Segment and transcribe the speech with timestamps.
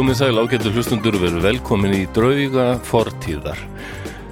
[0.00, 3.58] Komið sæl ágættu hlustundur veru velkomin í drauga fortíðar.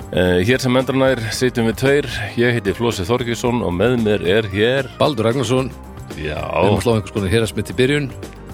[0.09, 2.09] Uh, hér sem endranær sitjum við tveir,
[2.41, 5.69] ég heiti Flósi Þorgesson og með mér er hér, Baldur Ragnarsson,
[6.17, 8.09] já, við erum að slá einhvers konar hérasmitt í byrjun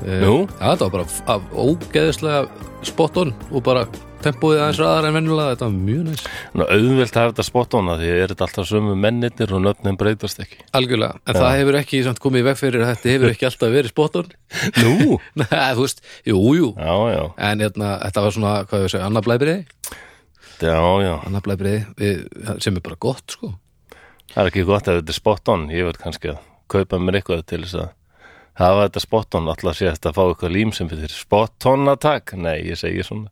[0.04, 0.20] Eh?
[0.20, 2.40] Já, þetta var bara ógeðislega
[2.84, 3.86] spot-on og bara
[4.24, 6.22] tempóið aðeins ræðar en venjulega, þetta var mjög næs
[6.54, 9.98] Ná, auðvelt að hafa þetta spott ána því er þetta alltaf sömu mennirnir og nöfnin
[10.00, 10.58] breytast ekki.
[10.80, 13.74] Algjörlega, en það hefur ekki samt komið í veg fyrir að þetta hefur ekki alltaf
[13.74, 14.30] verið spot-on
[14.84, 15.18] Nú?
[15.42, 19.10] Nei, þú veist, jú, jú Já, já, En hérna, þetta var svona, hvað ég segja,
[19.10, 19.58] annað blæbriði
[20.64, 21.12] já, já.
[21.28, 22.14] Annað blæbriði,
[22.64, 23.52] sem er bara gott, sko
[24.34, 26.40] Það er ekki gott að þetta er spot on, ég veit kannski að
[26.72, 27.92] kaupa mér eitthvað til þess að
[28.58, 31.90] hafa þetta spot on, alltaf sé þetta að fá eitthvað lím sem fyrir spot on
[31.92, 32.34] attack.
[32.38, 33.30] Nei, ég segi svona.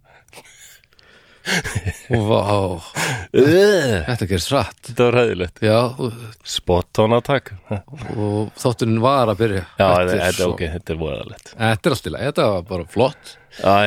[2.12, 2.80] Vá,
[3.32, 5.60] Uh, þetta gerist rætt þetta var hæðilegt.
[5.64, 5.76] Já,
[7.72, 11.52] og, þátturinn var að byrja Já, Þetta er svo- ok, þetta er voðalegt.
[11.56, 13.32] Þetta er allt í lagi, þetta var bara flott.
[13.64, 13.78] Æ,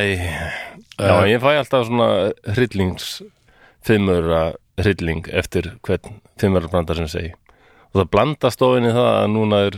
[0.98, 2.10] já, ég fæ alltaf svona
[2.58, 3.08] hryllings
[3.86, 4.42] fimmura
[4.82, 7.34] hrylling eftir hvern fimmura brandar sem segi
[7.94, 9.78] og það blandast ofinni það að núna er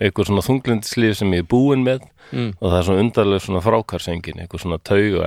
[0.00, 2.00] eitthvað svona þunglindislíf sem ég er búinn með
[2.32, 2.54] Mm.
[2.56, 5.26] og það er svona undarlega svona frákarsengin eitthvað svona tauga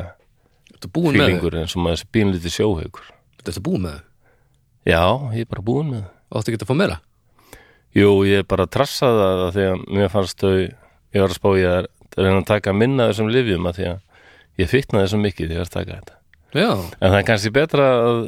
[0.78, 3.08] Þetta er búin með þau fílingur eins og maður þessi bínlítið sjóhaugur
[3.42, 4.06] Þetta er búin með þau
[4.88, 6.98] Já, ég er bara búinn með það Áttu ekki að fá meira?
[7.98, 11.32] Jú, ég er bara að trassa það að því að mér fannst þau ég var
[11.32, 11.88] að spá ég að
[12.18, 15.64] reyna að taka minna þessum lifjum að því að ég fitnaði svo mikið þegar ég
[15.64, 16.16] var að taka þetta
[16.58, 16.70] Já,
[17.02, 18.20] En það er kannski betra að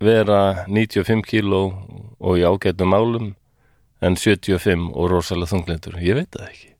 [0.00, 1.60] vera 95 kíló
[2.20, 3.30] og í ágætum málum
[4.00, 5.98] en 75 og rosalega þunglindur.
[6.00, 6.70] Ég veit það ekki.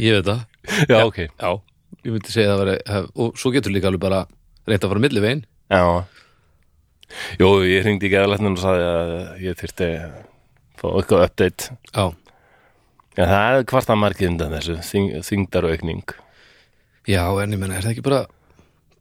[0.00, 0.44] ég veit það
[0.92, 1.18] Já, ok.
[1.28, 1.50] Já,
[2.06, 4.20] ég myndi segja að það veri og svo getur líka alveg bara
[4.68, 5.82] reynt að fara milli veginn Já.
[7.40, 9.12] Jú, ég hringdi ekki að læknum og sagði að
[9.46, 10.16] ég þyrfti að
[10.78, 11.68] fá eitthvað update.
[11.96, 12.04] Já,
[13.18, 16.02] Já, það er hvart að margið undan þessu, þyng, þyngdaraukning.
[17.08, 18.20] já, en ég menna, er það ekki bara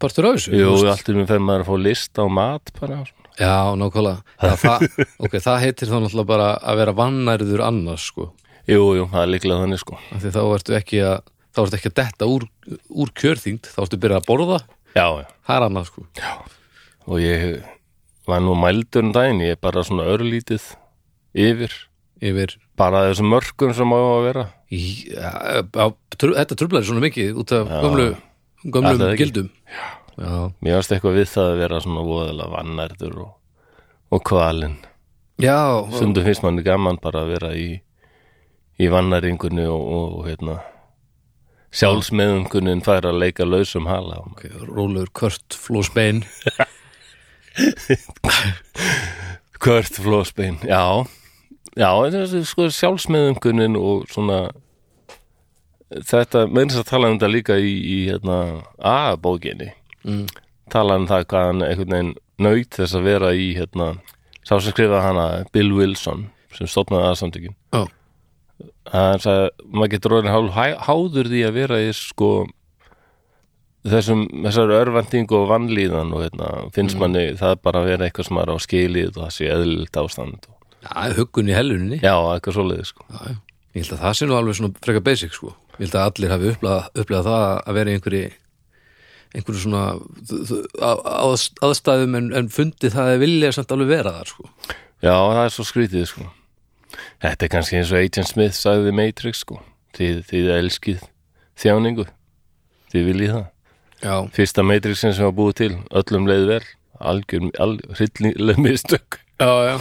[0.02, 0.56] partur á þessu?
[0.58, 2.98] Jú, allt um fyrir maður að fá list á mat bara.
[3.38, 4.88] Já, nákvæmlega já, það,
[5.28, 8.32] Ok, það heitir þá náttúrulega bara að vera vannærður annars, sko
[8.68, 10.00] Jú, jú, það er líklega þannig sko.
[10.16, 11.20] af því þá ertu ekki að
[11.58, 12.46] þá ertu ekki að detta úr,
[12.94, 14.60] úr kjörþyngd þá ertu byrjað að borða,
[14.94, 15.26] Já, já.
[15.48, 16.06] það er annað, sko.
[17.08, 17.44] Og ég
[18.28, 20.64] var nú mældur um daginn, ég er bara svona örlítið
[21.38, 21.74] yfir.
[22.22, 22.56] yfir?
[22.78, 24.46] Bara þessum mörgum sem á að vera.
[24.70, 25.88] Já,
[26.20, 28.08] þetta trublar svona mikið út af gömlu,
[28.68, 29.50] gömlum gildum.
[30.18, 30.32] Já,
[30.66, 33.34] mér varst eitthvað við það að vera svona voðalega vannærdur og,
[34.14, 34.78] og kvalinn.
[35.42, 35.58] Já,
[35.94, 37.68] stundum finnst manni gaman bara að vera í
[38.78, 40.56] í vannæringunni og, og, og hérna
[41.78, 46.24] sjálfsmeðungunin fær að leika lausum hala ok, rólegur kvört flósbein
[49.58, 51.06] Kurt Flósbein, já
[51.78, 51.90] já,
[52.46, 54.48] sko sjálfsmeðungunin og svona
[55.90, 58.38] þetta, meðins að tala um þetta líka í, í hérna
[58.78, 59.72] A-bókinni
[60.04, 60.26] mm.
[60.74, 63.94] tala um það hvað hann einhvern veginn naut þess að vera í hérna,
[64.44, 66.28] sá sem skrifaði hana Bill Wilson
[66.58, 67.88] sem stofnaði aðsamtökin Já.
[68.94, 72.30] Hann sagði maður getur orðin hálf háður því að vera í sko
[73.88, 78.40] þessum, þessar örvending og vannlíðan og hérna, finnst manni það bara að vera eitthvað sem
[78.44, 80.48] er á skilið og það sé eðlilt ástand
[80.88, 83.38] Já, huggun í helluninni já, eitthvað svoleiði sko Já.
[83.78, 85.52] Ég held að það sé nú alveg svona frekar basic sko.
[85.78, 88.22] Ég held að allir hafi upplegað, það að vera í einhverju
[89.38, 89.82] einhverju svona
[90.82, 94.48] á- á- aðstæðum en, en fundið það að vilja samt alveg vera þar sko.
[95.04, 96.26] já, það er svo skrítið sko
[97.24, 99.62] þetta er kannski eins og Agent Smith sagði Matrix sko.
[99.98, 101.06] Þið, þið elskið
[101.58, 102.08] þjáningu.
[102.94, 103.46] Þið viljið það.
[103.98, 106.66] Já, fyrsta Matrixin sem var búið til öllum leið vel.
[106.98, 109.20] Algjör, algjör hryllileg mistök.
[109.42, 109.78] Já, já.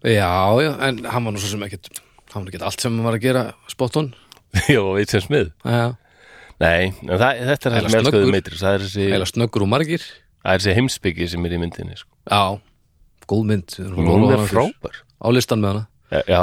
[0.00, 0.32] Já,
[0.64, 1.90] já, en hann var nú svo sem ekkert
[2.32, 4.06] hann var ekkert allt sem hann var að gera spot on.
[4.72, 5.92] Já, veit sem smið Já,
[6.58, 8.32] nei, það, þetta er Eila sem elskuðu snöggur.
[8.34, 10.06] Matrix það er þessi, eða snöggur og margir.
[10.40, 12.10] Það er þessi heimsbyggi sem er í myndinni sko.
[12.24, 12.42] Já,
[13.30, 13.76] góð mynd.
[13.92, 15.02] Hún er frábær.
[15.20, 16.42] Á listan með hana já, já,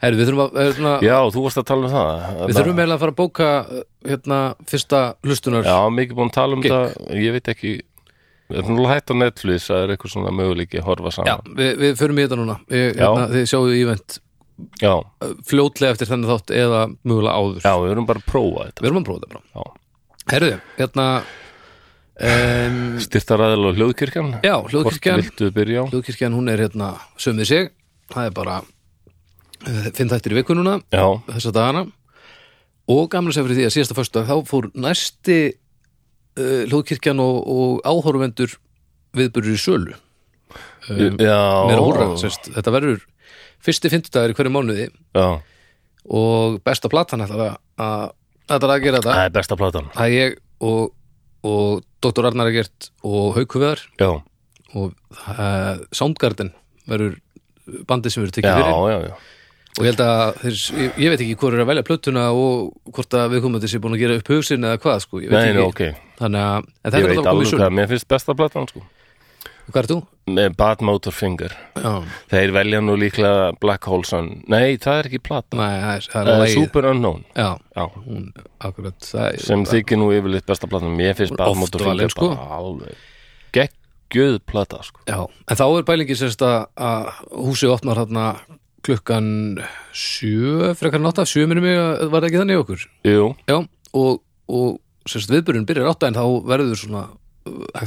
[0.00, 2.10] þurfum að, að, já, þú varst að tala um það.
[2.40, 4.40] Við þurfum eiginlega að fara að bóka uh, hérna,
[4.70, 5.68] fyrsta hlustunar.
[5.68, 6.74] Já, mikið búin að tala um Gigg.
[6.74, 7.14] það.
[7.20, 7.76] Ég veit ekki
[8.50, 11.58] við erum alveg hætt á Netflix það er eitthvað svona möguleiki að horfa Já, saman
[11.60, 12.56] við, við förum í þetta núna.
[12.70, 14.16] Hérna, Þið sjáu ívent
[14.80, 14.94] já,
[15.48, 17.60] fljótlega eftir þennan þátt eða mögulega áður.
[17.64, 18.82] Já, við erum bara að prófa þetta.
[18.82, 19.76] Við erum að prófa þetta Já.
[20.30, 21.06] Herruði, hérna
[22.30, 24.34] um, styrtaræðil og hljóðkirkjan.
[24.44, 25.24] Já, hljóðkirkjan.
[25.94, 27.72] Hljóðkirkjan, hún er hérna sömðið sig.
[28.10, 28.60] Það er bara
[29.96, 31.86] finn þættir í viku núna já, þessa dagana.
[32.90, 37.82] Og gamla sem fyrir því að síðasta föstu þá fór næsti uh, hljóðkirkjan og, og
[37.86, 38.56] áhorfendur
[39.16, 39.98] viðburður í sölu.
[40.90, 41.38] Um, já.
[41.68, 43.04] meira sérst, þetta verður
[43.62, 44.88] fyrsti fimmtudagur í hverju mánuði.
[45.14, 45.28] Já,
[46.10, 48.06] og besta platan ætlar að, að,
[48.56, 49.18] ætlar að gera þetta.
[49.18, 49.92] Það er besta platan.
[49.94, 50.80] Það er ég og
[51.46, 52.28] og Dr.
[52.30, 54.10] Arnar Egert og Haukuveðar já,
[54.76, 56.52] og uh, Soundgarden
[56.88, 57.18] verður
[57.88, 58.72] bandið sem verður já, tekið fyrir.
[58.92, 59.14] já, já.
[59.78, 62.94] Og ég held að þeir, ég, ég veit ekki hvort er að velja plötuna og
[62.94, 65.36] hvort að við komum þessi búin að gera upp hugsin eða hvað sko, ég veit
[65.36, 65.58] Nei, ekki.
[65.58, 68.36] nei, ok, þannig að, en þetta ég er alltaf komið í hvað mér finnst besta
[68.38, 68.82] platan sko.
[69.70, 69.98] Hvað er þú?
[70.58, 71.52] Bad Motor Finger.
[71.78, 71.92] Já,
[72.32, 76.08] þeir velja nú líklega Black Hole Sun nei, það er ekki plata nei, það er,
[76.10, 76.54] það uh, er.
[76.56, 77.22] Super Unknown.
[77.38, 78.24] Já, já, hún,
[78.66, 80.96] akkurat er, sem þykir nú yfirleitt besta platan.
[80.98, 82.56] Mér finnst Bad Oft Motor valin, Finger sko.
[82.58, 83.06] alveg
[83.54, 85.04] geggjöð plata sko.
[85.06, 88.26] En þá er bælingi sérst að, húsið opnar þarna
[88.86, 89.26] klukkan
[89.96, 92.84] sjö, frekar nátt af sjö minnum mig að var ekki þannig okkur?
[93.08, 93.56] Jú, Já,
[93.92, 97.86] og, og sérst viðburinn byrjar átta en þá verður svona uh,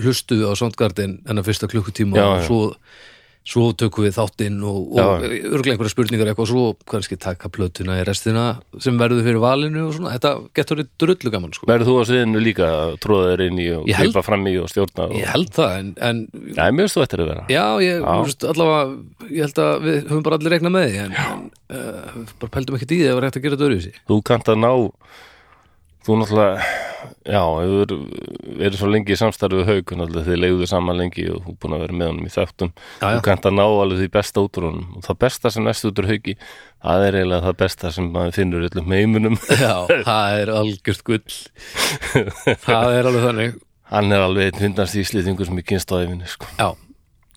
[0.00, 2.60] hlustuðu á Soundgarden enn að fyrsta klukkutíma Já, og svo,
[3.46, 5.30] svo tökum við þáttinn og, og Já.
[5.48, 8.44] örglega einhverja spurningar eitthvað og svo kannski taka plötuna í restina
[8.82, 11.68] sem verður fyrir valinu og svona, þetta getur verið drullu gaman sko.
[11.70, 14.68] verður þú á sviðinu líka að tróða þér inn í og gripa fram í og
[14.72, 15.16] stjórna og...
[15.16, 18.12] Ég held það, en, en Nei, mér finnst þú ættir að vera Já, ég, Já.
[18.26, 18.84] Veist, allavega,
[19.30, 21.42] ég held að við höfum bara allir reiknað með því en, en
[21.80, 24.22] uh, bara pældum ekki í því að það var hægt að gera þetta öruvísi þú
[24.30, 24.72] kannt að ná
[26.06, 26.70] þú náttúrulega
[27.26, 27.92] já, hefur
[28.60, 29.92] verið svo lengi í samstarfi við haug
[30.26, 32.72] þið leiðu saman lengi og þú er búin að vera með honum í þáttum.
[33.00, 34.90] Þú kannt að ná alveg því besta út úr honum.
[34.96, 38.36] Og það besta sem næst út úr haugi það er eiginlega það besta sem maður
[38.38, 39.74] finnur öllum heimunum Já,
[40.06, 41.40] það er algjört gull.
[42.66, 43.58] Það er alveg þannig.
[43.90, 46.50] Hann er alveg einn hundast íslýtingur sem ég kynst á æfinni sko.
[46.60, 46.68] Já,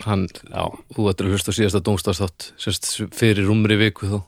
[0.05, 4.19] hann, já, þú ættir að hlusta síðasta dómstafstátt sérst fyrir rúmri viku þá.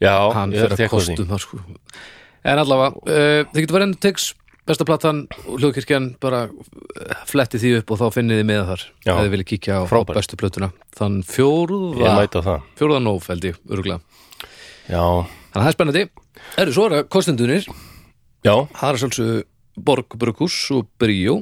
[0.00, 1.60] Já, hann ég er að kostum það sko
[2.44, 4.30] En allavega, uh, þið getur verið enn teks
[4.70, 9.12] besta platan hljóðkirkjan bara uh, fletti því upp og þá finnið þið með þar Já.
[9.18, 10.20] þið viljið kíkja á, á Frábært.
[10.20, 10.70] bestu plötuna.
[10.96, 12.66] Þann ég fjóruða mæta það.
[12.80, 14.00] fjóruða nóf held ég, örgulega
[14.90, 15.04] já,
[15.50, 16.04] Þannig að það er spennandi.
[16.62, 17.64] Eru svo er það kostendunir
[18.46, 19.42] já, Það er svolítið
[19.80, 21.40] Borg Brukus og Bríó.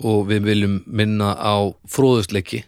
[0.00, 1.60] Og við viljum minna á
[1.92, 2.62] fróðustleiki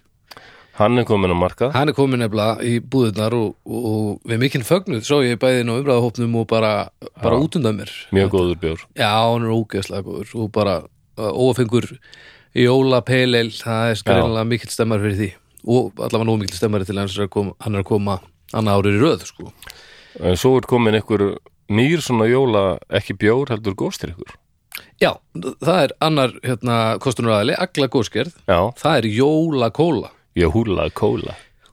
[0.83, 1.75] hann er komin á markað.
[1.77, 5.73] Hann er komin nefnilega í búðurnar og, og við mikinn fögnuð svo ég bæði inn
[5.73, 6.73] á umræðahópnum og bara,
[7.23, 7.93] bara út undan mér.
[8.15, 8.85] Mjög góður bjór.
[8.99, 11.89] Já, hann er ógeðslega góður og bara uh, ófengur
[12.59, 15.31] jóla peileil, það er skrænilega mikill stemmar fyrir því.
[15.63, 18.19] Og allavega nóg mikill stemmari til hans er að koma, hann er að koma
[18.57, 19.51] annað árið í röð sko.
[20.21, 21.25] en svo er komin einhver
[21.73, 24.39] nýr svona jóla ekki bjór heldur góstir ykkur
[25.01, 30.13] Já, það er annar hérna, kostunaræðali, agla góðskerð það er Jóla Kóla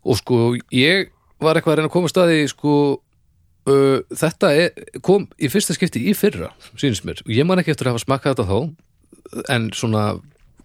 [0.04, 0.40] og sko
[0.76, 2.74] ég var eitthvað að reyna að koma að staði sko
[3.70, 7.22] uh, þetta er, kom í fyrsta skipti í fyrra sínst mér.
[7.25, 10.04] Og ég man ekki eftir að hafa smakkað þetta þá en svona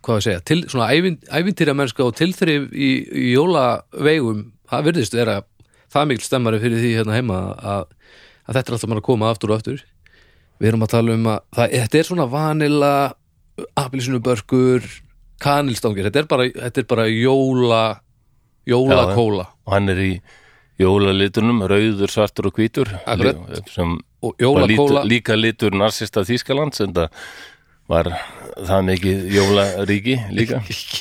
[0.04, 5.16] hvað að segja, til, svona ævin, ævintýra mennska og tilþrif í, í jólaveigum það virðist
[5.16, 5.38] vera
[5.92, 7.86] það mikil stemmari fyrir því hérna heima að,
[8.44, 9.84] að þetta er alltaf mann að koma aftur og aftur.
[10.60, 12.92] Við erum að tala um að það, þetta er svona vanila
[13.80, 14.88] appilsinubörkur
[15.42, 17.82] kanilstangir, þetta er bara, þetta er bara jóla
[18.68, 19.48] jólakóla.
[19.66, 20.12] Og hann er í
[20.80, 22.90] jólalitunum rauður, svartur og hvítur.
[23.70, 27.18] Sem og líka litur narsista Þýskalands en það
[27.90, 28.08] var
[28.54, 30.60] það mikið jólaríki líka?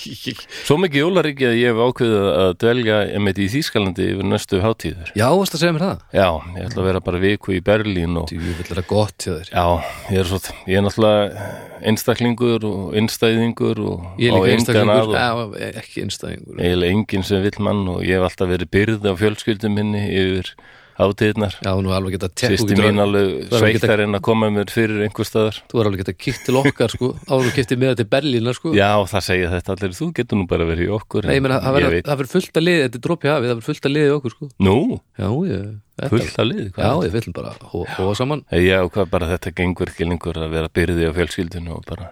[0.68, 5.12] Svo mikið jólaríki að ég hef ákveðið að dvelja einmitt í Þýskalandi yfir næstu hátíður
[5.16, 6.02] já, varst að segja mér það?
[6.18, 9.32] Já, ég ætla að vera bara viku í Berlín og Jú, vil vera gott hjá
[9.38, 9.54] þér.
[9.54, 9.66] Já,
[10.10, 11.48] ég er svo ég er náttúrulega
[11.94, 17.44] einstaklingur og einstæðingur og ég er líka einstaklingur, og já, ekki einstæðingur eiginlega enginn sem
[17.44, 20.56] vill mann og ég hef alltaf verið byrð á fjölskyldum minni yfir
[20.98, 24.50] hátíðnar já, nú er alveg geta te- þú Sýsti mín alveg- sveittar en að koma
[24.54, 25.58] mér fyrir einhver staðar.
[25.72, 27.10] Þú er alveg geta kipt til okkar sko.
[27.32, 28.74] Áður og kiptið með þetta til Berlína sko.
[28.78, 31.80] Já, það segja þetta allir, þú getur nú bara verið í okkur Nei, meina, það
[32.14, 34.50] verður fullt að liði, þetta er dropi hafið, það verður fullt að liði okkur sko.
[34.70, 34.76] Nú,
[35.18, 35.70] já, ég,
[36.14, 38.46] fullt að lið já, ég vil bara hóa saman.
[38.54, 42.12] Já, hvað bara þetta gengur ekki lengur að vera byrði á fjölskyldinu og bara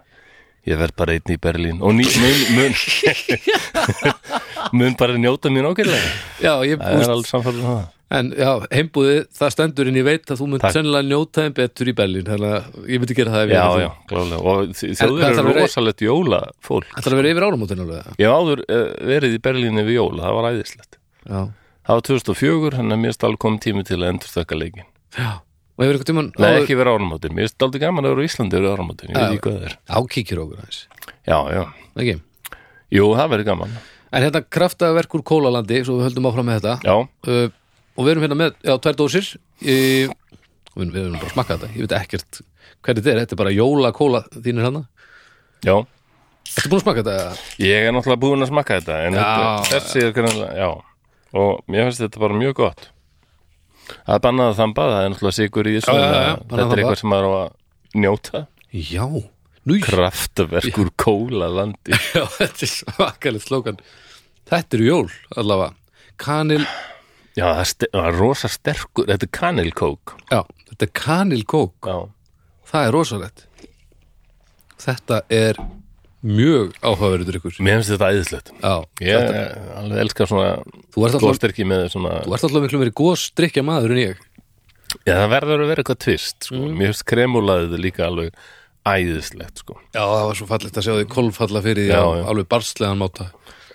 [0.70, 1.80] ég verð bara einn í Berlín.
[1.82, 2.76] Og ný, mun, mun,
[4.82, 6.12] mun bara njóta mín ákveðlega
[6.44, 7.82] já, ég, Það er alveg samfæður það.
[8.12, 10.74] En já, heimbúðið, það stendur en ég veit að þú Takk.
[10.76, 14.42] sennilega njóta þeim betur í Berlín þannig að ég myndi gera það Já, já, klálega
[14.52, 18.36] og þjóður þarf að eru rosalegt jóla fólk Ætlar að vera yfir áramótin alveg Ég
[18.36, 18.82] áður uh,
[19.14, 21.00] verið í Berlín yfir jóla, það var æðislegt.
[21.24, 21.40] Já,
[21.88, 25.32] Það var 2004, hann er mér stál komið tími til að endur stökka leikin já
[25.82, 28.28] Og hefur eitthvað tímann Nei, ekki verið áramótin, mér er aldrei gaman að vera á
[28.28, 29.76] Íslandi yfir áramótin, ég veit ekki hvað það er.
[29.98, 30.82] Ákíkir okkur aðeins.
[31.26, 31.64] Já, já,
[31.98, 32.14] Ekki?
[32.94, 33.74] Jú, það verið gaman.
[34.12, 36.76] En hérna kraftaverk úr kólalandi Svo við höldum áfram með þetta.
[36.86, 37.58] Já, uh,
[37.98, 39.76] Og við erum hérna með, já, tvær dósir í,
[40.76, 41.72] við, við erum bara að smakka þetta.
[41.74, 42.42] Ég veit ekkert
[42.86, 43.20] hvernig þetta er.
[43.24, 44.84] Þetta er bara jóla-kóla þínir hana
[45.66, 45.76] já.
[46.52, 47.44] Ertu búin að smakka þetta?
[47.64, 49.28] Ég er náttúrulega búin að smakka þetta en Já.
[49.70, 50.70] þetta, er grannlega, já.
[51.42, 52.88] Og mér finnst þetta bara mjög gott
[54.06, 56.64] Er að þamba, það er náttúrulega sigur í þessu Já, já, já, já, að bannað
[56.64, 57.52] þetta er eitthvað sem maður á að
[58.06, 58.44] njóta.
[58.72, 59.06] Já,
[59.62, 63.84] Nú, kraftverk úr kólalandi já, þetta er svakalegt slókan
[64.52, 65.76] Þetta eru jól, allavega.
[66.20, 66.64] Kanil,
[67.38, 70.16] já, það er, er rosa sterkur þetta er kanilkók.
[70.28, 71.88] Já, þetta er kanilkók.
[71.88, 72.00] Já,
[72.72, 73.42] Það er rosalegt.
[74.80, 75.58] Þetta er
[76.22, 78.52] mjög áhugaverður ykkur mér finnst þetta æðislegt.
[78.62, 79.30] Já, ég
[79.80, 83.64] alveg elskar svona þú ert alltaf, góðstyrki með svona þú ert alltaf miklu verið góðstrykja
[83.66, 84.26] maður en ég.
[85.08, 86.58] Já, það verður að vera eitthvað tvist sko.
[86.60, 86.74] Mm.
[86.78, 88.36] mér finnst kremulaðið líka alveg
[88.92, 89.78] æðislegt sko.
[89.96, 93.02] Já, það var svo fallegt að sjá því kolfalla fyrir því Já, á alveg barslegan
[93.02, 93.30] máta.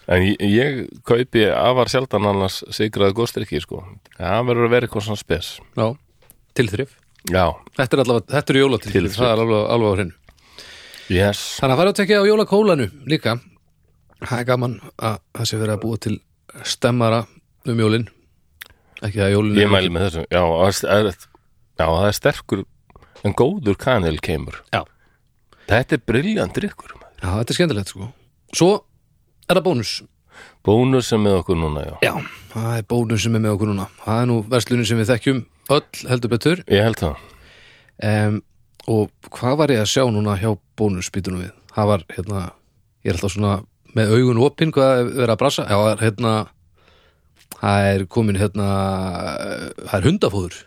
[0.07, 3.83] En ég, ég kaupi afar sjaldan annars sigraði góðstyrki sko.
[4.19, 5.57] það verður að vera eitthvað svona spes.
[5.75, 5.89] Já,
[6.55, 6.95] tilþrif.
[7.27, 9.19] Já, Þetta er allavega, þetta eru jólatilþrif Tilþrif.
[9.19, 10.26] Það er alveg, alveg á hreinu
[11.13, 11.43] yes.
[11.61, 13.39] Þannig að fara að tekja á jólakólanu líka.
[14.23, 16.15] Það er gaman að það sé verið að búa til
[16.67, 17.23] stemmara
[17.67, 18.07] um jólin.
[19.05, 20.27] Ekki að jólin ég mæli með þessu.
[20.33, 20.43] Já,
[20.81, 21.11] það er,
[21.77, 22.65] já, það er sterkur
[23.27, 24.61] en góður kanil kemur.
[24.73, 24.85] Já.
[25.67, 28.11] þetta er briljant drikkur Já, þetta er skemmtilegt sko.
[28.55, 28.71] Svo
[29.49, 29.93] er það bónus.
[30.67, 31.95] Bónus sem með okkur núna, já.
[32.05, 32.13] Já,
[32.53, 33.87] það er bónus sem er með okkur núna.
[34.03, 35.41] Það er nú verslunin sem við þekkjum
[35.77, 36.63] öll heldur betur.
[36.71, 37.25] Ég held það.
[38.07, 38.39] Um,
[38.93, 41.55] Og hvað var ég að sjá núna hjá bónus býtunum við?
[41.75, 42.43] Það var hérna,
[43.05, 43.55] ég er alltaf svona
[43.97, 46.35] með augun opinn hvað er verið að brasa Já, það er hérna
[47.57, 48.67] Það er komin hérna
[49.87, 50.59] Það er hundafóður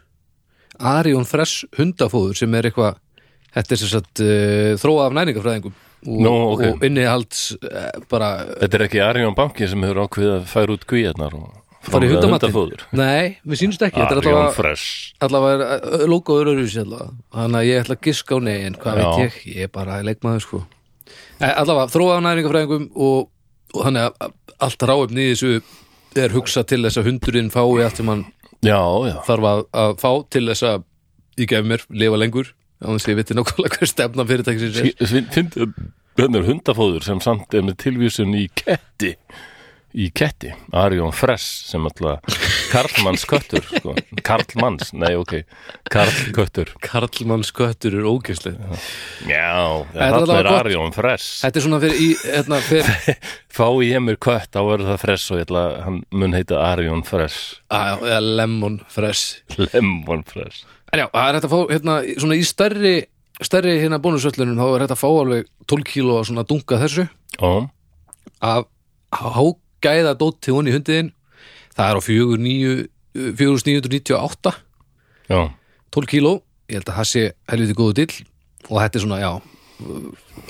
[0.89, 2.97] Arion Fresh hundafóður sem er eitthvað
[3.53, 6.61] Þetta er sem sagt uh, þróa af næningafræðingum og, Nú, ok.
[6.69, 8.29] og innihalds uh, bara
[8.61, 11.57] þetta er ekki Arjón banki sem hefur ákveðið að færa út kvíarnar og
[11.87, 12.83] hundamatinn hundafóður.
[12.97, 14.01] Nei, við sínst ekki.
[14.01, 15.13] Þetta er allavega, Fresh.
[15.25, 18.99] allavega uh, logoður öruvísi allavega Þannig að ég ætla að giska á nei en hvað
[18.99, 19.03] Já.
[19.05, 20.61] veit ég, ég er bara leikmaður sko.
[21.39, 23.29] Allavega, þróa af næningafræðingum og,
[23.75, 24.33] og þannig að
[24.67, 25.53] allt ráefni í þessu
[26.19, 28.25] er hugsað til þess að hundurinn fái allt sem hann
[28.65, 30.83] já, já, þarf að, að fá til þess að
[31.39, 32.51] ég gef mér, lifa lengur.
[32.83, 34.91] Á þess að ég viti nákvæmlega hver stefna fyrirtækisins er.
[35.31, 35.55] Finnst
[36.19, 39.13] þetta er hundafóður sem samt er með tilvísun í ketti
[39.97, 42.37] í ketti, Arjón Fresh sem alltaf
[42.69, 43.95] Karlmanns köttur sko.
[44.25, 45.39] Karlmanns, nei ok.
[45.89, 46.73] Karlköttur.
[46.83, 48.77] Karlmanns köttur er ógeðslega
[49.25, 49.49] já,
[49.95, 50.51] Þetta er.
[50.53, 53.21] Arjón Fresh Þetta er svona fyrir í, hérna, fyrir
[53.57, 56.59] fá ég mér kött, þá verður það Fresh og ég ætla, að hann mun heita
[56.67, 61.59] Arjón Fresh að, eða lemon fresh Lemon Fresh En já, það er hægt að fá
[61.69, 62.93] hérna, svona í stærri
[63.45, 67.05] stærri hérna bónusöllunum þá er hægt að fá alveg 12 kíló að svona dunga þessu.
[67.45, 67.67] Og
[68.43, 68.65] að
[69.15, 69.68] hágæða
[70.19, 71.11] dótt til hún í hundiðin
[71.75, 72.01] það er á
[73.15, 74.53] 4998
[75.29, 75.49] já,
[75.91, 76.33] 12 kíló,
[76.69, 78.15] ég held að það sé helviti góðu dill.
[78.69, 79.31] Og þetta er svona, já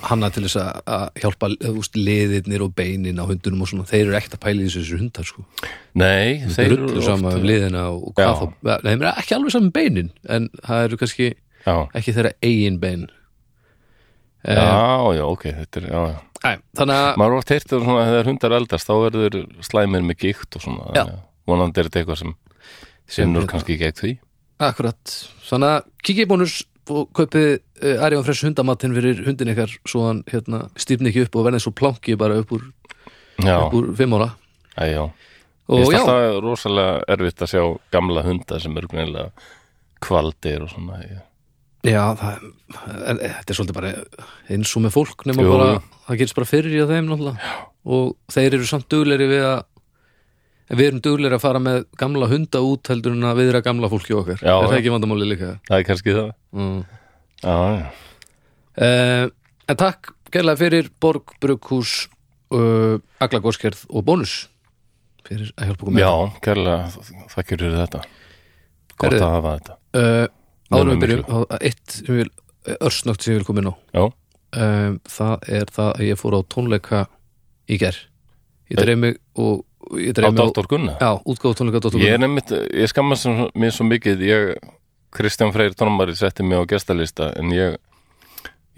[0.10, 4.16] hanna til þess að- hjálpa veist, liðirnir og beinin á hundunum og svona, þeir eru
[4.18, 5.46] ekkert að pæla í þessu hundar sko.
[5.94, 8.26] nei, þeir þeir eru sama um liðina og Já.
[8.26, 8.46] hvað þá,
[8.84, 11.28] nei, þeir eru ekki alveg saman beinin en það eru kannski
[11.66, 13.08] já, ekki þeirra eigin bein.
[14.44, 18.08] Já, já, ok þetta er, já, já þannig að maður er oft heyrt að svona,
[18.10, 21.14] þegar hundar eldast þá verður slæmir með gikt og svona að
[21.50, 22.36] vonandi er þetta eitthvað sem
[23.10, 24.12] sinnur kannski gegn því.
[24.60, 25.16] Akkurat,
[25.56, 26.58] að kikið í bónus
[26.90, 31.38] og kaupið uh, Arjón Fresh hundamatinn fyrir hundin ykkar svo hann hérna, stýpni ekki upp
[31.40, 32.66] og verði svo planki bara upp úr,
[33.46, 34.32] upp úr fimm ára.
[34.80, 35.04] Æ, já.
[35.70, 39.50] Og Ég finnst alltaf rosalega erfitt að sjá gamla hunda sem eru greinilega
[40.02, 41.02] kvaldir og svona
[41.86, 42.48] já það,
[43.06, 43.92] en, eh, þetta er svolítið bara
[44.52, 45.68] eins og með fólk nema bara.
[46.10, 47.52] Það gerist bara fyrir í þeim náttúrulega.
[47.90, 49.64] Og þeir eru samt dugleri við að
[50.80, 54.14] við erum dugleri að fara með gamla hunda út heldur en að viðra gamla fólki
[54.18, 54.42] okkar.
[54.44, 55.56] Já, er það ekki vandamáli líka?
[55.70, 56.30] Það er kannski það.
[56.58, 56.80] Mm.
[57.44, 57.90] já, já,
[58.80, 59.26] Uh,
[59.68, 62.06] en takk gerlega fyrir Borg, Brukhús
[62.56, 64.36] uh, Aglagóskerð og Bónus
[65.28, 66.78] fyrir að hjálpa okkur með já kærlega
[67.34, 68.02] þakkir fyrir þetta.
[68.96, 69.26] Gott Herðu.
[69.26, 69.76] að hafa þetta.
[70.00, 71.98] uh, áður við byrjum eitt
[72.80, 73.76] örsnögt sem ég vil koma inn á.
[74.00, 74.04] Já,
[74.56, 77.02] um, það er það að ég fór á tónleika
[77.70, 77.98] í ger
[78.70, 79.66] ég dreif mig og
[80.00, 80.70] ég dreif mig á, Dr.
[80.70, 82.02] Gunna já, útgáð tónleika Dr.
[82.02, 84.58] ég er nefnitt, ég skammast mér svo mikið ég,
[85.16, 87.78] Kristján Freyr Tónmari setti mig á gestalista en ég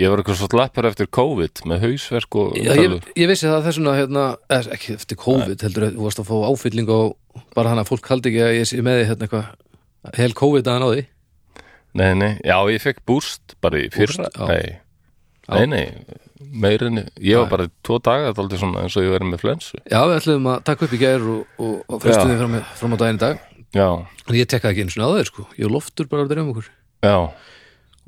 [0.01, 3.65] ég var eitthvað svo lappar eftir COVID með hausverk og Já, ég, ég vissi það
[3.67, 7.73] þessuna hérna, eða, ekki eftir COVID heldur að þú varst að fá áfylling og bara
[7.73, 10.77] hann að fólk haldi ekki að ég sé með því hérna eitthvað hel COVID að
[10.77, 11.07] hann á því
[11.91, 14.45] Nei, nei, já, ég fekk búst bara í já.
[14.47, 14.79] Nei.
[15.51, 16.19] Nei, nei
[16.51, 17.37] meirinni, ég.
[17.39, 19.79] Var bara tvo daga þáldi svona eins og ég verið með flensu.
[19.85, 22.27] Já, við ætlum að taka upp í gær og, og, og frestu Já.
[22.27, 23.45] því fram, fram á daginn í dag.
[23.71, 23.87] Já,
[24.27, 25.47] en ég tekkaði ekki eins og þeir sko.
[25.59, 26.69] Ég loftur bara að drefa um okkur.
[27.05, 27.15] Já,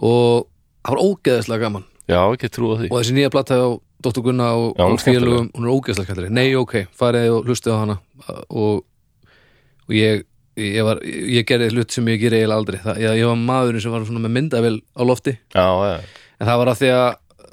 [0.04, 0.50] og
[0.84, 1.88] það var ógeðslega gaman.
[2.12, 2.92] Já, ekki trúa því.
[2.92, 3.68] Og þessi nýja blata á
[4.04, 4.24] Dr.
[4.26, 7.78] Gunna og, hún er félögum, hún er ógeðslega kallari nei, ok, farið og hlustið á
[7.80, 7.98] hana.
[8.50, 8.84] Og,
[9.88, 10.26] og ég
[10.60, 12.80] ég, var, ég gerði hlut sem ég gerði eiginlega aldrei.
[12.84, 15.38] Það, ég, ég var maðurinn sem var með myndavel á lofti.
[15.56, 15.96] Já, já,
[16.38, 17.08] en það var að því að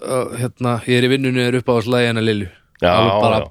[0.05, 3.43] uh, hérna, ég er í vinnunni er upp á slæðina Lilju bara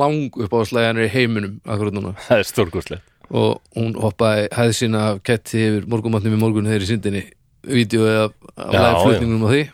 [0.00, 2.12] lang upp á slæðina í heiminum akkurat núna.
[2.28, 3.14] Það er stórkostlegt.
[3.26, 7.24] Og hún hoppaði hæði sína af ketti yfir morgumatnum í morgun þegar í syndinni.
[7.66, 9.64] Vídeo af Já, lægflutningunum á því.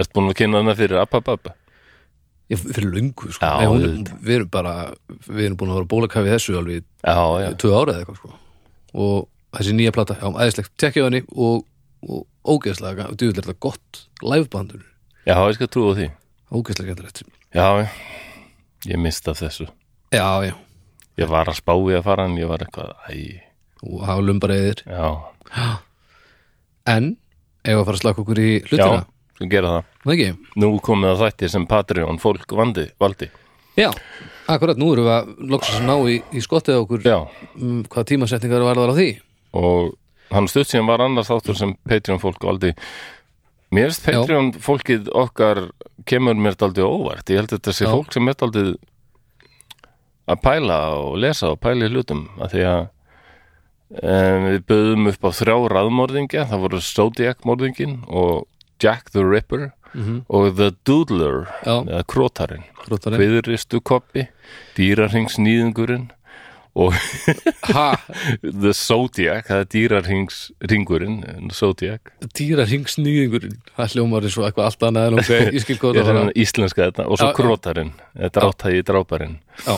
[0.00, 1.54] Ertu búin að kynna hana fyrir Abba Babba?
[2.50, 3.46] ég, fyrir löngu sko.
[3.46, 4.74] Já, Nei, hún, við erum bara
[5.28, 8.20] við erum búin að vera bólakafi þessu alveg í Já, já, tvö ára eða eitthvað
[8.20, 8.32] sko.
[9.06, 10.72] og þessi nýja plata, já, æðislegt.
[10.80, 11.64] Tekja á henni og,
[12.02, 14.82] og ógeðslega djúðlega gott livebandur
[15.26, 16.08] já, ég skal trúa því.
[16.50, 17.22] Ógeðslega gætilegt
[17.54, 17.86] Já,
[18.86, 19.68] ég mista þessu.
[20.14, 20.54] Já, já,
[21.20, 23.42] Ég var að spá í að fara en ég var eitthvað Æ,
[23.84, 25.08] og hafa lumbareiðir já,
[26.88, 27.10] en,
[27.64, 29.02] ef að fara að slaka okkur í hlutina?
[29.02, 29.90] Já, skal gera það.
[30.04, 30.50] Það ekki?
[30.62, 33.30] Nú komið að þætti sem Patreon fólk vandi, valdi.
[33.78, 33.88] Já,
[34.50, 37.04] akkurat, nú erum við að loksast ná í, í skottið okkur.
[37.06, 37.18] Já,
[37.60, 39.08] um, hvað tímasetningar var þar á því?
[39.60, 39.94] Og
[40.34, 42.72] hann stutt síðan var annars þáttur sem Patreon fólk valdi
[43.70, 44.04] Mér finnst.
[44.08, 45.60] Patreon fólkið okkar
[46.10, 47.90] kemur mér daldið óvart Ég held að þetta sé Já.
[47.92, 48.70] fólk sem er daldið
[50.30, 52.80] að pæla og lesa og pæla í hlutum að því að
[54.00, 58.46] um, við böðum upp á þrjá raðmorðingja það voru Zodiac morðingin og
[58.82, 60.20] Jack the Ripper Mhm.
[60.30, 62.62] og The Doodler eða Krótarinn.
[62.86, 64.28] Kviðristu koppi
[64.78, 66.10] Dýrarhingsnýðingurinn
[66.78, 66.94] og
[67.70, 67.86] Ha,
[68.62, 71.16] The Zodiac það er dýrarhingsringurinn
[71.54, 72.12] Zodiac.
[72.36, 76.86] Dýrarhingsnýðingurinn Það hljómar eins og eitthvað allt annað en ok, ég skil Ég það íslenska
[76.90, 77.92] þetta og svo krótarinn
[78.36, 79.38] dráttægi dráparinn.
[79.66, 79.74] Já,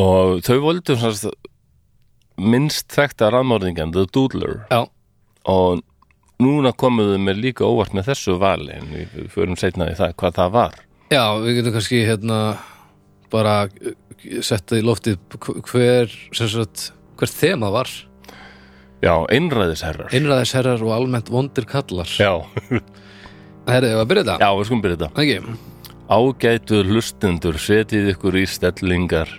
[0.00, 1.30] og þau voldu semst,
[2.40, 4.58] minnst þekkta raðmörðingan The Doodler.
[4.72, 4.82] Já,
[5.50, 5.84] og
[6.40, 9.58] núna komuðu mér líka óvart með þessu vali en við, förum
[9.92, 10.78] í það hvað það var.
[11.10, 12.40] Já, við getum kannski hérna
[13.30, 13.54] bara
[14.44, 17.90] setta í loftið hv- hver, sem sagt, hver þema var?
[19.00, 20.10] Já, einræðisherrar.
[20.12, 22.08] Einræðisherrar og almennt vondir kallar.
[22.20, 22.34] Já,
[23.70, 24.38] Herrið, ég var að byrja þetta?
[24.42, 25.24] Já, við skulum byrja þetta.
[25.24, 25.58] Ekki,
[26.10, 29.30] Ágætu hlustendur setið ykkur í stellingar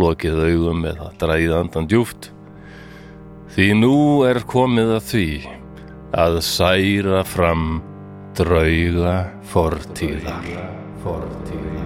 [0.00, 2.30] lokið augum eða dræðið andan djúft
[3.52, 3.90] því nú
[4.24, 5.26] er komið að því
[6.16, 7.66] að særa fram
[8.38, 9.18] drauga
[9.52, 10.48] fortíðar
[11.04, 11.81] fortíðar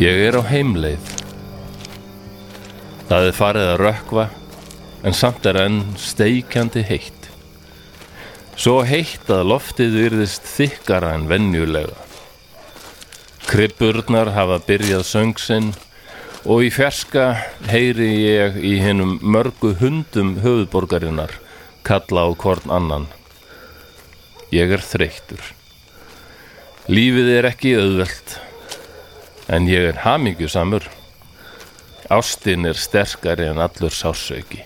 [0.00, 1.10] Ég er á heimleið
[3.10, 4.24] Það er farið að rökkva
[5.04, 7.28] en samt er enn steikjandi heitt.
[8.54, 11.96] Svo heitt að loftið yrðist þykkara en venjulega.
[13.50, 15.72] Kribburnar hafa byrjað söngsinn
[16.46, 17.28] og í fjarska
[17.68, 21.34] heyri ég í hinnum mörgu hundum höfuðborgarinnar
[21.84, 23.10] kalla á hvorn annan.
[24.48, 25.42] Ég er þreyttur.
[26.88, 28.38] Lífið er ekki auðvelt,
[29.50, 30.86] en ég er hamingjusamur.
[32.10, 34.62] Ástin er sterkari en allur sásauki.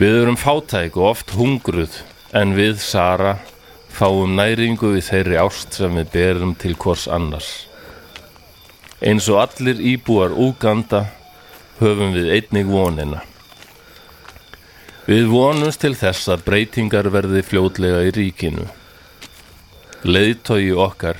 [0.00, 2.00] Við erum fátæk og oft hungruð,
[2.34, 3.36] en við, Sara,
[3.90, 7.50] fáum næringu við þeirri ást sem við berum til hvors annars.
[9.00, 11.06] Eins og allir íbúar Úganda
[11.80, 13.22] höfum við einnig vonina.
[15.06, 18.68] Við vonumst til þess að breytingar verði fljótlega í ríkinu.
[20.06, 21.18] Leiðtogi okkar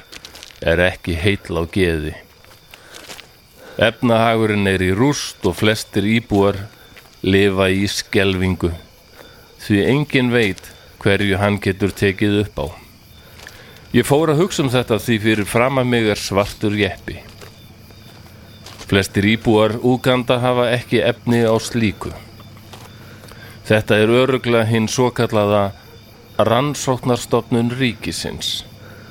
[0.61, 2.13] er ekki heitl á geði.
[3.81, 6.59] Efnahagurinn er í rúst og flestir íbúar
[7.25, 8.73] lifa í skelvingu
[9.61, 10.61] því engin veit
[11.01, 12.67] hverju hann getur tekið upp á.
[13.97, 17.19] Ég fór að hugsa um þetta því fyrir fram að mig er svartur jeppi.
[18.91, 22.13] Flestir íbúar Úganda hafa ekki efni á slíku.
[23.65, 25.71] Þetta er öruglega hinn svo kallaða
[26.39, 28.61] rannsóknarstofnun ríkisins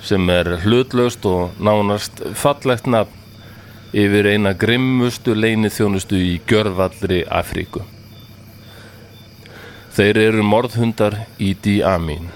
[0.03, 3.15] sem er hlutlaust og nánast fallegt nafn
[3.93, 7.81] yfir eina grimmustu leinithjónustu í gjörvallri Afríku.
[9.97, 12.29] Þeir eru morðhundar í Di-Amin.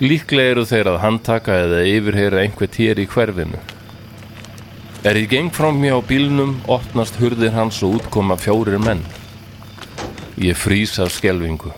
[0.00, 3.60] Líklega eru þeir að handtaka eða yfirheyra einhvert hér í hverfinu.
[5.04, 9.00] Er ég geng frá mér á bílnum, opnast hurðir hans og útkoma fjórir menn.
[10.36, 11.72] Ég frýs af skelvingu.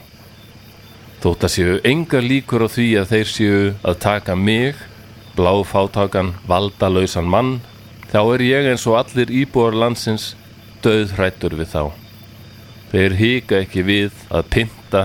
[1.23, 4.79] Þótt að séu enga líkur á því að þeir séu að taka mig,
[5.37, 7.53] bláfátakan, valdalausan mann,
[8.11, 10.33] þá er ég eins og allir íbúar landsins
[10.83, 11.85] döðhrættur við þá.
[12.91, 15.05] Þeir hika ekki við að pynta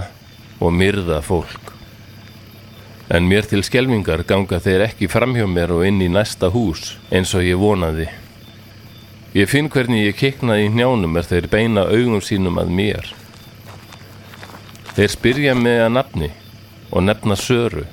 [0.57, 1.69] og myrða fólk.
[3.13, 7.35] En mér til skelvingar ganga þeir ekki framhjá mér og inn í næsta hús eins
[7.37, 8.09] og ég vonaði.
[9.37, 13.13] Ég finn hvernig ég kiknaði í njánum er þeir beina augum sínum að mér.
[14.97, 16.31] Þeir spyrja mig að nafni
[16.89, 17.85] og nefna Söru,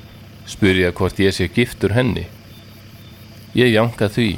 [0.49, 2.25] spyrja hvort ég sé giftur henni.
[3.55, 4.33] Ég janka því,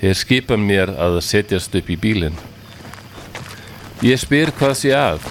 [0.00, 2.36] Þeir skipa mér að setjast upp í bílinn.
[4.00, 5.26] Ég spyr hvað sé að,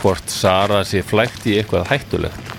[0.00, 2.52] hvort Sara sé flækt í eitthvað hættulegt.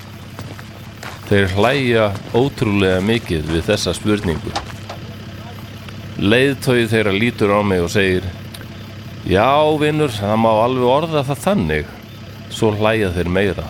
[1.26, 2.06] Þeir hlæja
[2.38, 4.54] ótrúlega mikið við þessa spurningu.
[6.22, 8.30] Leiðtóið þeirra lítur á mig og segir
[9.26, 9.50] Já,
[9.82, 11.95] vinnur, það má alveg orða það þannig.
[12.56, 13.66] Svo hlæja þeir meira.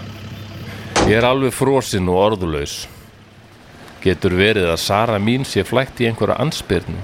[1.10, 2.84] Ég er alveg frosinn og orðulaus.
[4.04, 7.02] Getur verið að Sara mín sé flækt í einhverja ansbyrnu?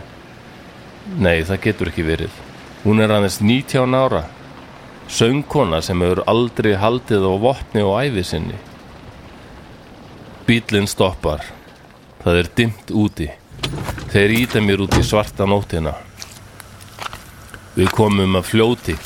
[1.17, 2.35] Nei, það getur ekki verið.
[2.83, 4.27] Hún er aðeins 19 ára.
[5.11, 8.59] Söngkona sem hefur aldrei haldið á vopni og æfi sinni.
[10.45, 11.41] Bílinn stoppar.
[12.21, 13.31] Það er dimmt úti.
[14.13, 15.95] Þeir íta mér út í svarta nótina.
[17.73, 18.97] Við komum að fljóti.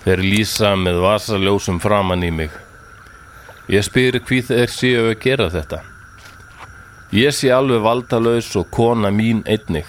[0.00, 2.52] Þeir lýsa með vasaljósum framann í mig.
[3.68, 5.82] Ég spyr hví þeir séu að gera þetta.
[7.12, 9.88] Ég sé alveg valdalaus og kona mín einnig.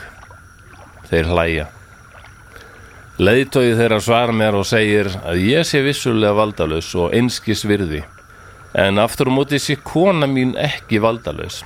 [1.08, 1.68] Þeir hlæja.
[3.22, 8.02] Leiðtóið þeirra svar mér og segir að ég sé vissulega valdalaus og einskis virði.
[8.74, 11.62] En aftur á móti sé kona mín ekki valdalaus.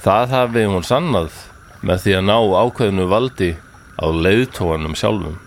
[0.00, 1.36] Það hafi hún sannað
[1.84, 3.50] með því að ná ákveðinu valdi
[4.00, 5.38] á leiðtóanum sjálfum.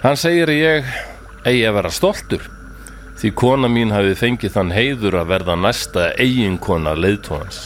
[0.00, 0.86] Hann segir að ég
[1.44, 2.44] eigi að vera stoltur
[3.20, 7.58] því kona mín hafi fengið þann heiður að verða næsta eiginkona leiðtóans.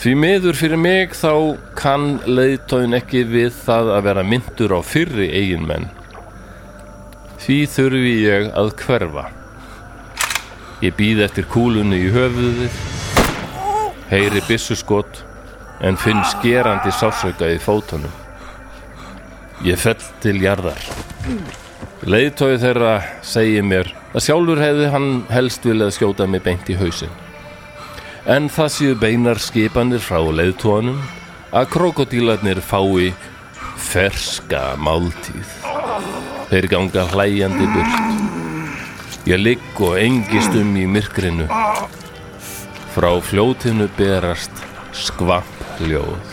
[0.00, 1.34] Því miður fyrir mig þá
[1.76, 5.84] kann leiðtóin ekki við það að vera myndur á fyrri eiginmenn.
[7.44, 9.26] Því þurfi ég að hverfa.
[10.80, 12.80] Ég býð eftir kúlunni í höfuðið,
[14.08, 15.22] heyri byssuskot
[15.84, 18.21] en finn skerandi sásauka í fótunum.
[19.62, 20.80] Ég fell til jarðar.
[22.02, 27.12] Leiðtói þeirra segir mér að sjálfur hefði hann helst viljað skjóta mig beint í hausin.
[28.26, 30.98] En það séu beinar skipanir frá leiðtóanum
[31.54, 33.12] að krokodílarnir fái
[33.78, 35.54] ferska máltíð.
[36.50, 38.28] Þeir ganga hlæjandi burt.
[39.30, 41.46] Ég ligg og engist um í myrkrinu.
[42.96, 46.31] Frá fljótinu berast skvapp hljóð.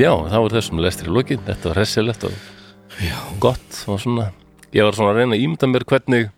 [0.00, 2.36] Já, þá er þessum lestri lokið, þetta var hressilegt og
[3.04, 3.16] Já.
[3.42, 4.30] gott og svona,
[4.72, 6.30] ég var svona að reyna að ímynda mér hvernig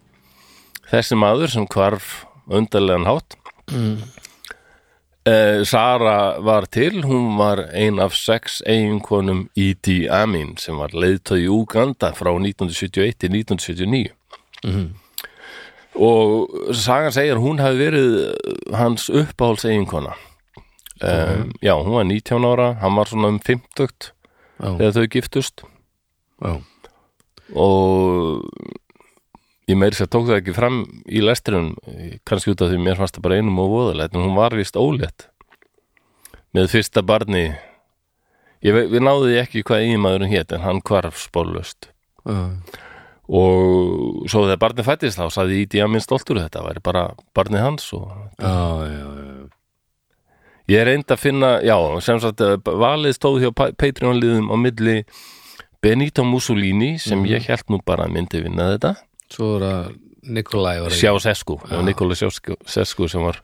[0.91, 2.09] þessi maður sem hvarf
[2.51, 3.37] undarlegan hátt
[3.71, 3.95] mm.
[5.71, 11.47] Sara var til, hún var ein af sex eiginkonum Idi Amin sem var leiðtöð í
[11.55, 14.11] Uganda frá 1971 til 1979
[14.63, 14.91] Mhm.
[15.99, 18.13] og sagan segir hún hafi verið
[18.79, 20.13] hans uppáhalds eiginkona
[21.03, 24.13] um, já, hún var 19 ára hann var svona um 50
[24.63, 24.71] Já.
[24.79, 25.65] þegar þau giftust
[26.43, 26.53] Já.
[27.59, 28.47] og
[29.71, 31.73] ég meiri sér tók það ekki fram í lesturinn,
[32.29, 34.79] kannski út af því mér fannst það bara einum og voðalegt, en hún var vist
[34.79, 35.29] ólétt
[36.53, 37.45] með fyrsta barni
[38.63, 41.91] ég, við náðu því ekki hvað eiginmaðurinn hét en hann hvarf spórlust
[42.27, 42.39] Já.
[43.27, 47.67] og svo þegar barnið fættist þá sagði Ídi að minn stoltur þetta væri bara barnið
[47.67, 48.55] hans og já,
[48.93, 49.09] já.
[50.73, 54.97] Ég reyndi að finna, já, sem sagt eh, valið stóð hjá Pa- Patreon-liðum á milli
[55.83, 58.95] Benito Mussolini sem ég held nú bara að myndi vinna þetta.
[59.33, 63.41] Svo er að Nikolai var Sjá Sesku, Nikola Sesku sem var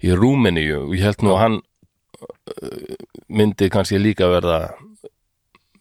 [0.00, 0.86] í Rúmeníu.
[0.86, 2.96] Og ég held nú að hann uh,
[3.28, 4.62] myndi kannski líka verða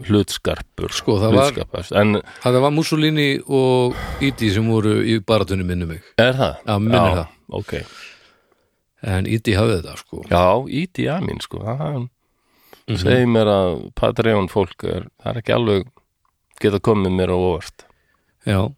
[0.03, 5.85] hlutskarpur Sko, það var- en Það var Mussolini og Ídi sem voru í baratunni minni
[5.85, 6.01] mig.
[6.19, 6.57] Er það?
[6.67, 7.27] Já, minnir það.
[7.61, 7.73] ok,
[9.03, 10.21] En Ídi hafði þetta sko.
[10.31, 10.43] Já,
[10.81, 12.09] Ídi Amin sko, það
[12.83, 12.97] Mhm.
[12.99, 15.85] segir mér að Patreon fólk er, það er ekki alveg
[16.59, 17.85] geta komið mér á óvart.
[18.45, 18.73] Já,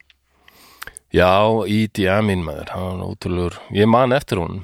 [1.14, 1.30] já,
[1.66, 3.58] Ídi Amin maður, hann var ótrúlegur.
[3.74, 4.64] Ég man eftir honum.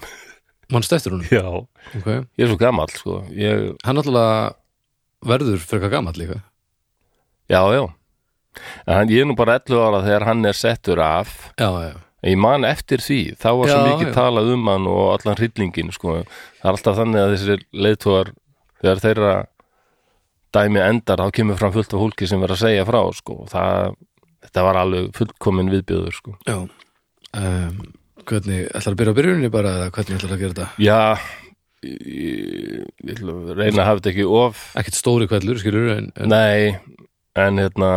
[0.71, 1.41] Mannst eftir hún já,
[1.97, 2.21] okay.
[2.37, 3.21] ég er svo gamall sko.
[3.35, 4.55] Ég, Hann alltaf
[5.25, 6.41] verður frekar gamall líka.
[7.49, 7.83] Já, já.
[8.87, 11.51] En ég er nú bara 11 ára þegar hann er settur af.
[11.59, 13.19] Já, já, Ég man eftir því.
[13.41, 14.13] Þá var svo Já, mikið já.
[14.13, 16.19] talað um hann og allan hryllingin, sko.
[16.61, 18.29] Það er alltaf þannig að þessir leiðtúar,
[18.83, 19.31] þegar þeirra
[20.53, 23.37] dæmi endar, þá kemur fram fullt af hólki sem verður að segja frá, sko.
[23.49, 23.95] Það,
[24.45, 26.35] þetta var alveg fullkomin viðbjöður, sko.
[26.49, 26.59] já.
[27.31, 27.81] Um,
[28.27, 30.65] Hvernig, ætlar að byrja á byrjunni bara eða hvernig ætlar að gera þetta?
[30.83, 30.97] Já,
[31.81, 36.09] ég, ég ætla að reyna að hafa þetta ekki of Ekkert stóri kvellur, skilur en,
[36.21, 36.75] en Nei,
[37.39, 37.91] en hérna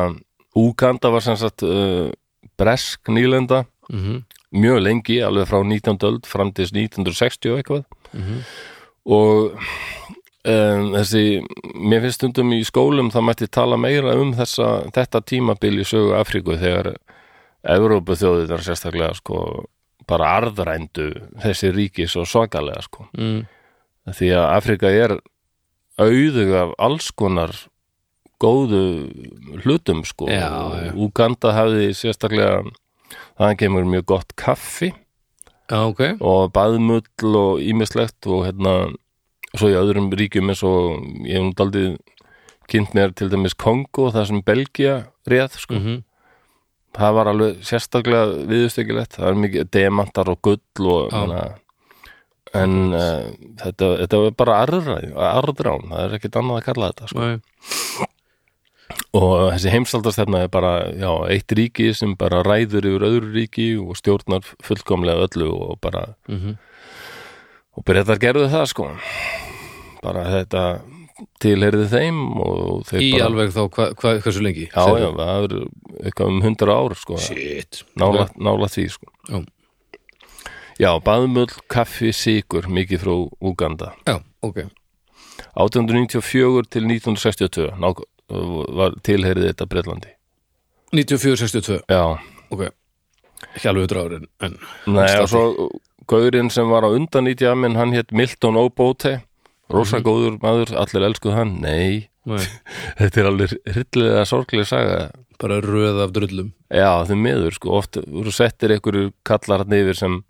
[0.57, 2.09] Úganda var sem sagt uh,
[2.57, 4.23] bresk nýlenda mm
[4.55, 5.97] mjög lengi, alveg frá 19.
[6.07, 8.37] öld fram til 1960 og eitthvað Mhm.
[9.11, 9.57] og
[10.45, 11.43] um, þessi,
[11.75, 16.15] mér finnst stundum í skólum það mætti tala meira um þessa, þetta tímabil í sögu
[16.15, 16.95] Afríku þegar
[17.65, 19.67] Evrópu þjóðir sérstaklega sko
[20.07, 21.11] bara arðrændu
[21.43, 23.47] þessi ríki svo svakalega sko mm.
[24.13, 25.19] því að Afrika er
[25.99, 27.55] auðug af alls konar
[28.43, 29.09] góðu
[29.65, 30.27] hlutum sko.
[30.95, 32.63] Uganda hafði sérstaklega
[33.41, 34.93] það kemur mjög gott kaffi
[35.71, 38.75] Já, ok og baðmull og ímislegt og hérna
[39.55, 41.95] svo í öðrum ríkjum eins og ég hef daldið
[42.71, 46.03] kynnt mér til dæmis Kongo það sem Belgia réð sko mm
[46.95, 51.17] það var alveg sérstaklega viðustökilegt það er mikið demantar og gull og, Já.
[51.25, 51.45] menna,
[52.55, 57.25] en uh, þetta, þetta var bara arðrán það er ekkert annað að kalla þetta sko.
[57.25, 57.83] Nei.
[59.15, 63.97] Og þessi heimsaldastefna er bara já, eitt ríki sem bara ræður yfir öðru ríki og
[63.99, 66.57] stjórnar fullkomlega öllu og bara Mhm.
[67.77, 68.91] og breytar gerðu það sko.
[70.03, 70.81] Bara þetta
[71.41, 74.69] tilheyrði þeim og þeir Í bara alveg þá, hva, hva, hversu lengi?
[74.71, 75.55] já, já, það er
[76.05, 77.17] eitthvað um hundra ár sko.
[77.19, 77.83] Shit.
[77.97, 79.07] Nála, nála því sko.
[79.31, 79.45] Já.
[80.79, 84.65] já, baðmull, kaffi, sigur mikið frá Uganda Já, ok.
[85.55, 87.93] 1894 til 1962 ná,
[88.79, 90.15] var tilheyrið þetta Breitlandi
[90.95, 92.03] 94-62, já,
[92.55, 92.69] ok.
[93.55, 94.59] Ekki alveg 100 árin, en
[94.95, 95.69] nei og svo
[96.11, 99.19] gaurinn sem var á undan í djamin hann hétt Milton Obote.
[99.73, 101.55] Rosa góður maður, allir elskuð hann.
[101.65, 102.41] Nei, Nei,
[103.01, 104.99] þetta er alveg hryllilega sorglega saga.
[105.41, 106.53] Bara röð af drullum.
[106.71, 110.21] Já, þau miður, sko, oft voru settir einhverju kallar hann yfir sem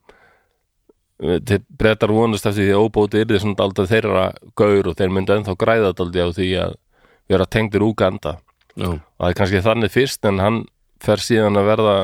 [1.20, 4.24] þeir breytar vonast eftir því að óbóti yrði svona aldrei þeirra
[4.58, 6.74] gaur og þeir myndu ennþá græða daldi á því að
[7.30, 8.38] vera tengdir Úganda
[8.74, 10.60] Já, og það er kannski þannig fyrst en hann
[11.04, 11.96] fer síðan að verða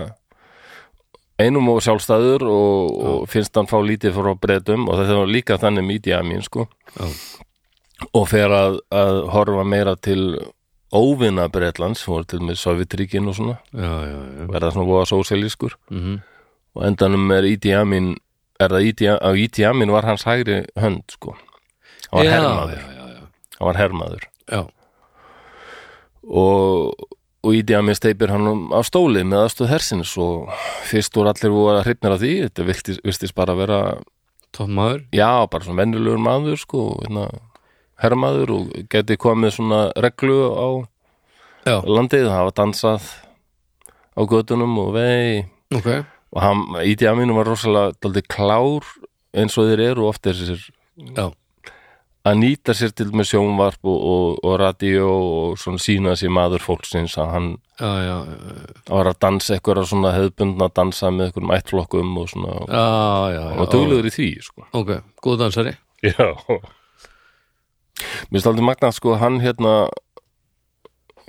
[1.41, 5.59] einum og sjálfstæður og, og finnst hann fá lítið frá breytum og þetta var líka
[5.59, 6.69] þannig að mín sko.
[6.95, 7.09] Já,
[8.13, 10.39] og fer að, að horfa meira til
[10.95, 14.47] óvinna Breitlands, voru til með Sovjetríkin og svona, já, já, já.
[14.51, 16.19] verða svona voða sósíalískur Mm
[16.75, 18.13] og endanum er Idi Amin
[18.61, 21.37] er það Idi, á Idi Amin var hans hægri hönd sko.
[22.11, 22.81] Hann var já,
[23.59, 24.27] hann var hermaður.
[24.51, 24.61] Já.
[26.31, 27.09] Og,
[27.43, 30.51] og Idi Amin steipir hann um á stóli með aðstöð hersins og
[30.89, 33.81] fyrst voru allir voru að hrifnir af því þetta virtist, virtist bara að vera
[34.51, 35.05] Tótt maður.
[35.15, 37.29] Já, bara svona venjulegur maður sko, hérna,
[38.03, 40.69] hermaður og geti komið svona reglu á
[41.69, 43.07] Já, landið, hafa dansað
[44.17, 45.45] á götunum og vei.
[45.77, 45.91] Ok.
[46.35, 48.87] Og hann, Idi Amin var rosalega klár
[49.37, 50.63] eins og þeir eru oft þessir
[51.15, 51.31] Já,
[52.29, 56.65] að nýta sér til með sjónvarp og, og, og radíó og svona sína sér maður
[56.65, 57.49] fólksins að hann
[57.81, 62.29] já, já, já, var að dansa eitthvað svona hefðbundna að dansa með einhverjum ættflokkum og
[62.33, 62.59] svona.
[62.59, 64.67] Og, duglegur í því sko.
[64.77, 64.93] Ok,
[65.25, 65.75] góð dansari.
[66.05, 66.29] Já.
[68.33, 69.75] Mér staldi magnað sko hann hérna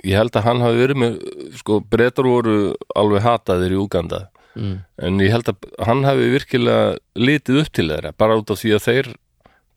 [0.04, 1.18] ég held að hann hafi verið með
[1.60, 2.56] sko breytar voru
[2.98, 4.26] alveg hataðir í Úganda.
[4.52, 4.82] Mm.
[5.00, 8.74] en ég held að hann hafi virkilega litið upp til þeirra bara út af því
[8.76, 9.06] að þeir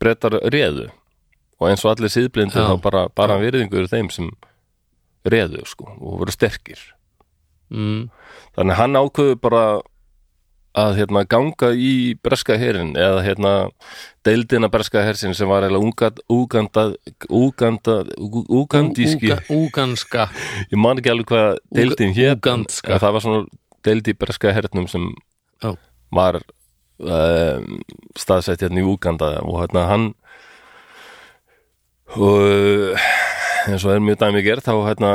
[0.02, 0.90] breytar réðu
[1.60, 2.66] og eins og allir síðblindu Já.
[2.68, 4.30] þá bara, bara virðingur þeim sem
[5.26, 6.78] réðu sko og voru sterkir
[7.66, 8.10] Mm.
[8.54, 9.80] þannig hann ákveðu bara
[10.76, 13.52] að hérna ganga í breska herin eða hérna
[14.22, 16.94] deildina breska hersin sem var úganda
[18.48, 20.28] úgandíski, Úga- Úganska
[20.70, 23.00] ég man ekki alveg hvað deildin hér, úgandska.
[23.02, 23.46] það var svona
[23.82, 25.10] deild í breska hernum sem
[25.62, 25.74] Já.
[26.12, 26.38] var
[27.00, 27.80] um,
[28.16, 30.06] staðsett hérna í Úganda og hérna hann
[32.16, 32.98] og
[33.66, 35.12] eins og er mjög dæmi gert þá hérna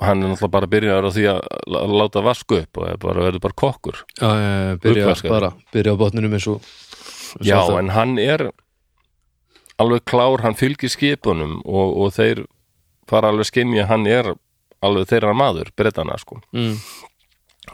[0.00, 1.40] hann er náttúrulega bara byrjaður á því að
[1.72, 6.00] lá- láta vasku upp og bara, verður bara kokkur Já, já, byrja bara Byrja á
[6.00, 6.60] botninum eins og
[7.40, 7.78] Já, Sjálfsagt.
[7.80, 8.50] en hann er
[9.78, 12.44] alveg klár, hann fylgir skipunum og, og þeir
[13.08, 14.34] fara alveg skynja, hann er
[14.84, 16.76] alveg þeirra maður, breytana sko mm.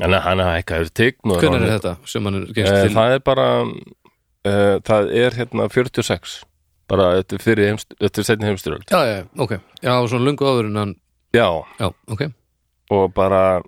[0.03, 2.87] en hann er ekki að tegn og Hvernig er þetta sem hann er gengst Eh,
[2.87, 2.95] til?
[2.97, 6.41] Það er bara uh, það er hérna 46
[6.91, 9.53] bara þetta er fyrir heimst, þetta er setni heimstyröld Já, já, ok.
[9.83, 10.95] Já, svona lungu áður en hann
[11.33, 11.47] Já,
[11.81, 12.23] Já, ok.
[12.93, 13.63] Og bara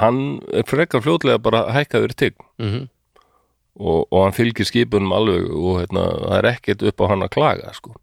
[0.00, 2.48] hann er frekar fljótlega bara hækkaður tign.
[2.62, 2.88] Mm
[3.72, 7.30] og, og hann fylgir skipunum alveg og hérna, það er ekkert upp á hann að
[7.32, 7.94] klaga sko.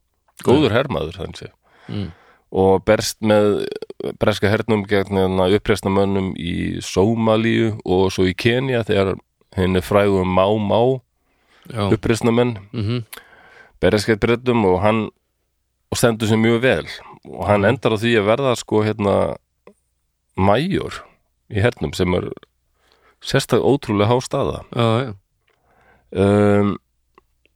[0.44, 1.50] góður hermaður þannig sé
[1.90, 2.08] Mm.
[2.54, 3.68] og berst með
[4.22, 9.16] breska hernum gegn hérna, uppreisnamönnum í Sómalíu og svo í Kenya þegar
[9.58, 11.02] henni frægum Má Má
[11.70, 13.04] Já, uppreisnamenn mm
[13.82, 15.06] bereskeitt breytum og hann
[15.90, 16.86] og stendur sér mjög vel.
[17.30, 19.16] Og hann endar á því að verða sko hérna
[20.40, 21.02] mæjur
[21.52, 22.30] í hernum sem er
[23.26, 24.62] sérstak ótrúlega há staða.
[24.76, 25.12] Já, já.
[26.10, 26.78] Um,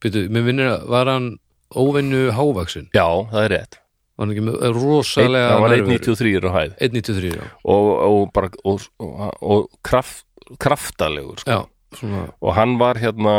[0.04, 1.28] Býtu, mér minnir að var hann
[1.74, 3.78] óvenju hávaksin já, það er rétt.
[4.14, 5.96] Var hann ekki með Einn- rosalega hann var nærveru.
[5.96, 6.74] 1.93 á hæð.
[6.90, 7.46] 1.93, já.
[7.64, 10.26] og, og bara og, og, og kraft,
[10.62, 11.50] kraftalegur sko.
[11.56, 11.62] já,
[11.98, 12.26] svona.
[12.44, 13.38] Og hann var hérna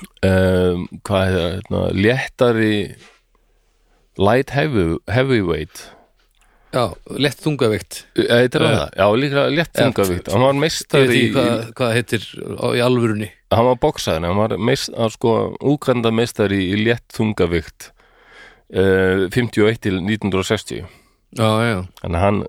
[0.00, 1.50] um, hvað er það?
[1.56, 2.76] Hérna, léttari
[4.20, 5.88] light heavy, heavyweight.
[6.72, 6.86] Já,
[7.20, 11.90] lett þungavikt eitthvað Eh, það, já líka létt þungavíkt hann var meistari ekki hvað, hvað
[11.98, 13.28] heitir í alvörunni.
[13.52, 17.90] Hann var bóksaðin, hann var meist, hann sko úkanda meistari í létt þungavíkt
[18.72, 20.80] uh, 51 til 1960
[21.36, 21.78] já, já,
[22.08, 22.42] að hann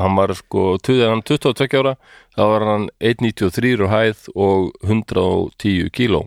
[0.00, 1.94] hann var sko, tuðið hann 22 ára
[2.32, 6.24] þá var hann 1.93 á hæð og 110 kíló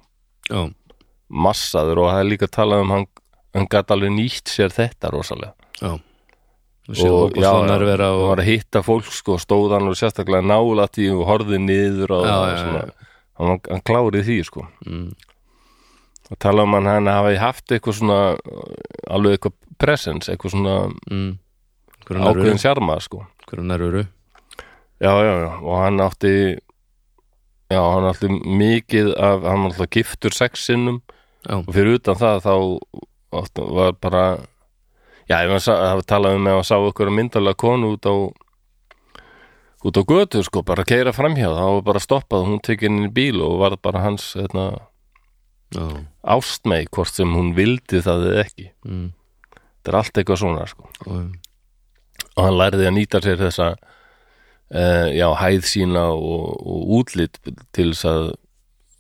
[0.53, 0.61] já,
[1.33, 3.05] massaður og það er líka talað um hann,
[3.57, 5.53] hann gat alveg nýtt sér þetta rosalega.
[5.81, 5.93] Já.
[6.83, 11.23] Og og og var að hitta fólk sko, stóð hann og sérstaklega nálætt í og
[11.29, 13.11] horfði niður og Já, og já, svona, já.
[13.39, 14.65] hann, hann klárið því sko.
[14.83, 15.13] Mm,
[16.27, 18.19] og tala um hann hann hafi haft eitthvað svona
[19.07, 20.75] alveg eitthvað presence eitthvað svona
[21.07, 21.31] mm,
[22.11, 23.23] ákveðin sjarma sko.
[23.47, 24.03] Hverju nærveru.
[24.99, 26.35] Já, já, já, og hann átti
[27.73, 31.01] já, hann átti mikið af, hann var alltaf giftur sex sinnum.
[31.43, 32.53] Já, og fyrir utan það þá
[33.73, 34.23] var bara
[35.27, 38.13] já, ef hann sa- hafi talað um hann sá okkur myndalega konu út á
[39.83, 43.11] út á götu sko, bara keira framhjá þá var bara stoppað, hún tekið inn í
[43.11, 44.69] bíl og var bara hans hérna,
[45.75, 45.83] já,
[46.23, 49.09] ástmei, hvort sem hún vildi það eða ekki, mm,
[49.51, 50.87] þetta er allt eitthvað svona sko.
[51.09, 51.33] Og,
[52.37, 53.73] og hann lærði að nýta sér þessa
[54.73, 57.39] uh, já, hæð sína og, og útlit
[57.73, 58.25] til þess að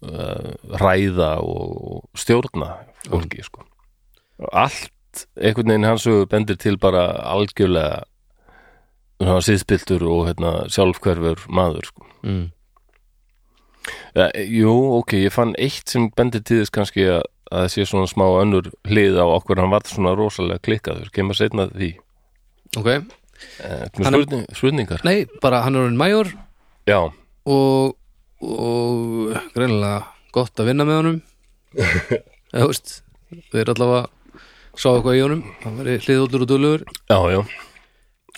[0.07, 2.75] uh, ræða og, stjórna
[3.09, 3.65] fólki sko.
[4.39, 8.03] og allt einhvern veginn hans bendir til bara algjörlega
[9.23, 12.07] síðspiltur og hérna, sjálfhverfur maður sko.
[12.23, 12.47] mm,
[14.15, 17.85] ja, jú, ok, ég fann eitt sem bendir til þess kannski að, að það sé
[17.89, 19.61] svona smá önnur hlið á okkur.
[19.61, 21.93] Hann var svona rosalega klikkaður, kemur setna því.
[22.79, 22.89] Ok,
[23.97, 25.03] spurning, spurningar?
[25.07, 26.31] Nei, bara hann er orðin major.
[26.89, 26.99] Já,
[27.49, 27.99] og
[28.43, 30.01] og greinilega
[30.35, 31.19] gott að vinna með honum.
[32.53, 32.97] Eða veist
[33.53, 34.01] við erum allavega
[34.73, 35.43] sá eitthvað í honum.
[35.63, 37.41] Hann verið hliðóllur og dölur já, já.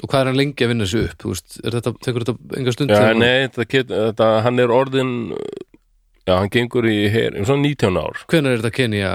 [0.04, 2.92] Og hvað er hann lengi að vinna sig upp veist, þetta, tekur þetta enga stund
[2.92, 7.64] Já, nei, þetta get, þetta, hann er orðin já, hann gengur í her, um svona
[7.64, 8.26] 19 ár.
[8.32, 9.14] Hvenær er þetta Kenya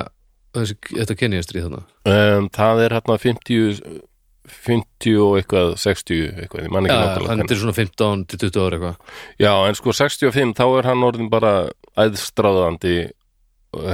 [0.56, 1.82] þessi, þetta Kenya stríð þarna?
[2.08, 4.00] Um, það er hérna 50
[4.48, 8.40] 50 og eitthvað 60 eitthvað, ég man ekki ja, náttúrulega hann er svona 15 til
[8.46, 9.16] 20 ára eitthvað.
[9.42, 11.54] Já, en sko 65, þá er hann orðin bara
[12.00, 12.94] æðstráðandi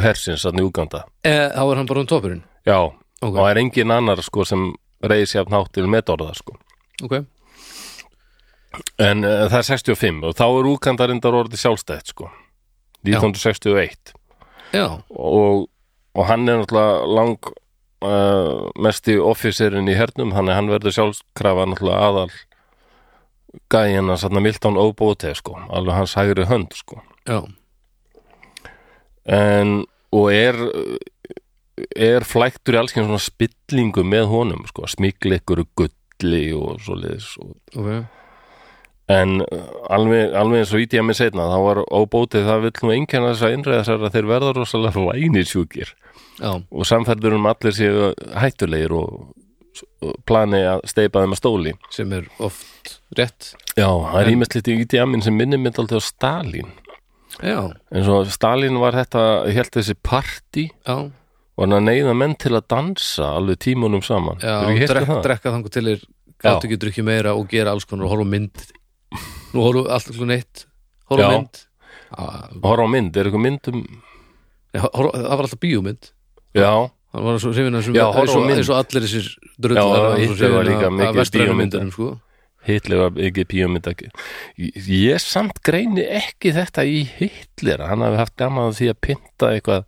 [0.04, 3.92] hersins að Uganda e, þá er hann bara um topurinn Já, ok, og er engin
[3.92, 4.70] annar sko sem
[5.04, 6.56] reyðis jafn hátt til metorða sko.
[7.04, 7.20] Ok,
[9.00, 12.30] En uh, það er 65 og þá er Uganda reyndar orðið sjálfstætt sko.
[13.06, 14.12] 1961
[14.74, 15.68] já, og,
[16.16, 17.52] og hann er náttúrulega lang
[18.04, 22.30] uh, mesti officerinn í hernum að hann verður sjálfskrafa náttúrulega aðal
[23.72, 27.00] gæjan að sanna Milton Obote sko, alveg hans hægri hönd sko.
[27.26, 27.40] Já.
[29.26, 30.58] En, og er
[31.96, 37.90] er flæktur í alls svona spillingu með honum sko, smikleikur gulli og svoleiðis og ok,
[39.06, 42.94] En uh, alveg, alveg eins og í tíma setna þá var óbótið það vill nú
[42.96, 45.92] einkenna þess að innræða sér að þeir verða rosalega vænisjúkir
[46.40, 49.28] já, og samferður um allir séu hættulegir og,
[50.04, 51.76] og plani að steipa þeim að stóli.
[51.94, 53.52] Sem er oft rétt.
[53.76, 56.74] Já, það er ímest lítið í tíma sem minnir mynd alltaf á Stalin
[57.42, 57.60] já,
[57.92, 59.22] en svo Stalin var þetta
[59.52, 60.96] hélt þessi partí já,
[61.56, 64.40] og hann að neyða menn til að dansa alveg tímunum saman.
[64.40, 66.02] Heyrt um drekka, þangur til er
[66.42, 68.66] gátt ekki drukkið meira og gera alls konar og horfa mynd.
[69.54, 70.66] Nú horfa allt okkur neitt
[71.10, 71.62] horfa mynd.
[72.16, 73.86] Og horfa mynd, er eitthvað mynd um
[74.76, 76.10] það var alltaf bíómynd
[76.56, 76.70] Já,
[77.12, 77.96] hann var svo hrifin af þessum-
[78.52, 79.26] eins og, og allir þessir
[81.20, 81.80] vestrænum bíómynda.
[81.80, 82.08] myndunum, sko.
[82.66, 84.08] Hitler var ekki bíómynd ekki.
[84.58, 87.84] Ég samt greini ekki þetta í Hitler.
[87.86, 89.84] Hann hafi haft gaman að því að pynta eitthvað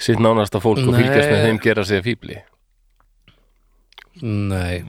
[0.00, 1.02] sitt nánasta fólk og Nei.
[1.02, 2.38] fylgjast með þeim gera sig að fíbli.
[4.22, 4.84] Nei,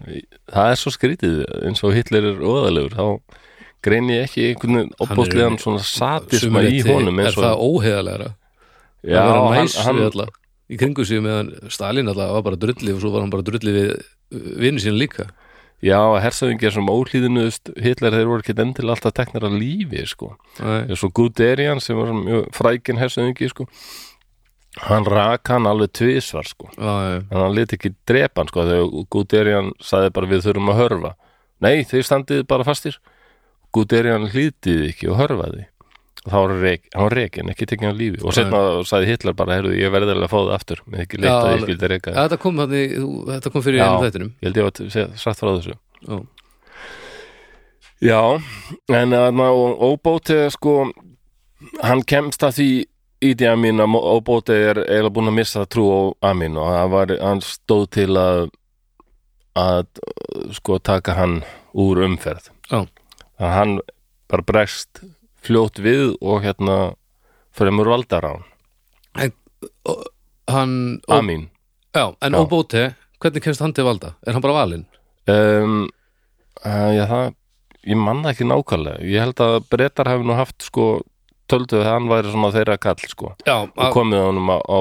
[0.52, 1.44] það er svo skrítið.
[1.68, 3.06] Eins og Hitler er óðalegur þá
[3.84, 8.30] greini ég ekki einhvern veginn opbóðslegan svona satisma í honum er og það óheðalegra
[9.04, 10.34] já, að hann, hann,
[10.74, 13.74] í kringu sig meðan Stalin alltaf var bara drulli og svo var hann bara drulli
[13.76, 13.92] við
[14.62, 15.30] vinnu sín líka.
[15.84, 20.30] Já, hersöðingir sem ólíðinuðust Hitler þeir voru ekki endilega alltaf teknar að lífi sko.
[20.64, 23.68] Eins og Guderian sem var mjög frækin hersöðingi sko.
[24.88, 26.70] Hann rak hann alveg tvisvar sko.
[26.78, 30.80] Já, en hann lit ekki drepa hann sko þegar Guderian sagði bara við þurfum að
[30.80, 31.14] hörfa.
[31.64, 32.98] Nei, þeir standið bara fastir.
[33.76, 35.68] Guderian hlýtið ekki og hörfaði
[36.24, 38.22] þá var rek, hann var rekin, ekki tekinn á lífi.
[38.24, 40.82] Og setna sagði Hitler bara, heyrðu, ég verði alveg að fá það aftur.
[40.88, 42.78] Með ekki leitt að ég skildi reka Ja, þetta kom, hann,
[43.34, 44.32] þetta kom fyrir einu þættinum.
[44.40, 45.76] ég held ég að segja- sagt frá þessu.
[46.08, 46.22] Já,
[48.04, 48.20] Já,
[48.92, 49.38] en að
[49.80, 50.92] óbóti sko
[51.84, 52.68] hann kemst að því
[53.24, 56.00] í því Amin að óbóti er eiginlega búin að missa trú á
[56.32, 58.50] Amin og hann, var, hann stóð til að
[59.56, 59.86] að
[60.58, 61.44] sko taka hann
[61.78, 62.50] úr umferð.
[62.72, 62.84] Já.
[63.40, 63.80] að hann
[64.30, 65.04] bara bregst
[65.44, 66.78] fljótt við og hérna
[67.56, 68.34] fremur valdar á
[69.16, 69.32] hann
[69.86, 70.04] Og
[70.50, 71.50] hann Amin.
[71.96, 72.82] Já, en óbóti,
[73.22, 74.16] hvernig kemst hann til valda?
[74.28, 74.86] Er hann bara valinn?
[75.30, 75.86] um,
[76.66, 77.28] já, það,
[77.88, 79.04] ég manna ekki nákvæmlega.
[79.08, 80.88] Ég held að brettar hafi nú haft sko
[81.48, 83.32] töldu að hann væri svona þeirra kall sko.
[83.48, 84.80] Já, og komið honum á, á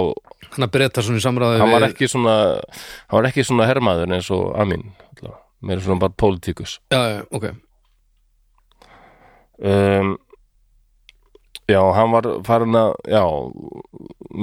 [0.57, 4.17] hann að breyta svona í samræði hann var ekki svona hann var ekki svona hermaður
[4.17, 5.39] eins og Amin allavega.
[5.63, 6.79] meira svona bara pólitíkus.
[6.91, 7.53] Já, já, ok.
[9.63, 10.17] Um,
[11.73, 13.23] já, hann var farin að já,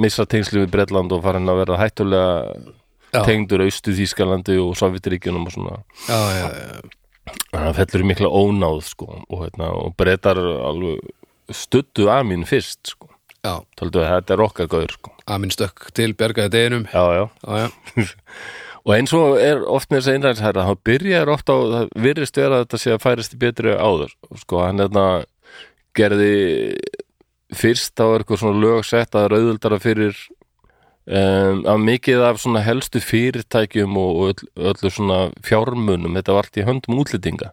[0.04, 2.28] missa tengslu við Bretland og farin að vera hættulega
[3.10, 5.78] Já, tengdur austu Þýskalandi og Sovjetiríkjunum og svona.
[6.06, 6.48] Já, já,
[7.56, 11.02] hann fellur mikla ónáð sko og, hérna, og brettar alveg
[11.50, 13.10] stuttu Amin fyrst sko.
[13.40, 13.62] Já.
[13.80, 15.14] Töldu að þetta er okkar gauður sko.
[15.30, 16.86] Amin stökk til bjargaði deginum.
[16.92, 17.70] Já, já.
[18.80, 22.38] Og eins og er oft með þess að einræðisherra, þá byrjar oft á, það virðist
[22.40, 24.14] vera að þetta sé að færast í betri áður.
[24.40, 25.02] Sko, hann hérna
[25.98, 26.30] gerði
[27.56, 30.14] fyrst á eitthvað svona lög sett að rauðuldara fyrir
[31.06, 36.60] um, að mikið af svona helstu fyrirtækjum og, öll, öllu svona fjármunum, þetta var allt
[36.60, 37.50] í höndum útlendinga.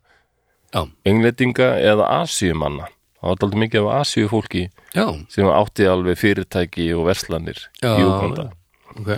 [0.74, 2.92] já, Englendinga eða asíumanna.
[3.18, 7.96] Það var alltaf mikið af asíu fólki já, sem átti alveg fyrirtæki og verslanir Já,
[7.98, 8.52] í Uganda
[8.94, 9.10] ok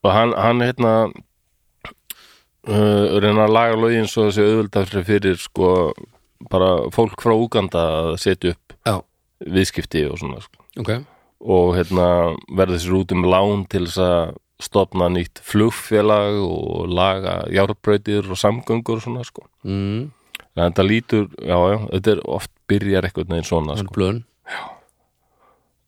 [0.00, 0.92] og hann, hann hérna
[2.64, 5.92] uh, reyna að laga lögin svo þessi auðvöldafri fyrir sko
[6.48, 8.69] bara fólk frá Úganda að setja upp
[9.46, 10.64] viðskipti og svona sko.
[10.80, 10.92] ok.
[11.40, 12.06] Og hérna
[12.52, 18.36] verða þessi út um lán til þess að stopna nýtt flugfélag og laga járbrautir og
[18.36, 19.46] samgöngur og svona sko.
[19.64, 20.10] Mm,
[20.56, 24.10] en þetta lítur, já já, þetta er oft byrjar eitthvað neginn svona sko.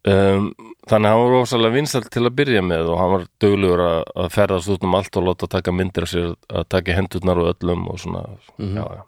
[0.09, 0.49] um,
[0.89, 4.01] þannig að hann var rosalega vinsælt til að byrja með og hann var duglegur að,
[4.25, 7.53] að ferðast út um allt og láta taka myndir af sér að taka hendurnar og
[7.53, 8.25] öllum og svona.
[8.57, 8.77] Mhm.
[8.79, 9.03] já, já.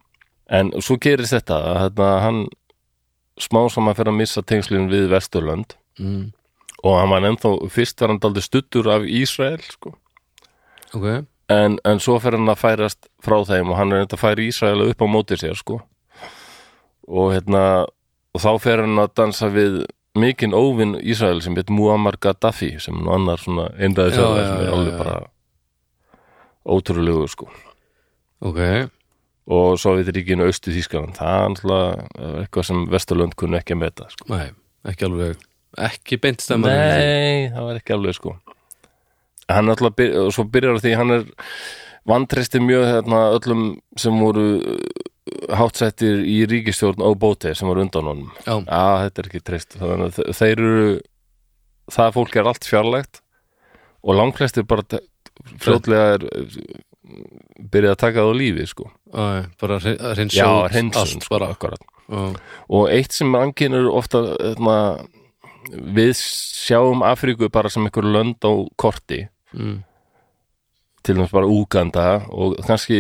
[0.59, 2.47] en svo gerist þetta að hérna, hann
[3.41, 5.77] smá saman fyrir að missa tengslinn við Vesturlönd.
[5.99, 6.33] Mm,
[6.85, 9.95] og hann var ennþá, fyrst var hann daldi stuttur af Ísrael sko.
[10.95, 11.09] Ok,
[11.53, 14.45] en, en svo fer hann að færast frá þeim og hann er enda að færa
[14.45, 15.81] Ísrael upp á móti sér sko.
[17.05, 17.85] og hérna
[18.35, 19.83] og þá fer hann að dansa við
[20.17, 24.73] mikinn óvinn Ísrael sem heit Muammar Gaddafi sem nú annar svona einræði þjóðar sem er
[24.73, 25.17] alveg bara
[26.65, 27.51] ótrúlegu sko.
[28.45, 28.61] Ok
[29.47, 34.29] og Sovjetiríkinu austu Þýskaland það er alltaf eitthvað sem Vesturlönd kunni ekki að meta sko.
[34.33, 34.47] Nei,
[34.89, 35.43] ekki alveg
[35.85, 38.37] Ekki beint stemmar Nei, það var ekki alveg sko.
[39.51, 41.25] Hann alltaf, byr, og svo byrjar því hann er
[42.09, 43.65] vantreysti mjög hérna, öllum
[44.01, 45.03] sem voru uh,
[45.59, 48.31] hátsettir í ríkistjórn á bóti sem voru undan honum.
[48.47, 49.77] Já, Já, þetta er ekki treyst.
[49.81, 50.89] Þannig að þe- þeir eru
[51.99, 53.21] það fólk er allt fjarlægt
[54.05, 55.01] og langflestir bara
[55.61, 56.27] fljótlega er
[57.05, 57.25] uh,
[57.71, 58.91] byrjað að taka það á lífi sko.
[59.15, 59.25] Æ,
[59.61, 61.85] bara hrein- að hreinsa Já, út hreinsun allt sko, akkurat.
[62.09, 62.23] Já,
[62.69, 64.77] og eitt sem ankynur ofta hérna,
[65.97, 69.23] við sjáum Afríku bara sem einhver lönd á korti.
[69.57, 69.83] Mm,
[71.05, 72.99] til dæmis bara Úganda og kannski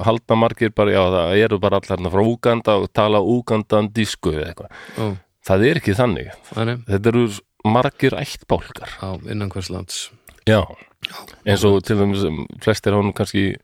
[0.00, 4.46] halda margir bara, já það eru bara allar hérna frá Úganda og tala úgandandísku eða
[4.52, 5.08] eitthvað, já,
[5.48, 6.30] það er ekki þannig.
[6.54, 7.24] Þannig þetta eru
[7.64, 8.94] margir ættbálkar.
[9.00, 9.98] Já, innan hvers lands.
[10.48, 10.62] Já,
[11.44, 13.54] eins og til dæmis um, flestir honum kannski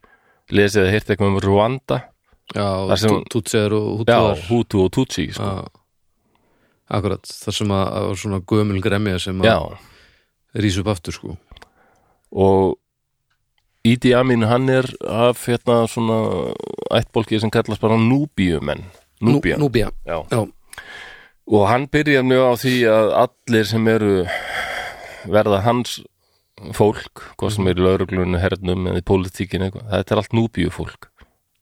[0.51, 1.99] lesið eða heyrt eitthvað um Rwanda.
[2.51, 2.67] Já,
[3.31, 5.51] tútseður og já, hútuðar Hutu og Tutsi sko.
[6.91, 9.77] Akkurat Það sem að, að svona gömul gremja sem að
[10.59, 11.37] rís upp aftur sko.
[12.31, 12.75] Og
[13.87, 16.17] Idi Amin hann er af hérna svona
[16.93, 18.83] ættbólki sem kallast bara Núbíumenn.
[19.21, 20.25] Núbían, Nú, Núbía, já.
[20.31, 20.47] Já,
[21.47, 24.13] og hann byrjar mjög á því að allir sem eru
[25.29, 25.99] verða hans
[26.77, 30.71] fólk, hvað sem er í lauruglunni hernum eða í pólitíkin eitthvað, þetta er allt núbíu
[30.73, 31.09] fólk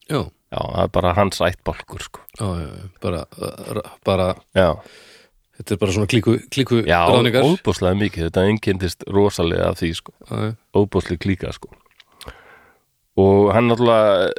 [0.09, 2.23] já, já, það er bara hans ættbálkur sko.
[2.39, 3.25] já, já, já, bara,
[4.05, 4.69] bara já,
[5.59, 7.45] þetta er bara svona klíku, klíku já ráðningar.
[7.49, 11.71] óbúslega mikið, þetta einkendist rosalega af því, sko, Já, já, óbúslega klíka sko.
[13.19, 14.29] Og hann náttúrulega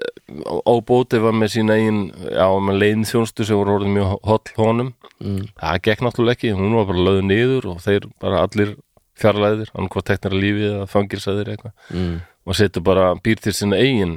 [0.70, 1.98] óbóti var með sína eigin
[2.32, 6.52] já, með leiðin þjónstu sem voru orðið mjög holl honum, mm, það gekk náttúrulega ekki.
[6.56, 8.72] Hún var bara lögð niður og þeir bara allir
[9.21, 11.75] fjarlæðir, hann hvað teknar að lífið eða fangilsæðir eitthvað.
[11.95, 12.14] Mm.
[12.47, 14.16] og setur bara býr til sinna eigin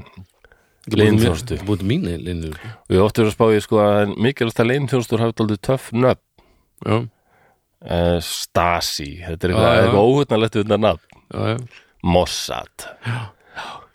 [0.91, 4.59] leinþjónustu Þetta búið mín leinþjónustu og ég ótti verið að spá ég sko að mikilvægt
[4.63, 5.91] að leinþjónustur hafi aldrei töff
[6.83, 9.83] já, uh, Stasi, þetta er Já, eitthvað, já.
[9.85, 11.21] eitthvað óhugnalegt þetta nafn.
[11.33, 11.57] Já, já.
[12.03, 12.87] Mossad.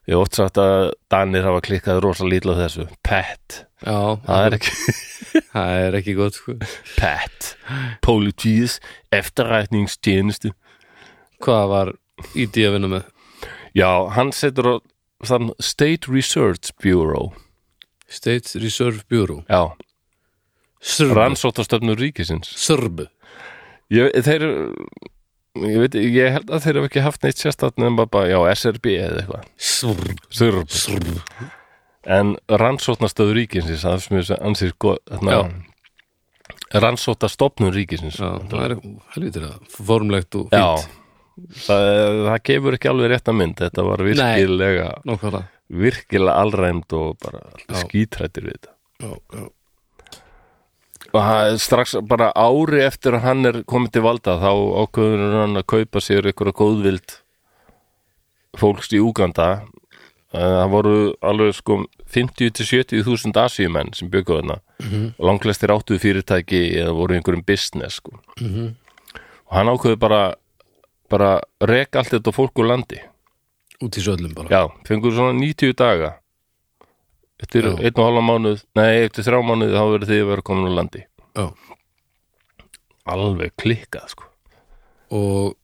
[0.08, 2.86] Ég hef oft sagt að Danir hafa klikkað rosa lítla á þessu.
[3.04, 4.72] Pet, já það er ekki
[5.52, 6.54] það er ekki gott sko.
[6.96, 7.50] Pet,
[8.06, 8.78] Politíðs
[9.12, 10.54] eftirrætningstjenestu
[11.44, 11.92] hvað var
[12.34, 13.10] ID að vinna með?
[13.76, 14.74] Já, hann setur á
[15.26, 17.32] þann State Research Bureau.
[18.08, 19.44] State Reserve Bureau.
[19.48, 19.74] Já,
[21.14, 22.48] rannsóttastöfnur ríkisins.
[22.56, 23.08] Sörbu.
[23.92, 28.28] ég, þeir ég, veit, ég held að þeir hafa ekki haft neitt sérstætt nefn bara,
[28.30, 29.48] já, SRB eða eitthvað.
[29.56, 30.18] Sörbu.
[30.30, 30.68] Sörb.
[30.70, 31.20] Sörbu.
[32.08, 35.40] en rannsóttastöfur ríkisins það er sem ég ansið þarna,
[36.72, 38.20] rannsóttastofnun ríkisins.
[38.20, 38.76] Já, það er
[39.16, 40.88] helvitir að formlegt og fínt
[41.66, 41.86] það,
[42.28, 43.58] það gefur ekki alveg rétta mynd.
[43.60, 45.44] Þetta var virkilega nákvæmlega.
[45.68, 47.44] virkilega alræmd og bara
[47.84, 48.74] skítrættir við þetta.
[48.98, 49.46] Já, já.
[51.14, 54.50] og hann, strax bara ári eftir að hann er komið til valda þá
[54.82, 57.18] ákveður hann að kaupa sér einhverja góðvild
[58.58, 59.50] fólks í Úganda.
[60.28, 61.78] Það voru alveg sko
[62.12, 64.58] 50-70 þúsund asíumenn sem byggu þarna.
[65.16, 68.18] Og langlæstir áttuðu fyrirtæki eða voru einhverjum business sko.
[68.40, 68.74] Mhm.
[69.48, 70.34] og hann ákveður bara
[71.10, 73.00] bara reka allt þetta fólk úr landi.
[73.84, 74.50] Út í söllum bara.
[74.50, 76.16] Já, fengur svona 90 daga.
[77.38, 77.74] Eftir Já.
[77.78, 80.74] einn og halva mánuð nei, eftir þrjá mánuð þá verður þið að vera komin úr
[80.80, 81.04] landi.
[81.38, 81.46] Já.
[83.08, 84.26] alveg klikkað sko.
[85.14, 85.54] Og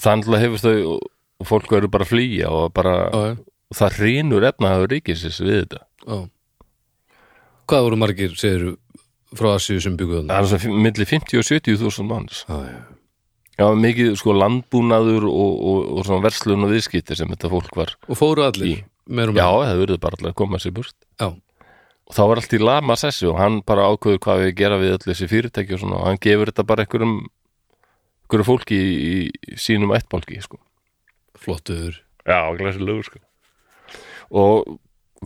[0.00, 3.34] þannig hefur þau og fólk verður bara að flýja og bara já,
[3.74, 5.82] það rínur efnahagur ríkisins við þetta.
[6.06, 6.16] Já.
[7.66, 8.76] hvað voru margir segir
[9.34, 12.44] frá Asíu sem bygguðu það er svona milli 50 og 70 þúsund manns.
[12.48, 12.80] Já, já.
[13.58, 17.94] Já, mikið sko landbúnaður og, og, og svona verslun og viðskipti sem þetta fólk var
[18.08, 18.76] og fóru allir Í.
[19.06, 22.42] meir og já, það verður bara allir að koma sér burt já, og þá var
[22.42, 25.76] allt í lama sessi og hann bara ákveður hvað við gera við öll þessi fyrirtæki
[25.76, 27.18] og svona og hann gefur þetta bara einhverjum
[28.24, 30.58] einhverju fólki í, í sínum ættbálki sko.
[31.38, 33.22] flottur já, glæsilegur sko.
[34.34, 34.78] og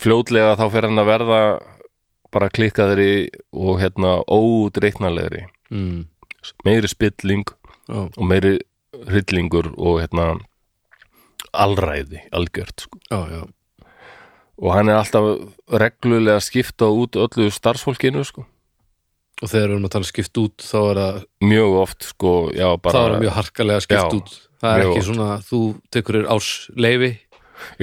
[0.02, 1.42] fljótlega þá fer hann að verða
[2.34, 6.04] bara klikkaðri og hérna ódreiknalegri mm.
[6.66, 7.46] meiri spilling
[7.88, 8.58] já, og meiri
[9.08, 10.34] hryllingur og hérna
[11.52, 13.00] alræði, algjört sko.
[13.10, 13.42] já, já,
[14.58, 15.28] og hann er alltaf
[15.70, 18.44] reglulega skipta út öllu starfsfólkinu sko.
[19.42, 21.22] og þegar við erum að tala skipt út þá er það,
[21.52, 24.84] mjög oft sko, já, bara, þá er það mjög harkalega skipt Já, út það er
[24.84, 25.08] ekki oft.
[25.08, 25.62] svona, þú
[25.94, 27.12] tekur þér ás leifi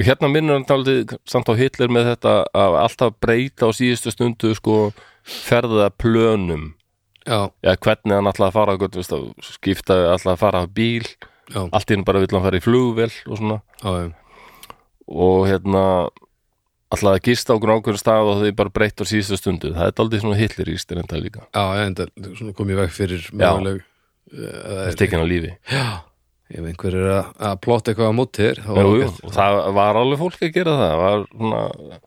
[0.00, 4.54] hérna minnur hann taldið samt á Hitler með þetta að alltaf breyta á síðustu stundu
[4.56, 4.92] sko,
[5.24, 6.74] ferða plönum
[7.26, 11.08] eða hvernig hann ætlaði að fara gott, veist, að skipta, ætlaði að fara á bíl.
[11.46, 13.58] Já, allt henni bara vill hann fara í flugvél og svona.
[13.82, 14.06] Já, já.
[15.06, 15.82] og hérna
[16.94, 19.74] ætlaði að gista á grákvæður stað og þau bara breytt á síðustu stundu.
[19.74, 21.46] Það er aldrei svona Hitler í styrnda líka.
[21.50, 22.08] Já, já, enda
[22.38, 23.84] svona kom ég veg fyrir möguleg
[24.32, 25.52] það er tekin á lífi.
[25.70, 25.86] Já,
[26.50, 29.20] ef einhver er að, plotta eitthvað á ágætt.
[29.22, 30.94] og það var alveg fólk að gera það.
[30.94, 31.62] Það var, svona,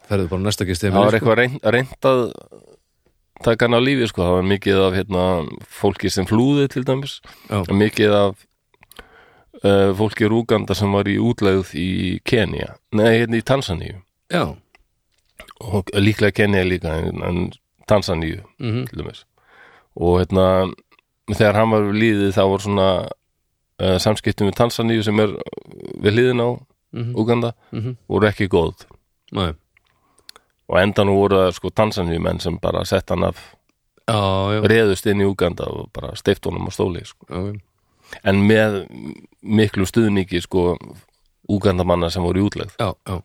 [0.10, 2.24] það var eitthvað reynd, reynd að
[3.46, 4.24] taka hann á lífi sko.
[4.26, 5.24] það var mikið af hérna,
[5.82, 7.20] fólki sem flúði til dæmis.
[7.50, 7.64] Já.
[7.72, 8.46] mikið af
[9.64, 14.02] uh, fólki í Rúganda sem var í útlegð í Kenya, nei hérna í Tansaníu.
[14.30, 14.56] Já,
[15.60, 17.40] og líklega Kenya líka en, en
[17.90, 19.26] Tansaníu mhm, til dæmis.
[20.00, 20.70] Og hérna
[21.30, 22.90] þegar hann var við líðið þá var svona
[23.80, 25.36] uh, samskiptum við Tansaníu sem er
[26.00, 27.98] við hliðin á mhm, Uganda mhm.
[28.10, 28.86] voru ekki góð.
[29.36, 29.54] Nei.
[30.70, 33.40] Og endan voru það sko Tansaníu menn sem bara sett hann af
[34.10, 34.20] já,
[34.70, 37.26] reðust inn í Uganda og bara steift honum á stóli sko.
[37.30, 38.84] já, en með
[39.42, 40.74] miklu stuðningi sko
[41.50, 43.22] Ugandamanna sem voru í útlegð já, já,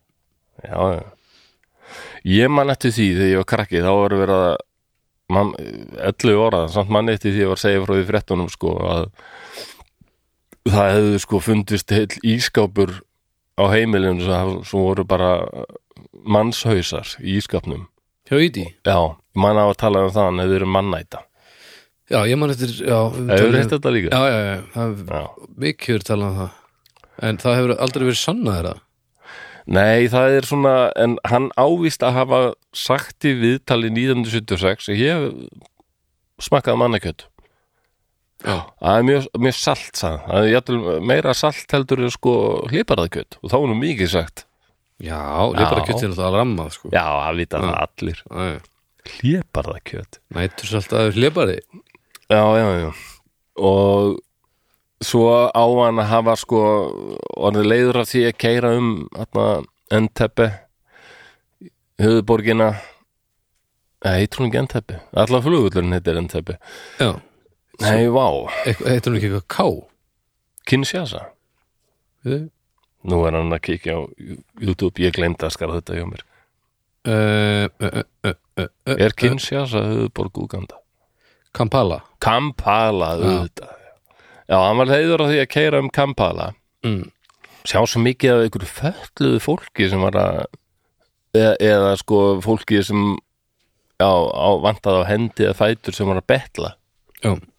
[0.65, 1.05] já, já.
[2.41, 4.57] ég man eftir því þegar ég var krakki þá var verið að
[5.35, 5.55] man,
[6.05, 9.09] 11 ára, samt mann eftir því ég var að segja frá því fréttunum sko að
[10.65, 11.93] það hefðu sko fundist
[12.25, 12.99] ískápur
[13.61, 15.35] á heimilinu sem voru bara
[16.23, 17.87] mannshausar í ískapnum
[18.29, 18.99] hjá Ídi já,
[19.37, 21.25] mann á að tala um það hann hefur verið mannæta
[22.11, 25.23] já, ég man eftir, hefur þetta líka já, já, já, það Já.
[25.67, 28.75] mikið verið talað um það en það hefur aldrei verið sannað þeirra
[29.65, 32.41] Nei, það er svona, en hann ávist að hafa
[32.77, 35.63] sagt í viðtali 1976 að ég hef
[36.45, 37.25] smakkað mannakjöt.
[38.45, 40.19] já, Það er mjög, mjög salt, hann.
[40.29, 42.35] Það er meira salt heldur en sko
[42.69, 44.45] hliparaðkjöt og þá er nú mikið sagt.
[45.05, 45.21] Já,
[45.55, 46.91] lífara kjötið er náttúrulega rammað sko.
[46.95, 48.23] Já, það vita það allir.
[49.15, 50.19] Hliparaðkjöt.
[50.35, 51.57] nætur svolítið að hlipari
[52.33, 52.91] Já, já, já.
[53.61, 54.15] Og
[55.05, 56.61] svo á hann að hafa sko
[57.37, 58.89] orðið leiður af því að keira um
[59.93, 60.47] Entebbe
[62.01, 62.71] höfuborgina
[64.05, 66.57] Nei, heitur hún ekki Entebbe Allar flugullurinn heitir Entebbe
[67.01, 67.11] já,
[67.85, 68.25] Nei, vá,
[68.65, 69.69] Eitthvað- heitir hún ekki eitthvað K?
[70.65, 71.27] Kinshasa.
[72.25, 72.47] Uh,
[73.05, 74.01] Nú er hann að kíkja á
[74.63, 75.03] YouTube.
[75.03, 76.25] Ég gleymd að skara þetta hjá mér.
[77.05, 80.79] Uh, uh, uh, Er Kinshasa höfuborg Úganda?
[81.55, 82.01] Kampala.
[82.25, 83.75] Kampala, auðvitað.
[84.49, 86.53] Já, hann var heiður á því að keira um Kampala.
[86.85, 87.11] Mm.
[87.65, 90.41] sjá svo mikið af einhverju fölluðu fólki sem var að
[91.33, 93.15] eða, eða sko fólki sem
[93.97, 96.75] já, á, vantað á hendi eða fætur sem var að betla.
[97.25, 97.54] Já, þannig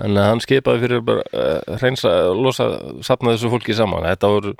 [0.00, 2.68] að hann skipaði fyrir bara uh, hreinsa, losa,
[3.04, 4.06] sapna þessu fólki saman.
[4.08, 4.54] Þetta voru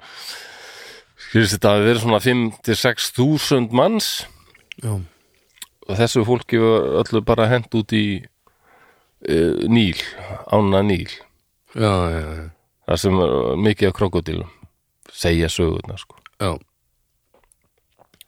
[1.29, 4.11] skilist þetta hafi verið svona 5-6 þúsund manns.
[4.83, 4.99] Já,
[5.89, 9.99] og þessu fólki var öllu bara hent út í uh, Níl,
[10.53, 11.11] ána Níl.
[11.73, 12.49] Já, já, já,
[12.89, 14.51] það sem var mikið af krokodilum
[15.13, 16.19] segja sögurnar sko.
[16.41, 16.57] Já.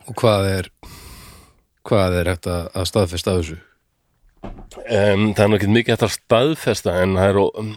[0.04, 0.70] Og hvað er
[1.84, 3.58] hvað er hægt að, að staðfesta þessu?
[4.44, 7.72] Um, það er nú ekki mikið hægt að staðfesta en það eru um,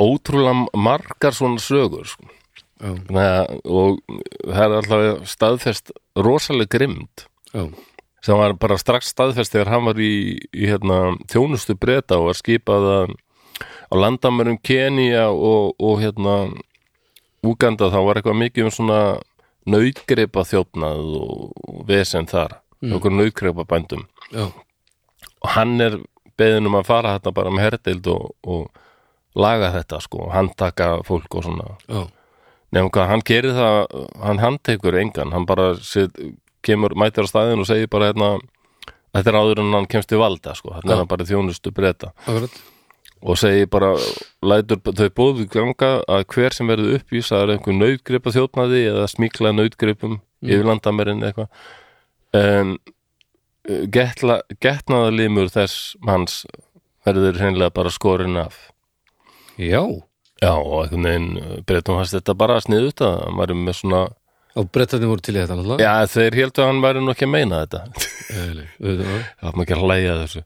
[0.00, 2.28] ótrúlega margar svona sögur sko.
[2.84, 4.00] Já, Næja, og
[4.44, 7.62] það er alltaf staðfest rosaleg grimd já,
[8.24, 10.12] sem var bara strax staðfest þegar hann var í,
[10.52, 13.14] í hérna, þjónustu breyta og var skipað að-
[13.88, 16.36] á landamörum Kenia og, og hérna
[17.44, 19.00] Úganda þá var eitthvað mikið um svona
[19.68, 21.54] nautgreipa þjófnað og,
[21.88, 22.94] vesen þar mm.
[22.98, 24.48] okkur nautgreipa bændum já,
[25.44, 25.98] og hann er
[26.40, 31.38] beðin um að fara þetta bara með herdild og, og laga þetta sko, handtaka fólk
[31.38, 31.74] og svona.
[31.86, 32.06] Já,
[32.74, 33.78] nefnum hvað, hann gerir það,
[34.24, 36.16] hann handtekur engan, hann bara set,
[36.64, 38.30] kemur, mætir á staðin og segir bara hérna,
[39.14, 40.94] þetta er áður en hann kemst til valda sko, hann Já.
[40.94, 42.62] er hann bara í þjónustu breyta akkurat.
[43.24, 43.94] Og segir bara,
[44.44, 50.18] lætur þau bóðu ganga að hver sem verður uppvísaður einhver nautgripa þjófnaði eða smíkla nautgripum
[50.18, 50.50] mm.
[50.50, 51.48] yfir landamærin eitthvað.
[52.36, 52.74] En
[53.64, 56.42] getnaðalimur þess manns
[57.04, 58.58] verður hreinlega bara skorinn af.
[59.60, 59.80] Já,
[60.42, 64.04] já og einhvern veginn breytum hans þetta bara sniðut að hann væri með svona
[64.54, 65.82] og brettarnir voru til í þetta náttúrulega?
[65.82, 67.80] Já þeir heldur að hann væri nú ekki að meina þetta.
[68.30, 70.42] Það var ekki að hlæja að þessu.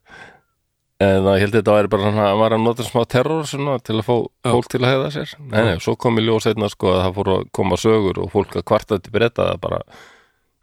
[0.99, 4.07] En það heldur þetta væri bara hann var að nota smá terror svona, til að
[4.09, 4.49] fá Já.
[4.49, 5.35] fólk til að hefða sér.
[5.45, 8.33] Nei, nei, svo kom í ljós einna sko að það fóru að koma sögur og
[8.33, 9.83] fólk að kvarta til breyta það bara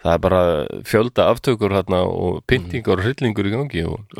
[0.06, 0.42] það er bara
[0.86, 4.18] fjölda aftökur hérna og pyntingar og hryllingur í gangi og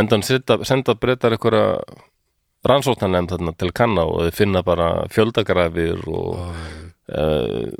[0.00, 1.80] endan senda, breytar einhverja
[2.68, 6.40] rannsóknarnefnd þarna til kanna og þau finna bara fjöldagrafir og
[7.12, 7.70] uh,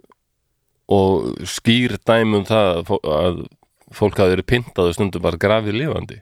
[0.90, 3.42] og skýr dæmi um það að fó- að
[3.94, 6.16] fólk hafi verið pyntað og stundum bara grafið lifandi.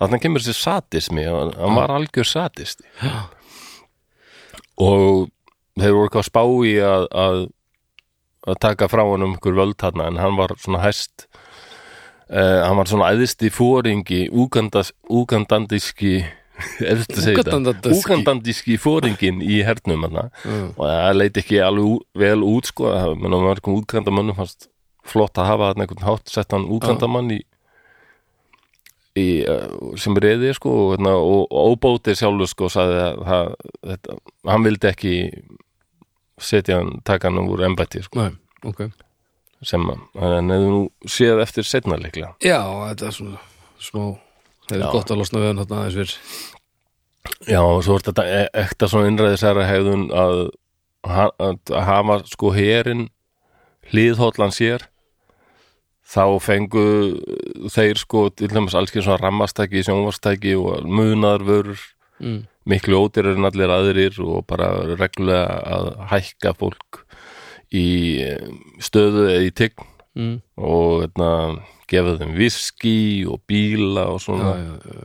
[0.00, 3.22] Þannig kemur þessi satismi og hann var algjör satisti Já.
[4.80, 5.30] og
[5.80, 7.38] þeir voru eitthvað að spá í að, að
[8.48, 11.26] að taka frá honum ykkur völd þarna en hann var svona hæst
[12.30, 16.20] uh, hann var svona æðisti fóringi úgandas, úgandandíski
[16.90, 17.94] að?
[17.96, 18.76] Úgandandíski.
[18.80, 20.58] fóringin í hernum þarna Já.
[20.76, 24.68] og það leit ekki alveg vel út sko, menn á mörgum útgrandamönnum fannst
[25.06, 27.40] flott að hafa þarna einhvern hátt sett hann útgrandamann í,
[29.20, 33.50] í uh, sem reyði sko og, og, og óbótið sjálfur sko sagði að það,
[33.92, 34.20] þetta,
[34.52, 35.14] hann vildi ekki
[36.44, 38.34] setja hann, taka hann úr embætti sko, Nei,
[38.66, 38.88] ok.
[39.66, 42.32] Sem hann hefði nú séð eftir setna líklega.
[42.40, 42.60] Já,
[42.90, 43.40] þetta er svona
[43.80, 44.04] smá
[44.70, 46.18] Það er gott að losna við hann þarna aðeins fyrir
[47.50, 50.38] Já, og svo er þetta e ekta svona innræðisæra hegðun að,
[51.04, 53.08] að hafa sko herin
[53.90, 54.86] hlýðhóllan sér.
[56.10, 56.84] Þá fengu
[57.70, 61.84] þeir sko til dæmis alls ekki svona rammastæki, sjónvarstæki og munaðar vörur
[62.18, 62.40] mm.
[62.70, 67.04] Miklu ódýrar en allir aðrir og bara reglulega að hækka fólk
[67.70, 67.86] í
[68.24, 68.50] eh,
[68.82, 70.40] stöðu eða í tign Mm.
[70.58, 71.26] og hérna,
[71.86, 72.94] gefa þeim viski
[73.30, 75.04] og bíla og svona já, já.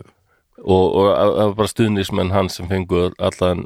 [0.65, 3.61] og, og það var bara stuðnismenn hans sem fengu allan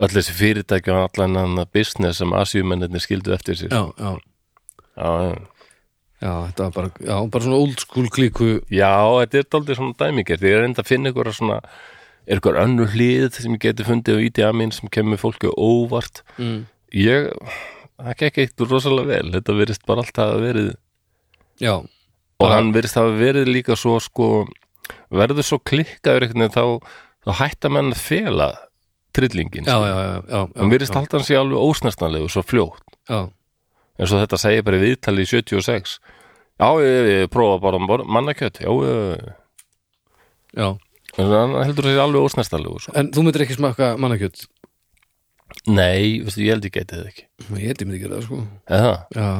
[0.00, 4.12] öll þessi fyrirtæki og allan hann business sem asjumennir skildu eftir sér já, já.
[6.20, 6.92] já, þetta var bara,
[7.32, 8.92] bara svona old school klíku já,
[9.24, 11.62] þetta er daldið svona dæmingert ég er enda að finna ykkur svona
[12.26, 16.22] er ykkur önnur hlið sem ég geti fundið á IDA minn sem kemur fólki óvart?
[16.38, 16.66] Mm.
[16.94, 17.30] ég,
[18.00, 19.30] það gekk eitt rosalega vel.
[19.36, 20.70] Þetta virðist bara allt hafa verið
[21.60, 21.88] Já, og
[22.40, 24.46] Bara- hann virðist hafa verið líka svo sko,
[25.12, 26.80] verður svo klikkaður veginn þá,
[27.26, 28.46] þá hætta menn að fela
[29.12, 32.82] trillingin já, já, já, já, hann já, halda hann sé alveg ósnertanlegu svo fljótt.
[33.10, 33.28] Já,
[34.00, 35.98] eins og þetta segir bara viðtali í 76
[36.60, 38.62] já, ég, ég prófa bara bor- mannakjöt.
[38.64, 39.34] Já, ég,
[40.56, 40.68] já
[41.18, 42.94] en hann heldur þessi alveg ósnertanlegu svo.
[43.00, 44.46] En þú myndir ekki smakka mannakjöt?
[45.66, 47.26] Nei, veistu, ég held ég geti það ekki.
[47.58, 48.42] Ég heiti myndi gera það, sko.
[48.70, 49.30] Eða, Já,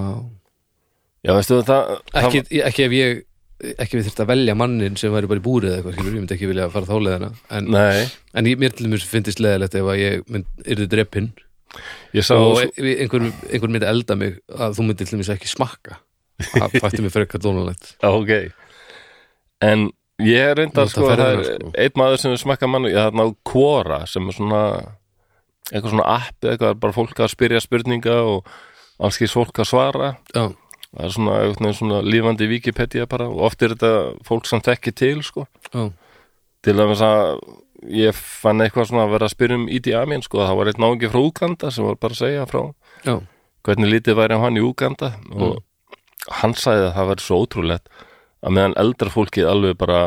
[1.22, 3.26] já, veistu það, það ekki, ekki ef ég
[3.60, 6.22] ekki við þyrfti að velja mannin sem væri bara í búrið eða eitthvað skilur, ég
[6.22, 10.00] myndi ekki vilja fara þáleðina en, en ég, mér til dæmis finnst leðilegt ef að
[10.00, 10.30] ég
[10.64, 11.28] yrði dreppinn
[12.16, 16.00] ég og einhver, einhver myndi elda mig að þú myndi til dæmis ekki smakka.
[16.50, 17.92] Það fætti mér frekar dónalegt.
[18.00, 18.32] Já, ok.
[19.68, 19.90] En
[20.26, 21.70] ég er reyndar Nota sko það ferðina, er sko.
[21.84, 24.62] einn maður sem smakka mann ég þarna á Quora sem er svona
[25.70, 28.50] eitthvað svona app eða eitthvað bara fólk að spyrja spurninga og
[29.00, 30.10] alls ekki fólk að svara.
[30.34, 30.50] Já,
[30.90, 33.92] það er svona, veginn svona lífandi Wikipedia bara og oft er þetta
[34.26, 35.46] fólk sem þekki til sko.
[35.70, 35.88] Já,
[36.66, 37.38] til dæmis að
[37.88, 40.82] ég fann eitthvað svona að vera að spyrja um Idi Amin sko það var einn
[40.84, 42.60] náungi frá Uganda sem var bara að segja frá
[43.06, 43.14] já,
[43.64, 45.62] hvernig lítið væri hann í Uganda og
[46.42, 47.88] hann sagði að það væri svo ótrúlegt
[48.40, 50.00] að meðan eldra fólkið alveg bara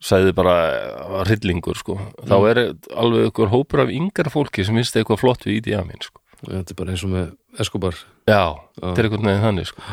[0.00, 0.54] sagði bara
[1.20, 1.98] að hryllingur sko.
[2.24, 2.60] Þá er
[2.96, 6.22] alveg ykkur hópur af yngra fólki sem finnst eitthvað flott við Idi Amin sko.
[6.40, 7.26] Þetta er bara eins og með
[7.60, 7.98] Escobar.
[8.30, 8.44] Já,
[8.80, 9.84] þetta er einhvern veginn þannig sko.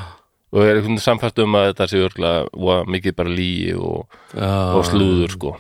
[0.56, 4.86] Og er einhvern veginn samfæst um að þetta sé örgulega mikið bara líi og, og
[4.88, 5.58] slúður sko.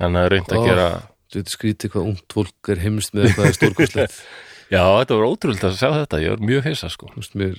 [0.00, 0.88] Að það er reynd að gera
[1.34, 4.18] þetta skrítið hvað ungt fólk er heimst með eitthvað er stórkostlegt
[4.74, 7.08] já, þetta var ótrúlega að sjá þetta, ég var mjög heisa sko.
[7.14, 7.54] Þú veist, mér,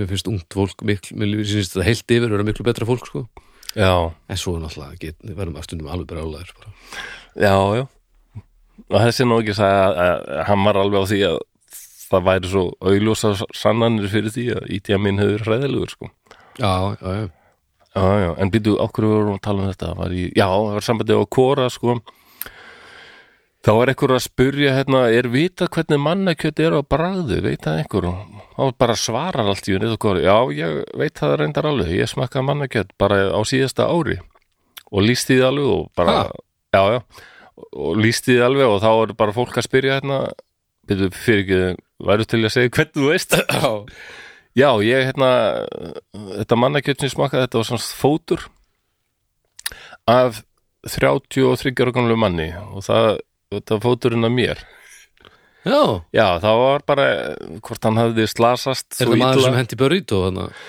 [0.00, 3.24] mér finnst ungt fólk mikl, mér finnst þetta heilt yfir vera miklu betra fólk sko.
[3.74, 3.92] já,
[4.28, 6.72] en svo er náttúrulega get, við verðum að stundum alveg bara álæður bara.
[7.38, 7.84] Já, já.
[8.90, 11.36] Og þessi nú ekki sagði að, að, að hann var alveg á því að
[12.10, 16.08] það væri svo augljósa sannanir fyrir því að ítja minn hefur hræðilegur sko.
[16.58, 17.28] já, já, já,
[17.90, 19.88] Já, já, en býtu okkur við vorum að tala um þetta?
[19.98, 21.96] Var í, já, það var sambandið á Kora sko
[23.66, 27.80] þá er einhver að spurja hérna, er vitað hvernig mannakjöt er á bragðu, veit það
[27.82, 28.06] einhver?
[28.60, 29.90] Og bara svarar allt í unni
[30.24, 31.92] já, ég veit það reyndar alveg.
[31.96, 34.18] Ég smakka mannakjöt bara á síðasta ári.
[34.90, 36.30] Og lísti því alveg og bara, Ha?
[36.74, 37.00] já, já.
[37.76, 40.20] Og lísti því alveg og þá er bara fólk að spyrja hérna,
[40.88, 41.60] byrju fyrir ekki
[42.10, 43.36] væru til að segja hvernig þú veist?
[44.58, 44.70] Já.
[44.82, 45.30] Ég hérna
[46.40, 48.46] þetta mannakjöt sem smakkaði þetta var svona fótur
[50.10, 50.40] af
[50.88, 52.48] 33 ára gamlu manni.
[52.74, 53.20] Og það,
[53.50, 54.60] þetta var fóturinn af mér.
[55.66, 55.80] Já.
[56.16, 57.06] Já, það var bara
[57.60, 60.60] hvort hann hafði slasast er það maður sem hendi burrito þannig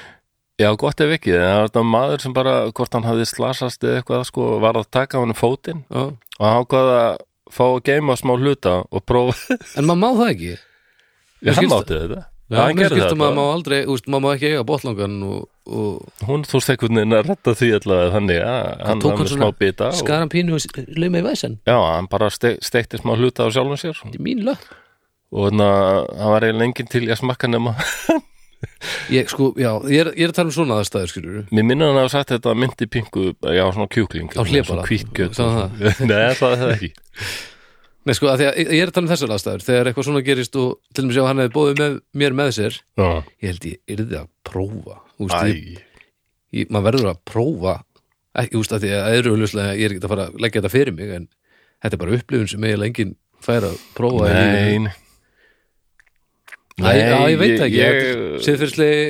[0.59, 4.01] Já, gott ef ekki, en það var maður sem bara hvort hann hafði slasast eða
[4.01, 6.03] eitthvað sko, var að taka hann fótinn já.
[6.11, 7.23] og hann ákvaða að
[7.55, 10.51] fá að geima smá hluta og prófa en maður má það ekki.
[11.41, 12.21] Já, hann mátti þetta
[12.52, 14.64] Já, hann mér gerði skilst að maður má þetta aldrei, úst, maður má ekki eiga
[14.68, 19.16] botlangan og, og Hún þú einhvern veginn að retta því allavega þannig að hann var
[19.22, 21.56] með svona smá bita og, skar hann pínu og lög með væsan?
[21.70, 23.95] Já, hann bara ste steikti smá hluta á sjálfum sér.
[24.02, 24.66] Þetta er mín lög
[25.32, 27.76] og þannig að hann var eiginlega enginn til í að smakka nema
[29.16, 31.88] ég, sko, já, ég er, ég er að tala um svona aðstæður skilur Mér minnir
[31.88, 34.60] hann að hafa sagt þetta myndi pingu já, svona kjúkling Sagði
[36.10, 36.91] Nei, það sagði það ekki
[38.02, 39.64] Nei, sko, að að ég er að tala um þessar aðstæður.
[39.68, 42.78] Þegar eitthvað svona gerist og til dæmis ef hann hefði bóðið með, mér með sér
[42.97, 43.10] Já,
[43.43, 44.97] ég held ég yrði að prófa
[46.72, 47.76] maður verður að prófa.
[48.41, 50.74] Ekki, veist, að því að öðru hljóslega ég er ekki að fara að leggja þetta
[50.74, 51.30] fyrir mig en
[51.84, 54.93] þetta er bara upplifun sem eiginlega enginn fær að prófa lífinu.
[56.82, 57.97] Nei já, ég veit ekki, ég,
[58.45, 59.02] siðferðslega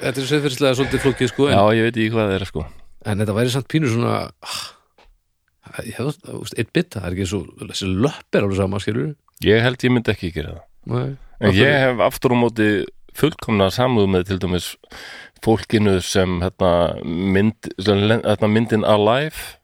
[0.00, 2.64] þetta er siðferðslega svolítið flókið sko en, Já, ég veit ekki hvað það er sko.
[3.04, 7.16] En þetta væri samt pínu svona ah, ég hefði, þú veist, eitt bit það er
[7.16, 9.14] ekki svo, þessi löpp er alveg sama skilur
[9.44, 10.64] Ég held ég myndi ekki gera það.
[10.94, 12.68] Nei, En ég hef aftur á móti
[13.18, 14.68] fullkomna samúð með til dæmis
[15.44, 16.70] fólkinu sem hérna,
[17.04, 19.58] mynd, hérna myndin Alive.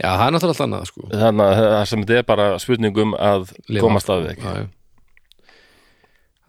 [0.00, 1.08] Já, það er náttúrulega allt annað sko.
[1.12, 3.84] Þannig að það sem þetta er bara spurningum að Lifa.
[3.84, 4.70] komast að þig Já, já.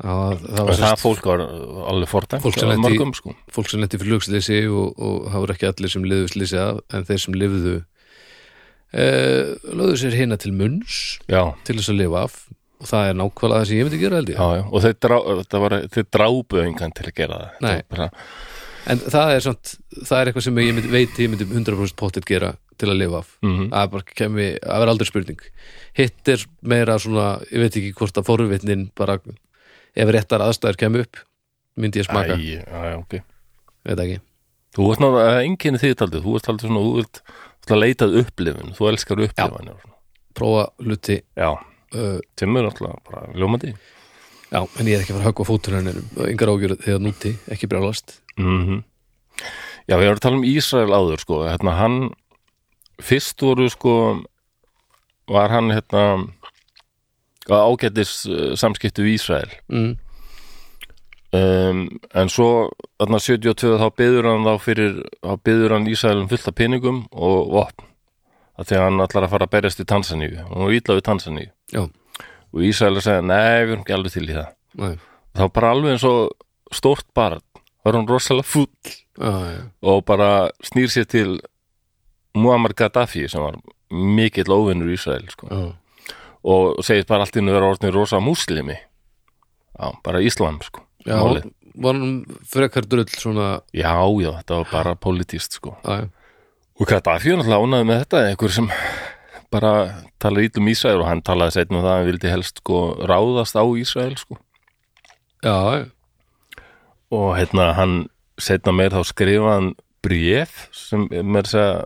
[0.04, 1.42] Það og það sérst fólk var
[1.94, 3.36] alveg fordæmt Fólk sem af mörgum sko.
[3.54, 7.38] fyrir flugslýsi og, og það voru ekki allir sem liðu slýsi af en þeir sem
[7.38, 7.76] lifðu
[8.94, 12.40] eh, lögðu sér hérna til munns já, til þess að lifa af.
[12.84, 14.40] Og það er nákvæmlega það sem ég myndi gera held ég.
[14.40, 14.64] Já, já.
[14.68, 17.62] og þeir, drá, þetta var, þeir drábu engan til að gera það.
[17.64, 17.76] Nei.
[17.78, 18.26] Þetta var bara,
[18.94, 22.28] en það er, samt, það er eitthvað sem ég myndi, veit ég myndi 100% pottet
[22.28, 22.50] gera
[22.82, 23.30] til að lifa af.
[23.46, 23.70] Mhm.
[23.72, 25.46] það er bara kemi, það verður aldrei spurning.
[26.00, 29.20] Hitt er meira svona ég veit ekki hvort að forvitnin bara
[29.96, 31.22] ef réttar aðstæður kemur upp
[31.80, 33.18] myndi ég smaka, æ, já, já, ok.
[33.88, 34.20] Veit ekki.
[34.74, 37.22] Þú veist náttúrulega, enginn þið taldið þú veist aldrei svona, þú vilt
[37.64, 39.74] þú leitað upplifun þú elskar upplifun
[40.34, 42.18] prófa hluti já, uh,
[42.58, 43.74] er náttúrulega bara ljómandi.
[44.54, 45.94] Já, en ég er ekki að fara að höggva fótur henni
[46.30, 48.20] yngar ágjör þegar núti, ekki brjálast.
[48.38, 48.84] Mm
[49.84, 51.98] Já, við erum að tala um Ísrael áður sko, hérna hann
[53.04, 53.96] fyrst voru sko
[55.28, 56.04] var hann hérna
[57.50, 59.52] ágættis uh, samskiptu við Ísrael.
[59.68, 59.98] Mm.
[61.38, 61.82] Um,
[62.14, 62.50] en svo
[63.02, 67.52] þarna 72 þá byður hann þá fyrir þá byður hann Ísraelum fullt af peningum og
[67.54, 67.90] vopn.
[68.54, 70.34] Að því að hann ætlar að fara að berjast í Tansaníu.
[70.46, 71.50] Og hann vítla við Tansaníu.
[71.74, 71.84] Já,
[72.54, 74.52] og að segja, nei, við erum ekki alveg til í það.
[74.78, 74.90] Næ,
[75.40, 77.42] þá bara alveg eins og stórt barn.
[77.84, 78.94] Var hann rosalega fúll.
[79.18, 79.34] Já,
[79.90, 80.30] og bara
[80.66, 81.40] snýr sér til
[82.38, 83.58] Muammar Gaddafi sem var
[83.94, 85.50] mikill óvinnur í Ísrael sko.
[86.44, 88.78] og segist bara allt innu vera orðin rosa múslimi.
[89.74, 90.83] Já, bara Íslam sko.
[91.08, 91.48] Já Málið.
[91.84, 92.14] var hann
[92.48, 95.76] frekar drull svona já, já, þetta var bara pólitíst sko.
[95.84, 96.10] já,
[96.80, 98.70] og Gaddafi er náttúrulega ánæði með þetta einhver sem
[99.54, 99.74] bara
[100.22, 102.80] talar ítlum Ísrael og hann talaði setnum það að hann vildi helst sko,
[103.10, 104.40] ráðast á Ísrael sko.
[105.44, 105.90] já,
[107.14, 107.98] og hérna hann
[108.42, 109.74] setna meir þá skrifa hann
[110.04, 111.84] bréf sem mér segja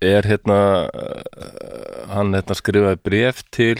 [0.00, 3.76] er hérna uh, hann hérna skrifaði bréf til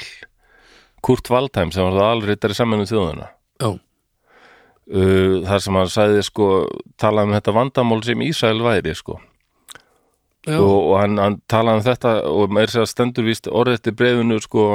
[1.05, 3.27] Kurt Waldheim sem var það alriðar í sammennu þjóðuna
[3.61, 3.71] já.
[3.71, 6.49] uh, þar sem hann sagði sko
[7.01, 9.19] talaði um þetta vandamál sem Ísrael væri sko.
[10.49, 10.57] Já.
[10.57, 14.41] og, og hann, hann talaði um þetta og meir sér stendur víst orðið til brefinu
[14.41, 14.69] sko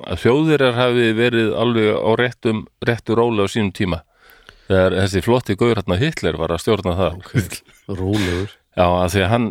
[0.00, 4.02] að þjóðirar hafi verið alveg á réttum réttu róli á sínum tíma.
[4.70, 7.16] Þegar þessi flotti gauður hérna Hitler var að stjórna það
[8.00, 8.54] rólegur.
[8.78, 9.48] Já að því að hann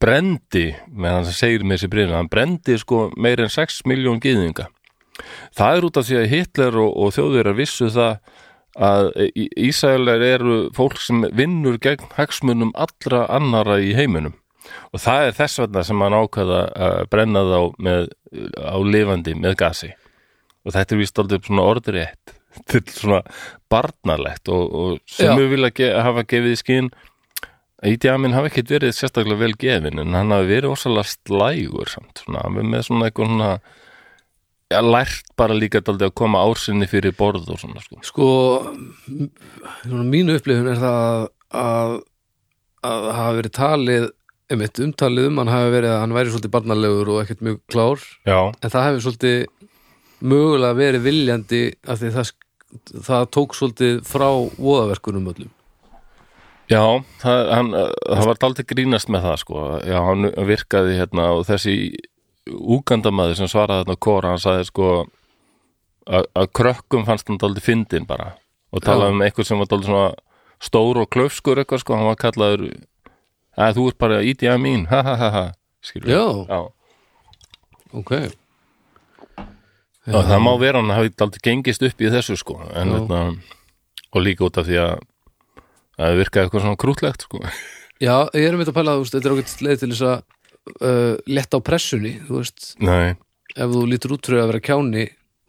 [0.00, 4.20] brendi með hann sem segir með þessi brefinu hann brendi sko meir en 6 miljón
[4.22, 4.66] gyðinga.
[5.56, 8.18] Það er út af því að Hitler og, og þjóðirar vissu það
[8.78, 14.36] að Í- Ísraelar eru fólk sem vinnur gegn hagsmunum allra annara í heiminum.
[14.92, 18.08] Og það er þess vegna sem hann ákvaða að brenna þá með,
[18.60, 19.90] á lifandi með gasi.
[20.68, 22.34] Og þetta er víst aldrei svona orðrétt.
[22.68, 23.22] Til svona
[23.70, 26.88] barnalegt og, og sem við vilja ge hafa gefið í skinn
[27.86, 32.24] Íti Amin hafi ekkert verið sérstaklega vel gefin en hann hafi verið ósalega slægur samt,
[32.24, 33.50] svona, hann er með svona eitthvað svona
[34.72, 38.00] ja, lært bara líka daldið að koma ársinni fyrir borð og svona sko.
[38.02, 38.30] sko
[39.84, 41.98] svona mínu upplifun er það að
[42.88, 44.08] að það hafi verið talið
[44.48, 48.04] einmitt umtalið um hann hafi verið að hann væri svolítið barnalegur og ekkert mjög klár.
[48.28, 49.38] Já, en það hefði svolítið
[50.32, 52.32] mögulega verið viljandi af því það,
[53.10, 55.52] það tók svolítið frá voðaverkunum öllum
[56.68, 56.82] Já,
[57.22, 61.76] það, hann, það var daldið grínast með það sko, já, hann virkaði hérna og þessi
[62.48, 64.90] úgandamaður sem svaraði þarna kóra, hann sagði sko
[66.08, 68.34] að krökkum fannst hann daldið fyndin bara.
[68.72, 69.16] Og talaði Já.
[69.16, 70.08] um eitthvað sem var daldið svona
[70.64, 72.64] stór og klaufskur eitthvað sko, hann var kallaður
[73.58, 75.44] að þú ert bara íti að mín, ha ha ha ha.
[75.84, 76.24] Skilur Já.
[76.48, 76.60] já.
[77.96, 78.12] ok.
[80.08, 82.58] Og það má vera hann hafi daldið gengist upp í þessu sko.
[82.72, 82.98] En, Já.
[82.98, 83.22] hérna,
[84.12, 85.04] og líka út af því að
[85.98, 87.42] það virkaði eitthvað svona krútlegt sko.
[87.98, 90.18] Já, ég er um þetta að pæla, veist, þetta er ágætt leið til þess að
[90.86, 93.16] uh, letta á pressunni þú veist, Nei,
[93.56, 95.04] ef þú lítur út fyrir að vera kjáni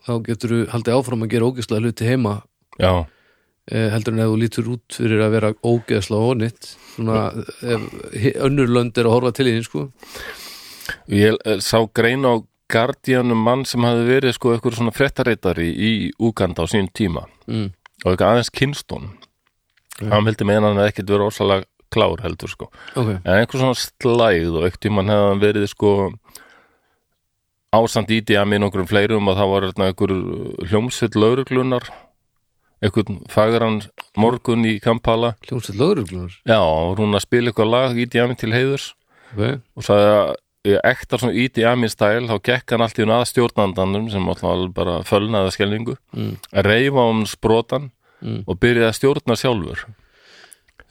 [0.07, 2.35] þá getur þú haldið áfram að gera ógeðslega hluti heima.
[2.79, 2.93] Já,
[3.69, 7.23] eh, heldur en ef þú lítur út fyrir að vera ógeðslega ónitt svona
[7.61, 9.87] ef önnur lönd er að horfa til þín sko.
[11.13, 15.69] Ég eh, sá grein á Guardian um mann sem hafði verið sko eitthvað svona fréttareitari
[15.73, 15.91] í
[16.21, 17.27] Uganda á sín tíma.
[17.49, 17.73] Mm.
[18.05, 19.07] og eitthvað aðeins kynstón
[20.07, 22.67] hann vildi meina hann hefði ekkert verið ósalega klár heldur sko.
[22.95, 25.93] Ok, en einhver svona slægð og tímann hefði hann verið sko
[27.75, 30.13] ásand í að minn okkur fleirum og það var einhver
[30.69, 31.85] hljómsveit lauruglunar
[32.81, 33.81] einhvern fagran
[34.17, 35.33] morgun í Kampala.
[35.49, 36.59] Hljómsveit lögreglunar já,
[37.01, 38.93] hún að spila eitthvað lag í að til heiðurs.
[39.35, 40.29] Ok, og sagði að
[40.69, 41.35] í ektar svona
[41.69, 45.95] amin stæl þá gekk hann allt í hún að stjórnandanum sem alltaf bara fölnaði skelningu
[46.15, 46.33] Mm.
[46.51, 47.91] að reyfa um sprotan
[48.21, 48.41] Mm.
[48.47, 49.83] og byrjaði að stjórna sjálfur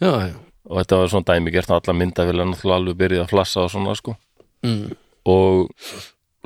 [0.00, 0.34] já, já
[0.68, 3.70] og þetta var svona dæmi gert alla myndavél en alltaf alveg byrjaði að flassa og
[3.72, 4.14] svona sko
[4.64, 4.90] mm.
[5.28, 5.70] og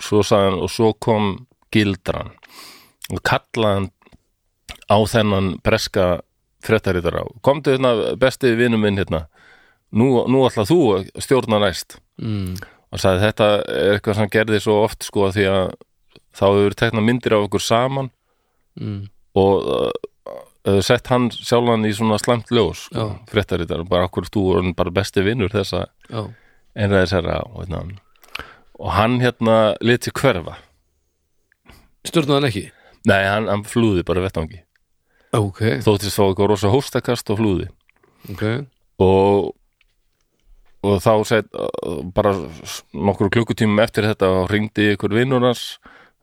[0.02, 1.30] svo sagði hann og svo kom
[1.74, 2.30] gildran
[3.12, 3.88] og kallaði hann
[4.90, 6.06] á þennan breska
[6.62, 9.24] fréttaritara komdu hérna besti vinnu minn hérna
[9.92, 12.54] nú, nú ætla þú að stjórna næst Mm.
[12.92, 15.62] og sagði þetta er eitthvað sem gerði svo oft sko því að
[16.36, 18.10] þá hefur tekna myndir af okkur saman
[18.78, 19.08] Mm.
[19.34, 19.92] og
[20.86, 25.24] sett hann sjálfan í svona slæmt ljós sko, fréttarittar, bara okkur þú er bara besti
[25.26, 25.88] vinnur þessa
[26.78, 27.96] einræðis herra og, hérna,
[28.78, 30.58] og hann hérna liti hverfa.
[32.06, 32.66] Stjórnaði hann ekki?
[33.10, 34.62] Nei, hann, hann flúði bara vettvangi.
[35.34, 37.68] Ok, þóttist fá eitthvað rosa hóstakast og flúði.
[38.30, 38.46] Ok.
[39.02, 39.52] Og
[40.82, 41.50] og þá set,
[42.14, 42.32] bara
[42.90, 45.76] nokkur klukkutímum eftir þetta ringdi ykkur vinnur hans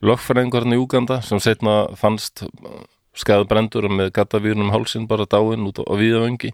[0.03, 2.43] lögfræðingurinn í Úganda sem setna fannst
[3.17, 6.53] skæðbrendur með gattavýrnum hálsinn bara dáinn út á víðavöngi.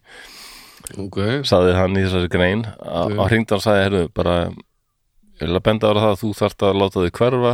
[1.01, 2.65] Ok, saði hann í þessari grein.
[2.79, 3.17] Ok.
[3.17, 6.65] og hringdi hann sagði, herru, bara ég vil að benda á það að þú þarft
[6.65, 7.53] að láta þig hverfa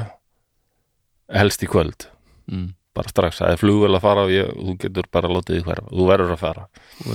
[1.41, 2.07] helst í kvöld.
[2.51, 2.71] Mm.
[2.91, 5.67] bara strax, það er flugvel að fara og ég, þú getur bara að láta þig
[5.69, 6.65] hverfa, þú verður að fara.
[7.05, 7.13] Ok,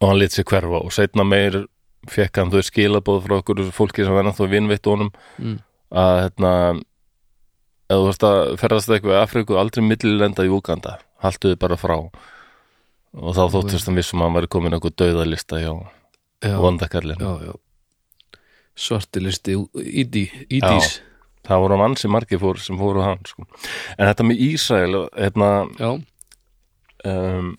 [0.00, 1.60] og hann lit sig hverfa og setna meir
[2.10, 5.56] fekk hann þau skilabóð frá okkur fólki sem verðan þó vinnveitt honum mm.
[6.02, 6.52] að hérna
[7.90, 10.98] ef þú veist að ferðast eitthvað í Afriku aldrei millilenda í Úganda.
[11.24, 11.96] Haltu þið bara frá.
[13.10, 15.72] Og þá þóttist hann vissum að hann væri komin einhver döðalista hjá
[16.40, 17.54] já, vondakallin já, já.
[18.76, 21.00] Svarti listi ídí, ídís
[21.46, 23.44] það voru mann sem margir fór, sem fóru hann sko.
[23.98, 25.90] en þetta með Ísrael hérna, já,
[27.10, 27.52] um,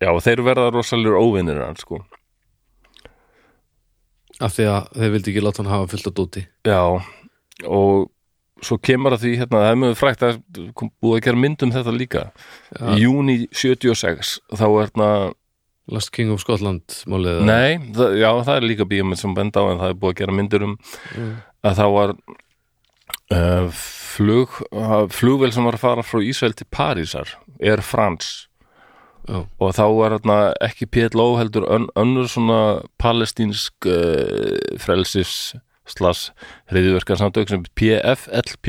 [0.00, 2.02] já, þeir verða rosalega óvinnir hann sko.
[4.40, 6.46] af því að þeir vildi ekki láta hann hafa fullt af dóti.
[6.66, 6.82] Já,
[7.66, 8.10] og
[8.62, 10.40] svo kemur að því, hérna, það er mjög frækt að
[11.02, 12.24] búið að gera mynd um þetta líka.
[12.78, 15.08] Í júni 76 þá er hérna,
[15.90, 19.70] Last King of Scotland málið nei það, já, það er líka bíómynd sem benda á
[19.72, 20.76] en það er búið að gera myndir um.
[21.18, 21.32] Mm.
[21.66, 22.14] að þá var
[23.34, 23.82] uh,
[24.12, 24.56] flug
[25.16, 28.30] flugvél sem var að fara frá Ísrael til Parísar er Frans
[29.26, 32.62] já, og þá var hérna ekki PLO heldur ön, önnur svona
[33.02, 35.56] palestínsk uh, frelsis
[35.86, 36.30] slags
[36.70, 38.66] hriðverkarsamtök sem PFLP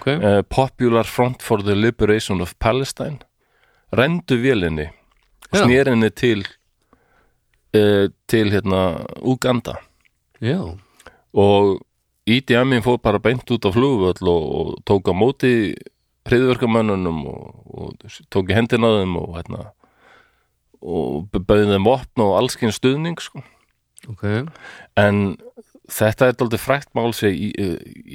[0.00, 0.06] ok.
[0.06, 3.18] uh, Popular Front for the Liberation of Palestine.
[3.92, 4.90] Rendu vélinni
[5.52, 5.64] Já.
[5.64, 6.44] snérinni til
[7.74, 9.74] uh, til hérna Uganda
[10.40, 10.78] já,
[11.32, 11.80] og
[12.26, 15.74] Ídi Amin fór bara beint út á flugvöll og, og tók á móti
[16.28, 19.70] hriðverkamönnunum og, og tók í hendina þeim og hérna
[20.80, 23.42] og bauði þeim vopn og allskinn stuðning sko.
[24.08, 24.24] ok.
[24.96, 25.36] En
[25.90, 27.50] þetta er daldið frækt mál sem í,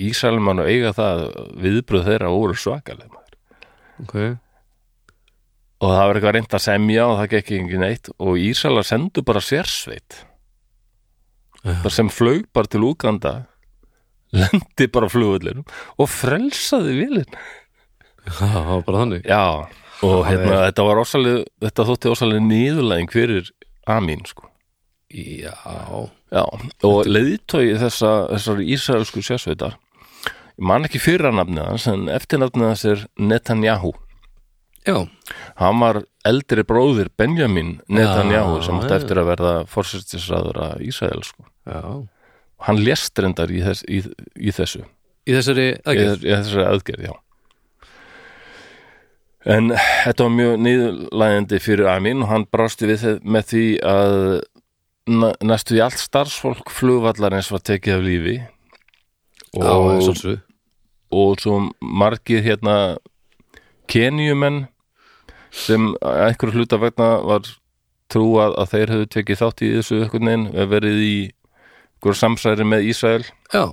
[0.10, 1.26] Ísælmann og eiga það
[1.64, 3.36] viðbröð þeirra voru svakaleg maður.
[4.04, 4.16] ok,
[5.84, 9.24] og það var eitthvað reynd að semja og það gekk ekki neitt og Ísælar sendu
[9.28, 10.24] bara sérsveit.
[11.66, 11.74] Já.
[11.82, 13.32] bara sem flög bara til Úganda
[14.36, 15.64] lendi bara á flugvöllinum
[15.98, 17.38] og frelsaði vilin
[18.26, 19.26] það var bara þannig.
[19.26, 19.46] Já,
[20.06, 23.50] og Það hérna, þetta var ósalega þetta þótti ósalega niðurlæðing fyrir
[23.90, 24.48] Amin sko.
[25.14, 25.54] Já,
[26.36, 26.44] já,
[26.86, 29.78] og leiðtói þessa, þessar ísraelsku sérsveitar
[30.56, 33.92] ég man ekki fyrranafnið hans en eftirnafnið hans er Netanyahu.
[34.86, 35.02] Já,
[35.60, 41.24] hann var eldri bróðir Benjamin Netanyahu Já, sem átti eftir að verða fórsættisræður að Ísrael
[41.26, 41.48] sko.
[41.66, 41.82] já.
[42.66, 44.00] Hann lést reyndar í, þess, í,
[44.40, 44.86] í þessu.
[45.28, 46.24] Í þessari í, aðgerð?
[46.24, 47.16] í þessari aðgerð, já.
[49.46, 54.16] En þetta var mjög niðurlægandi fyrir Amin og hann brásti við með því að
[55.06, 58.36] næstu í allt starfsfólk flugvallarins var tekið af lífi.
[59.56, 60.42] Já, og, svolsug
[61.16, 62.98] og svo margir hérna
[63.88, 64.66] kenjumenn
[65.56, 67.46] sem einhverju hluta vegna var
[68.12, 72.90] trúað að þeir hefðu tekið þátt í þessu einhvern veginn, verið í einhverju samsæri með
[72.92, 73.26] Ísrael.
[73.54, 73.66] Já,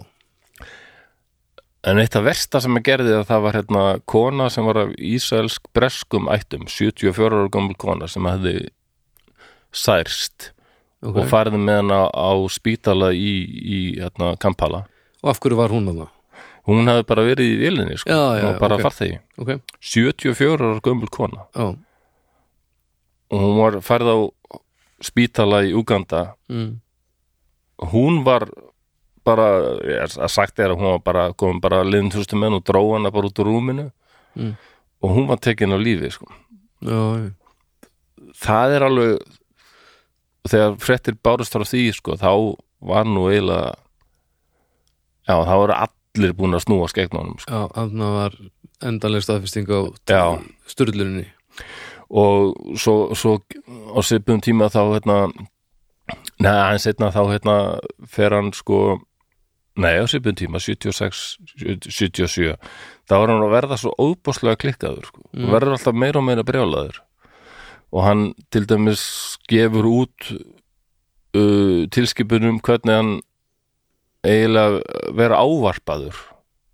[1.82, 4.90] En eitt af versta sem ég gerði að það var hérna kona sem var af
[5.02, 8.68] Ísraelsk breskum ættum, 74 ára gömul kona sem hefði
[9.74, 10.52] særst
[11.02, 13.32] ok og farið með hana á spítala í,
[13.76, 14.84] í hérna, Kampala.
[15.22, 16.10] og af hverju var hún að það?
[16.62, 18.82] Hún hefði bara verið í vélinni, sko, Já, já, og bara ok.
[18.86, 19.16] farþegi.
[19.38, 19.50] ok,
[19.82, 21.64] 74 ára gömul kona já,
[23.32, 24.18] og hún var farið á
[25.02, 26.34] spítala í Uganda.
[26.48, 26.78] mm.
[27.90, 28.44] Hún var
[29.24, 29.46] bara,
[29.82, 32.82] ég að sagt er að hún var bara, komum bara liðin þústum menn og dró
[32.94, 33.90] hana bara út úr rúminu
[34.36, 34.54] Mm.
[35.02, 36.24] og hún var tekin á lífi, sko.
[36.80, 37.32] já,
[38.38, 39.18] það er alveg
[40.48, 42.30] þegar fréttir bárust frá því sko, þá
[42.82, 43.74] var nú eiginlega
[45.28, 47.52] já, þá voru allir búin að snúa skegnunum sko.
[47.52, 48.36] já, þarna var
[48.82, 49.80] endanlega staðfesting á
[50.10, 50.22] Já.
[50.66, 51.28] sturluninni
[52.10, 53.38] og svo, svo
[53.94, 55.16] á sipum tíma þá hérna
[56.42, 57.56] neða, aðeins setna þá hérna
[58.10, 58.98] fer hann sko
[59.78, 61.38] nei, á sipum tíma, 76
[61.88, 62.58] 77,
[63.08, 65.48] þá var hann að verða svo óbúslega klikkaður sko, Mm.
[65.54, 66.98] verður alltaf meira og meira brjálaður
[67.92, 69.04] og hann til dæmis
[69.50, 70.32] gefur út
[71.36, 73.12] uh, tilskipunum hvernig hann
[74.24, 76.18] eiginlega vera ávarpaður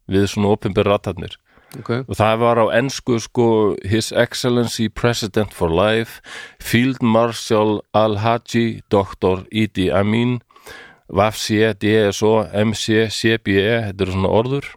[0.08, 1.36] við svona opinber ratarnir
[1.78, 3.48] ok, og það var á ensku sko
[3.84, 6.22] His Excellency President for Life
[6.60, 9.46] Field Marshal Al-Haji Dr.
[9.50, 10.38] Idi Amin
[11.08, 14.74] Vafsi, DSO, MC, CBE þetta eru svona orður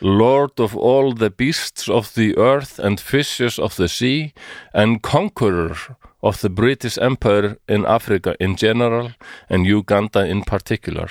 [0.00, 4.32] Lord of all the beasts of the earth and fishes of the sea
[4.72, 5.76] and conqueror
[6.22, 9.12] of the British Empire in Africa in general
[9.48, 11.10] and Uganda in particular.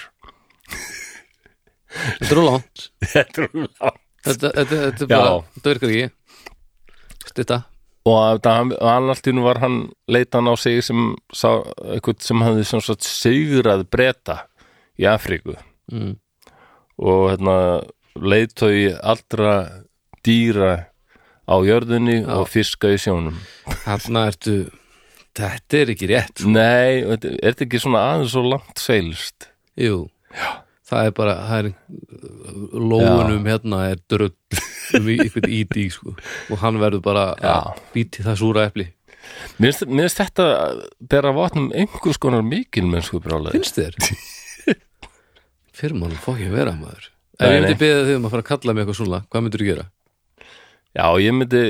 [2.19, 2.89] Þetta er langt.
[3.01, 4.01] Þetta er langt.
[4.23, 6.09] Þetta, er bara, þetta virkar ekki.
[7.27, 7.63] Stitta
[8.03, 8.43] og
[9.31, 11.63] nú var hann leitan á sig sem sá,
[12.19, 14.47] sem hafði sem sagt sigrað breta
[14.99, 15.55] í Afríku.
[15.91, 16.17] Mm.
[16.97, 17.81] og hérna
[18.19, 19.53] leitói allra
[20.25, 20.73] dýra
[21.49, 22.29] á jörðunni Já.
[22.39, 23.37] og fiska í sjónum
[23.83, 24.57] þarna ertu
[25.35, 29.49] þetta er ekki rétt Nei, og þetta- er þetta ekki svona aðeins svo langt seilst
[29.75, 30.61] jú, Já.
[30.87, 31.73] það er bara það er,
[32.73, 34.31] lóunum hérna er drull
[34.93, 36.13] um einhvern ídí sko.
[36.51, 37.55] og hann verður bara Já.
[37.73, 38.89] að býti það súra epli
[39.57, 40.45] Mér finnst- þetta
[40.99, 43.95] bera vatnum einhvers konar mikil mennsku brálaði finnst þér?
[45.77, 47.09] fyrir maður fókið vera maður
[47.39, 49.63] ef ég myndi beða þig um að fara að kalla mig eitthvað svona hvað myndir
[49.63, 49.85] þú gera?
[50.93, 51.63] Já, ég myndi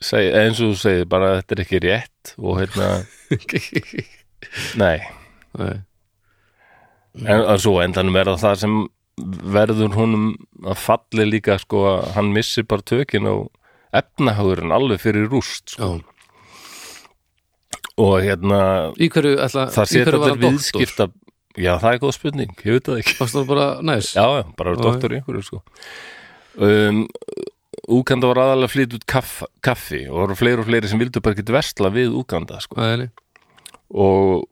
[0.00, 2.88] segja, eins og þú segir bara að þetta er ekki rétt og hérna,
[4.82, 4.98] nei
[5.60, 5.80] Nei.
[7.26, 8.76] en svo endanum er það það sem
[9.56, 10.28] verður honum
[10.64, 13.34] að falli líka sko að hann missir bara tökin á
[14.00, 15.98] efnahagurinn alveg fyrir rúst sko.
[18.00, 18.60] Og hérna
[18.96, 21.08] í hverju, ætla, það setja þetta viðskipta
[21.58, 24.12] já það er góð spurning, ég veit það ekki það bara næs?
[24.14, 25.62] já, já, bara Já, doktor í einhverju sko
[26.60, 27.06] um,
[27.90, 29.32] Úganda var aðalega að flytja út kaff,
[29.64, 33.08] kaffi og voru fleiri og fleiri sem vildu bara ekki versla við Úganda sko nei.
[33.90, 34.46] og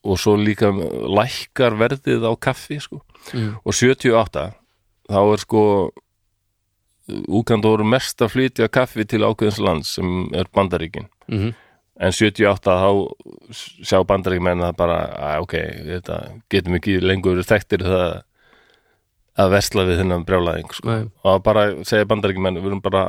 [0.00, 3.02] og svo líka lækkar verðið á kaffi sko
[3.36, 3.50] Mm.
[3.68, 4.46] og 78
[5.12, 5.62] þá er sko
[7.28, 11.52] Úganda voru mest að flytja kaffi til ákveðins lands sem er Bandaríkin Mhm.
[12.00, 12.90] En 78 þá
[13.84, 15.56] sjá Bandaríkmenn að bara að, ok,
[15.90, 16.18] þetta
[16.52, 18.06] getum ekki lengur þekktir það
[19.40, 20.96] að versla við þennan brjálæðing sko.
[21.24, 23.04] Og bara segja Bandaríkmenn við erum bara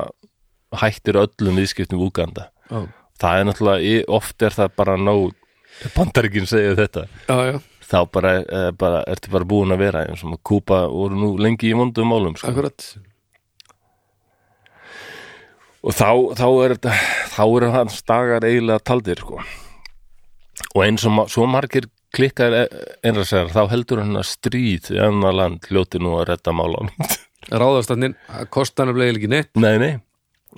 [0.81, 2.85] hættir öllum viðskiptum við Úganda Já.
[3.19, 5.33] það er náttúrulega, oft er það bara nóg
[5.97, 7.57] Bandaríkin segja þetta já, já,
[7.91, 11.71] þá bara, er, bara ertu bara búin að vera eins og Kúpa voru nú lengi
[11.71, 12.51] í vondum málum sko.
[12.51, 12.87] akkurat
[15.81, 16.93] og þá, þá er þetta
[17.35, 19.41] þá eru hans dagar eiginlega taldir sko.
[20.75, 22.53] og eins og ma- svo margir klikkar
[23.07, 26.91] einræðsæðar þá heldur hann að stríð í annar land hljóti nú að redda málan
[27.61, 28.13] ráðastannin,
[28.53, 29.49] kostan er bleið ekki neitt.
[29.57, 29.93] Nei, nei.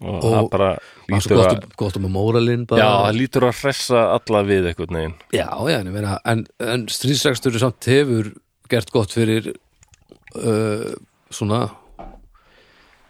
[0.01, 0.69] Og, Og- það bara
[1.07, 4.41] lítur gott, að um, gott um að móralinn já, bara það lítur að hressa alla
[4.49, 5.15] við einhvern veginn.
[5.37, 5.91] Já, já en,
[6.33, 6.41] en,
[6.73, 8.31] en stríðsrekstur samt hefur
[8.73, 10.91] gert gott fyrir uh,
[11.33, 11.61] svona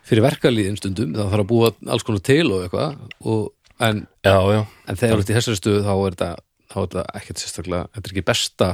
[0.07, 2.97] fyrir verkalíðin stundum það þarf að búa alls konar til og eitthvað
[3.33, 3.45] og,
[3.79, 6.31] en, en þegar ert í þessari stöðu þá er þetta,
[6.73, 8.69] er þetta ekkert sérstaklega þetta er ekki besta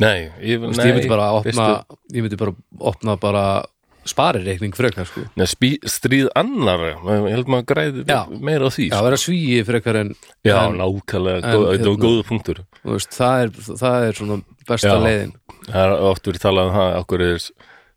[0.00, 2.54] nei ég, Þú veist, nei, ég myndi bara opna veistu, ég myndi bara
[2.92, 3.44] opna bara
[4.08, 7.02] sparireikning frekar sko nei, spí, stríð annar ég
[7.34, 8.22] held maður græði Já.
[8.30, 9.02] meira á því Já, sko.
[9.08, 10.14] vera svíi frekar en,
[10.46, 13.52] já, nákvæmlega, þetta var hérna- góða punktur veist, það, er,
[13.82, 14.40] það er svona
[14.70, 15.02] besta Já.
[15.04, 17.42] leiðin Það er oft verið talað um það okkur er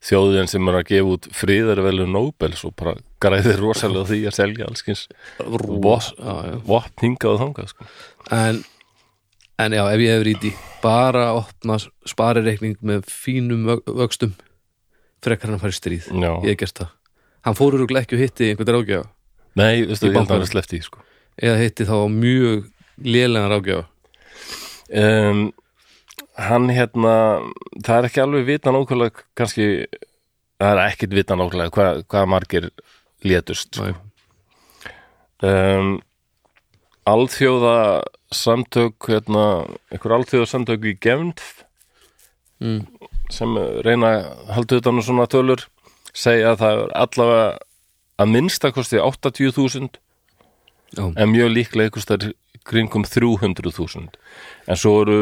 [0.04, 4.68] þjóðin sem er að gefa út friðarvelu Nobels og bara græðir rosalega því að selja
[4.68, 5.06] allskins
[5.40, 6.58] Ros, já, já.
[6.68, 7.88] vopn hingað og þangað sko.
[8.36, 8.60] En,
[9.64, 10.52] en já, ef ég hefur í því
[10.84, 11.78] bara opna
[12.10, 14.34] sparireikning með fínum vö- vöxtum
[15.24, 16.32] frekar hann að fara í stríð Já.
[16.44, 16.92] ég gert það
[17.48, 19.10] hann fór úr ekki að hitti einhvern ráðgjafa
[19.56, 21.04] Nei, veistu, ég held að það er sleppt í sko.
[21.40, 22.66] eða hitti þá mjög
[23.08, 23.86] lélegan ráðgjafa
[25.00, 25.44] um,
[26.38, 27.14] Hann hérna
[27.82, 29.68] það er ekki alveg vita nákvæmlega kannski,
[30.62, 32.70] það er ekkit vita nákvæmlega hvað, hvað margir
[33.24, 33.80] létust.
[35.44, 35.98] Um,
[37.10, 38.04] Alþjóða
[38.34, 41.64] samtök hérna, einhver alþjóða samtök í Genf
[42.64, 42.82] mm.
[43.34, 45.66] sem reyna að halda utan um svona tölur
[46.14, 47.50] segja að það er allavega
[48.24, 50.00] að minnsta kosti 80.000
[50.94, 52.28] Já, en mjög líklega einhvers þar
[52.70, 54.14] kringum 300.000
[54.70, 55.20] en svo eru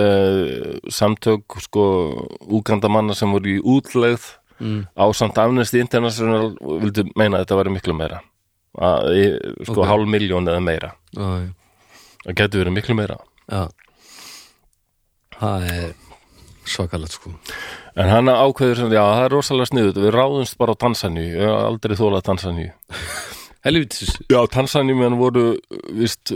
[0.00, 1.84] uh, samtök sko
[2.46, 4.26] úgandamanna sem voru í útlegð
[4.60, 4.80] mm.
[4.94, 8.22] á samt Amnesty International vildu meina að þetta væri miklu meira.
[8.74, 9.12] Að,
[9.68, 9.86] sko Ok.
[9.86, 10.94] hálf miljón eða meira.
[11.14, 13.20] Það getur verið miklu meira.
[13.44, 13.68] Já.
[15.38, 15.88] það er
[16.64, 17.34] svakalegt sko.
[18.00, 20.82] En hann ákveður sem, já það er rosalega sniðut við ráðumst bara á
[21.36, 22.70] hef aldrei þólað Tansaníu
[23.64, 25.54] helvitis Já, Tansaníu menn voru
[25.96, 26.32] vist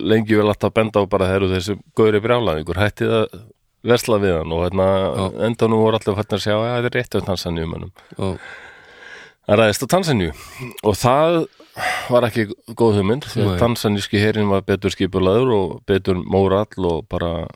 [0.00, 3.26] lengi vel alltaf benda á bara þeirru þessi góðri brjálaðingur hætti það
[3.86, 4.52] versla við hann.
[4.54, 5.26] Og hérna Já.
[5.46, 8.30] enda nú voru alltaf fættin að sjá að það er rétt á Tansaníu mennum já,
[9.46, 10.32] Það ræðist á Tansaníu.
[10.82, 11.36] Og það
[12.10, 17.04] var ekki góð hugmynd því að tansaníski herin var betur skipulaður og betur mórall og
[17.12, 17.46] bara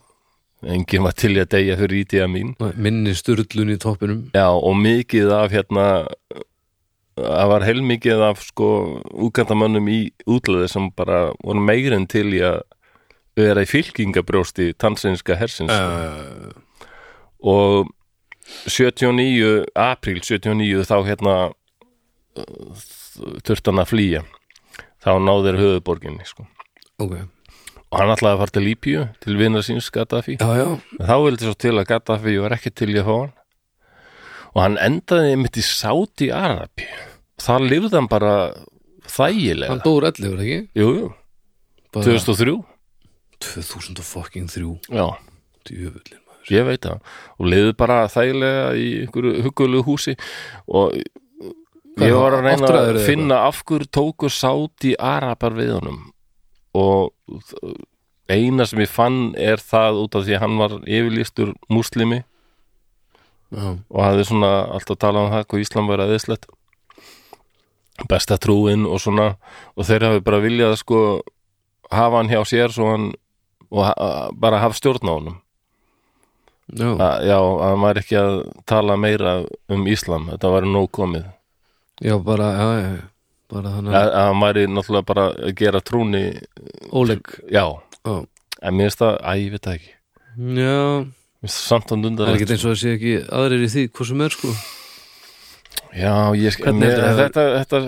[0.60, 4.26] enginn var til að deyja fyrir ítið að mín minni sturlun í toppinum.
[4.36, 5.86] Já, og mikið af hérna
[7.24, 8.68] það var heilmikið af sko
[9.28, 12.60] útgandamönnum í útleði sem bara voru meirinn til í að
[13.38, 16.50] vera í fylkingabrjósti tansinska hersins uh,
[17.40, 17.90] og
[18.66, 21.34] 79, apríl 79 þá hérna
[23.46, 24.22] þurft hann að flýja.
[25.00, 26.44] Þá náður höfuborginni sko.
[27.00, 27.14] ok,
[27.90, 30.36] og hann ætlaði að fara til Lípíu til vinnar síns Gaddafi.
[30.40, 30.68] Já, já.
[31.00, 33.32] Þá vildi svo til að Gaddafi var ekki til í að fá hann.
[34.50, 36.86] Og hann endaði mitt í Sáti Arabi
[37.40, 38.34] þar lifði hann bara
[39.10, 39.70] þægilega.
[39.72, 40.60] Hann dóur 11, er ekki?
[40.80, 41.12] jú, jú,
[41.90, 42.56] Bara 2003
[43.40, 45.06] 2003 já,
[45.66, 47.00] djöfullin ég veit það.
[47.38, 50.16] Og lifði bara þægilega í einhverju hugulegu húsi.
[50.68, 50.96] Og
[52.00, 55.98] Ég var að reyna að finna af hverju tóku sáti arabar við honum.
[56.72, 57.10] Og
[58.30, 62.22] eina sem ég fann er það út af því að hann var yfirlýstur múslimi
[63.50, 66.46] Já, og hafði svona alltaf talað um það hvað Íslam var aðeinslegt
[68.08, 69.34] besta trúin og svona
[69.76, 71.00] og þeir hafi bara viljað sko
[71.90, 73.12] hafa hann hjá sér hann
[73.70, 73.94] og ha
[74.32, 75.38] bara hafa stjórn á honum.
[76.70, 78.34] Já, hann var ekki að
[78.66, 79.40] tala meira
[79.70, 81.24] um Íslam, þetta var nóg komið.
[82.00, 82.90] Já, bara, já, já,
[83.50, 83.94] bara þannig.
[83.98, 86.24] Að, hann væri náttúrulega bara að gera trúni
[86.94, 87.64] óleg já,
[88.00, 88.14] Já,
[88.62, 89.90] en mér finnst það, að ég veit það ekki.
[90.60, 90.76] Já.
[91.40, 93.72] Mér finnst það samt hann það er ekki eins og að sé ekki aðrir í
[93.74, 94.54] því hvað sem er sko
[95.96, 97.80] já, ég sk- Hvernig mér, heldur að- þetta, þetta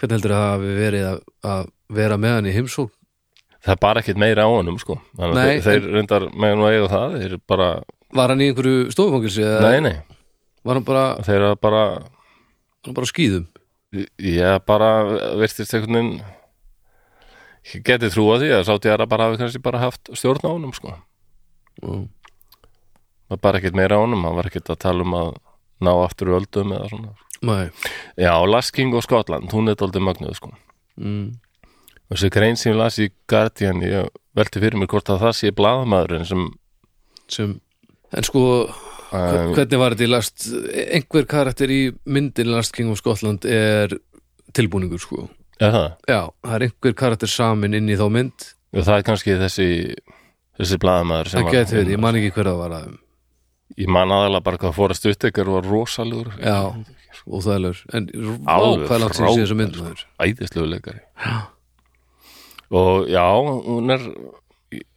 [0.00, 1.20] hvernig heldur það að hafi verið að,
[1.50, 1.66] að
[2.00, 2.90] vera með hann í heimsók
[3.60, 4.96] það er bara ekkert meira á honum sko.
[5.18, 7.66] Þannig að þeir, þeir reyndar með nú eiga það þeir bara,
[8.16, 9.96] var hann í einhverju stofangilsi nei nei.
[10.64, 11.82] Var hann bara, þeir eru bara,
[12.86, 13.46] hann bara skýðum
[14.22, 14.88] ég bara
[15.36, 16.22] virtist einhvern veginn
[17.74, 20.72] ég geti trúa því að sátti að bara hafi kannski bara haft stjórn á honum
[20.72, 20.94] sko.
[21.82, 21.90] Já.
[21.90, 25.34] það var bara ekkert meira á honum hann var ekkert að tala um að
[25.80, 27.70] ná aftur öldum eða svona Nei.
[28.20, 30.50] já, Lasking og Skotland, hún er daldið magnuð sko
[31.00, 31.38] Mm.
[32.10, 35.50] þessi grein sem ég las í Guardian ég velti fyrir mér hvort að það sé
[35.56, 36.42] blaðmaðurinn sem
[37.30, 37.54] sem
[38.12, 40.48] en sko um, hvernig var þetta í last
[40.98, 43.94] einhver karakter í myndin Last King of Scotland er
[44.52, 45.28] tilbúningur sko
[45.60, 45.88] er það?
[46.10, 49.68] já, það er einhver karakter samin inn í þá mynd og það er kannski þessi
[50.60, 52.90] þessi blaðmaður sem það geti verið, ég man ekki hver það var að
[53.80, 56.74] ég man aðalega bara hvað fórast uttekar var rosalur já,
[57.96, 58.08] en
[58.48, 60.04] Alveg hvað langt sem sé þessu frábær, mynd maður.
[60.24, 61.02] æðislegu leikari.
[62.70, 63.26] Og já,
[63.66, 64.04] hún er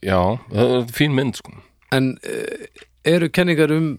[0.06, 0.20] já,
[0.52, 1.56] það er fín mynd sko.
[1.94, 2.68] En eh,
[3.16, 3.96] eru kenningar um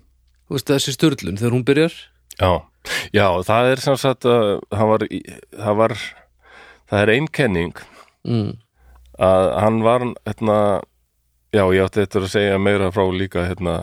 [0.51, 1.97] veist, þessi störlun þegar hún byrjar?
[2.39, 2.51] Já,
[3.15, 5.07] já, það er sem sagt að það var,
[5.61, 5.97] það var
[6.91, 7.83] það er einkenning
[8.27, 8.51] mm.
[9.23, 10.59] að hann var hérna,
[11.55, 13.77] já, ég átti þetta að segja meira frá líka hérna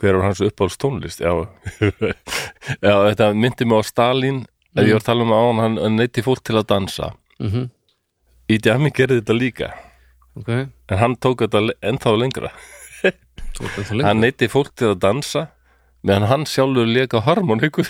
[0.00, 1.32] hver var hans uppáhalds tónlist já,
[2.86, 4.42] já þetta myndi mig á Stalin
[4.74, 7.12] ef ég var að tala um á hann, neyti fólk til að dansa.
[7.38, 7.70] Mm
[8.50, 9.68] í djami gerði þetta líka.
[10.36, 12.50] Ok, en hann tók þetta ennþá lengra.
[13.54, 15.46] Ennþá hann neyti fólk til að dansa
[16.04, 17.84] meðan hann sjálfur leka harmoniku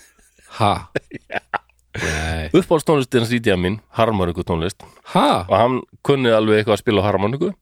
[0.58, 0.72] ha?
[1.92, 2.48] Nei.
[2.56, 4.80] uppáhaldstónlistin hans í djamin, harmoniku tónlist
[5.12, 5.74] ha, og hann
[6.06, 7.52] kunni alveg eitthvað að spila á harmoniku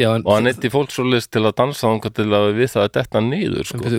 [0.00, 2.72] já en og hann neyti fólk svo list til að dansa hann til að við
[2.74, 3.92] það að detta niður sko,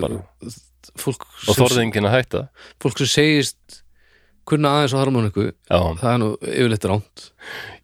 [0.97, 2.43] og sem, þorði enginn að hætta.
[2.81, 3.81] fólk sem segist
[4.49, 7.27] kunna aðeins á harmoniku það er nú yfirleitt ránt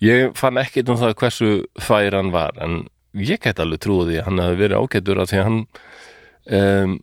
[0.04, 2.88] ég fann ekkert um það hversu fær hann var en
[3.18, 5.60] ég gæti alveg trúið hann hefði verið ágætur að því hann
[6.58, 6.98] um,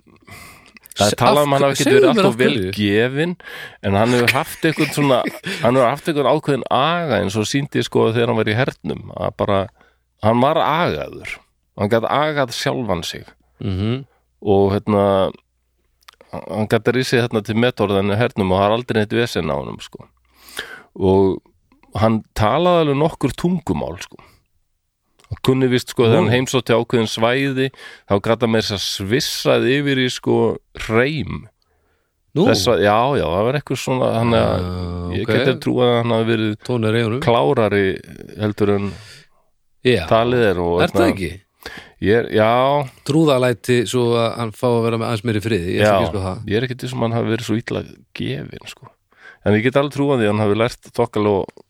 [0.95, 2.75] það er talað um hann hafi segðu verið alltaf af vel hverju.
[2.79, 3.37] gefin
[3.87, 5.21] en hann hefur haft eitthvað svona
[5.63, 9.09] hann hefur haft eitthvað ákveðin aga eins og síndi sko þegar hann var í hernum
[9.15, 9.61] að bara,
[10.25, 11.39] hann var agaður
[11.79, 13.25] hann gæti agað sjálfan sig
[13.61, 14.05] mm -hmm.
[14.43, 15.33] og hérna
[16.33, 19.81] hann gæti risið hérna til metorðinu hernum og það er aldrei neitt vesen á honum
[19.81, 20.07] sko.
[20.95, 21.43] og
[21.95, 24.17] hann talaði alveg nokkur tungumál sko.
[25.31, 27.71] og kunni vist sko þegar hann heimsótti ákveðin svæði
[28.09, 30.57] þá gæti hann með þess að svissað yfir í sko
[30.89, 31.49] reym
[32.35, 35.35] Þess að, já, já, það var eitthvað svona hann Ah, ég ok.
[35.37, 36.49] geti trú að hann hafi verið
[36.91, 37.85] er klárari
[38.43, 38.89] heldur en
[39.85, 41.31] já, talið er og er það ekki?
[42.05, 42.49] ég er, já,
[43.09, 46.11] trúðalæti svo að hann fá að vera með aðeins meiri friði ég já, er ekki
[46.13, 46.41] sko það.
[46.53, 47.85] ég er ekki til sem hann hafi verið svo illa
[48.21, 48.91] gefin sko.
[49.45, 51.63] en ég get alveg trúað því að hann hafi lært þokkal og,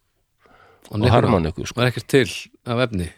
[0.91, 1.79] og og harmoniku sko.
[1.81, 2.27] var ekkert til
[2.67, 3.11] af efni?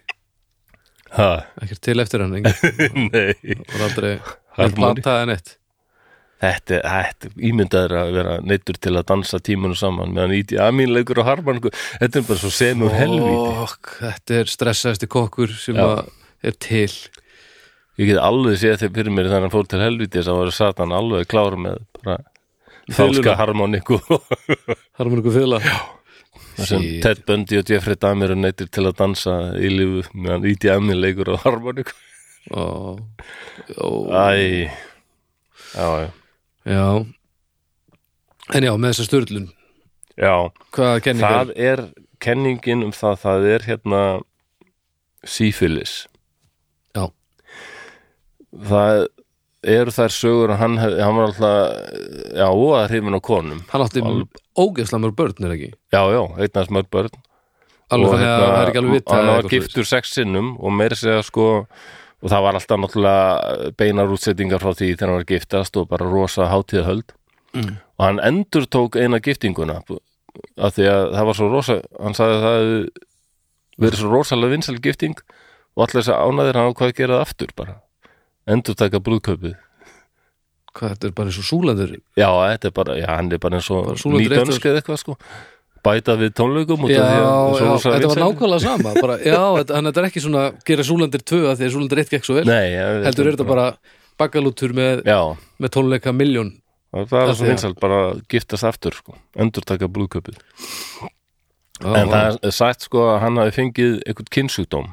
[1.17, 1.31] Ha,
[1.63, 2.35] ekkert til eftir hann
[3.13, 3.31] nei.
[3.37, 4.17] Var aldrei
[4.57, 5.57] Harmoni- en eitt
[6.43, 10.93] þetta, þetta ímyndaður að vera neittur til að dansa tímunum saman meðan íti að mín
[10.93, 13.37] leikur og harmoniku þetta er bara svo senur helvíti.
[13.63, 16.07] Fokk, þetta er stressaðasti kokkur sem að
[16.47, 16.91] er til.
[17.97, 20.57] Ég get alveg séð þegar fyrir mér þegar hann fór til helvíti þess að var
[20.57, 21.81] satan alveg klár með
[22.95, 23.99] falska harmoniku
[25.01, 25.63] harmoniku fjöla
[26.57, 26.85] sem.
[27.05, 30.85] Ted Bundy og Jeffrey Dahmer er neittur til að dansa í lífu meðan íti að
[30.85, 31.97] mín leikur og harmoniku
[32.55, 33.01] og,
[33.83, 34.71] og, æ,
[35.75, 35.89] já,
[36.67, 36.87] já.
[38.55, 39.47] En já, með þessa störlun
[40.17, 40.33] Já,
[40.73, 41.83] það er
[42.25, 44.01] kenningin um það, það er hérna
[45.29, 46.07] sífilis.
[46.97, 47.11] Já.
[48.71, 49.03] Það
[49.67, 51.59] eru þær sögur að hann, hann var alltaf
[52.39, 53.61] já, að hrifin á konum.
[53.73, 55.71] Hann átti Alveg- ógeðslega mörg börn er ekki?
[55.93, 57.13] Já, já, einnast mörg börn.
[57.93, 60.97] Alveg þannig að það er ekki alveg vita Hann var giftur sex sinnum og meira
[60.99, 61.45] segja sko
[62.27, 66.09] og það var alltaf náttúrulega beinar útsettingar frá því þegar hann var giftast og bara
[66.11, 67.15] rosa hátíðahöld
[67.57, 67.77] Mm.
[67.97, 69.79] og hann endur tók eina giftinguna
[70.61, 72.67] af því að það var svo rosa hann sagði að það
[73.81, 75.15] verið svo rosalega vinsæl gifting
[75.77, 77.75] og allir þess að ánæðir hann á hvað að gera það aftur bara.
[78.47, 79.55] Endur taka brúðkaupið.
[80.77, 83.57] Hvað, þetta er bara eins og súlandur já, þetta er bara, já, hann er bara
[83.57, 83.87] eins og
[84.75, 85.17] eða eitthvað sko
[85.87, 90.03] bæta við tónleikum Já, að já, þetta var nákvæmlega sama bara, Já, þetta, hann þetta
[90.05, 92.47] er ekki svona gera súlandir tvö að því að súlandir eitt gekk svo vel.
[92.51, 93.67] Nei, já, heldur er þetta bara
[94.21, 95.03] bakalútur með,
[95.61, 96.55] með tónleika miljón
[96.97, 100.39] það er Af svo því að- vinsæl bara að giftast aftur sko, endur taka brúðkaupið
[101.77, 104.87] Já, en það er sagt sko að hann hafi fengið eitthvað kynnsjúkdóm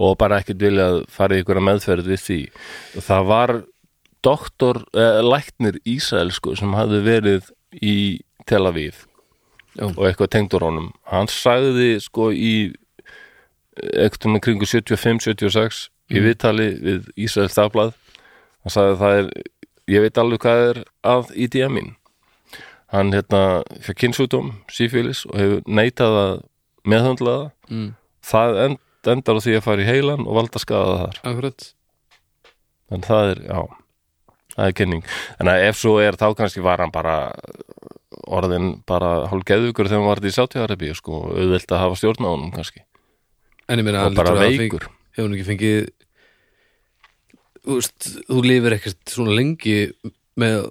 [0.00, 2.38] og bara ekkert viljað fara í einhverja meðferð við því.
[3.04, 3.50] Það var
[4.24, 7.50] doktor, eh, læknir Ísrael sko, sem hafði verið
[7.84, 7.94] í
[8.48, 9.02] Tel Aviv
[9.78, 9.86] Já.
[9.86, 10.90] og eitthvað tengdur honum.
[11.10, 12.72] Hann sagði sko í
[13.80, 17.94] með kringu 75-76 í viðtali við Ísraels dagblað
[18.64, 19.30] hann sagði að það er
[19.90, 21.94] ég veit alveg hvað er að IDM-in
[22.90, 26.32] hann hérna fyrir kynnsjúkdóm, sífélis og hefur neitað að
[26.90, 27.50] meðhöndla það.
[27.70, 27.90] Mm,
[28.26, 28.80] það end,
[29.12, 31.20] endar á því að fara í heilan og valda skada þar.
[31.30, 31.68] Akkurat.
[32.90, 33.60] En það er, já
[34.56, 35.04] það er kynning,
[35.38, 37.30] en ef svo er þá kannski var hann bara
[38.30, 42.30] orðin bara hálf geðugur þegar hann var í Sátíðarabíu sko, auðvelt að hafa stjórn á
[42.30, 42.84] honum kannski,
[43.70, 44.88] En ég meina, og bara veikur.
[45.14, 45.90] hefur hann ekki fengið
[47.70, 49.76] veist, þú lifir ekkert svona lengi
[50.40, 50.70] með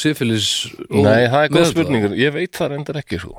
[0.00, 0.50] syfilis
[0.88, 3.34] Nei, það er góð spurningur, ég veit það reyndar ekki sko.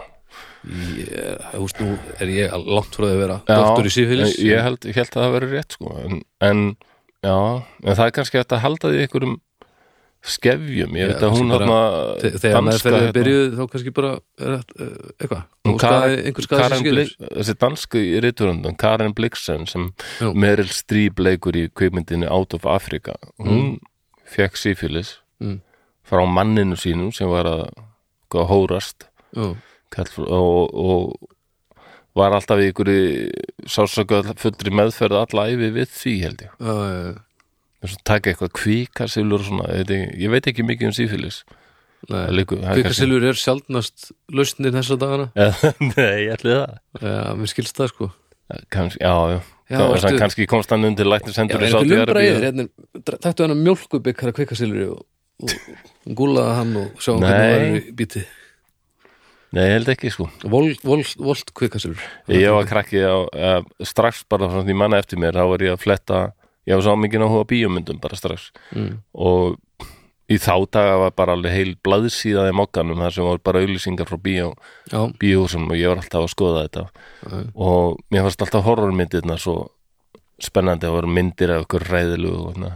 [0.66, 1.14] ég,
[1.56, 4.90] veist, nú er ég langt frá því að vera doktor í syfilis ég ég held
[4.90, 5.96] að það veri rétt sko.
[6.04, 6.64] en, en,
[7.26, 7.36] já,
[7.86, 9.38] en það er kannski að halda því einhverjum
[10.26, 11.80] skefjum, ég veit að hún hérna
[12.22, 14.62] Þe- þegar meðferðið er byrjuð þá kannski bara uh,
[15.20, 15.44] eitthvað?
[17.36, 19.90] Þessi dansku í ríturundan Karen Bliksen sem
[20.22, 20.32] Já.
[20.34, 23.78] Meryl Streep leikur í kvikmyndinu Out of Africa hún
[24.26, 25.58] fekk sífélis Mm.
[26.08, 27.66] frá manninu sínum sem var að
[28.32, 29.04] hvað, hórast.
[29.36, 29.50] Já,
[29.92, 31.30] kall- og, og
[32.16, 32.88] var alltaf í ykkur
[33.68, 36.54] sásaka fullri meðferð alla æfi við því held ég.
[36.56, 37.20] Já, já, já.
[38.08, 41.42] Taka eitthvað kvíkasilur og svona, ég veit ekki, mikið um sífélis.
[42.06, 45.32] Kvikasilfur er sjaldnast lausnir þessa dagana.
[45.96, 46.78] Nei, ég ætli það.
[47.02, 48.12] Já, mér skilst það sko.
[48.70, 52.66] Kanski, já, já, Já, já ertu- kannski komst hann undir læknisendur lumbra yfir hérna,
[53.02, 55.00] Tættu hann að mjólkubikkara kvikasilfur og,
[55.42, 58.22] og gúlaða hann og sjá hann hvernig er í bíti
[59.56, 60.28] Nei, ég held ekki sko.
[60.52, 62.06] Volt, volt, volt kvikasilfur
[62.38, 65.74] Ég var krakki á, uh, strax bara frá því manna eftir mér þá var ég
[65.74, 66.22] að fletta,
[66.66, 68.52] ég var svo mikið áhuga á bíómyndum bara strax.
[68.74, 69.00] Mm.
[69.14, 69.60] og
[70.26, 74.10] í þá daga var bara alveg heil blaðsíða í mokkanum þar sem var bara auðlýsingar
[74.10, 74.52] frá bíó,
[74.90, 76.86] Já, bíóhúsum og ég var alltaf að skoða þetta.
[77.22, 79.58] Já, og mér fannst alltaf horrormyndirna svo
[80.42, 82.72] spennandi að vera myndir af ykkur ræðilu og, svona.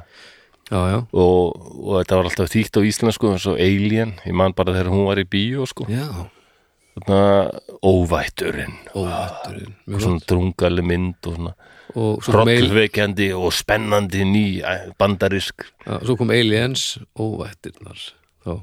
[0.70, 1.00] já, já.
[1.12, 4.94] og, og þetta var alltaf þýtt á íslensku eins og Alien, ég man bara þegar
[4.94, 6.06] hún var í bíó sko, já.
[7.00, 7.24] þarna
[7.82, 8.78] óvætturinn.
[8.94, 9.74] Óvætturinn.
[9.90, 11.58] Og svona drungali mynd og svona
[11.98, 17.98] Og hrollveikjandi og spennandi ný æ, bandarisk já, svo kom Aliens Óvættirnar
[18.46, 18.54] Þá.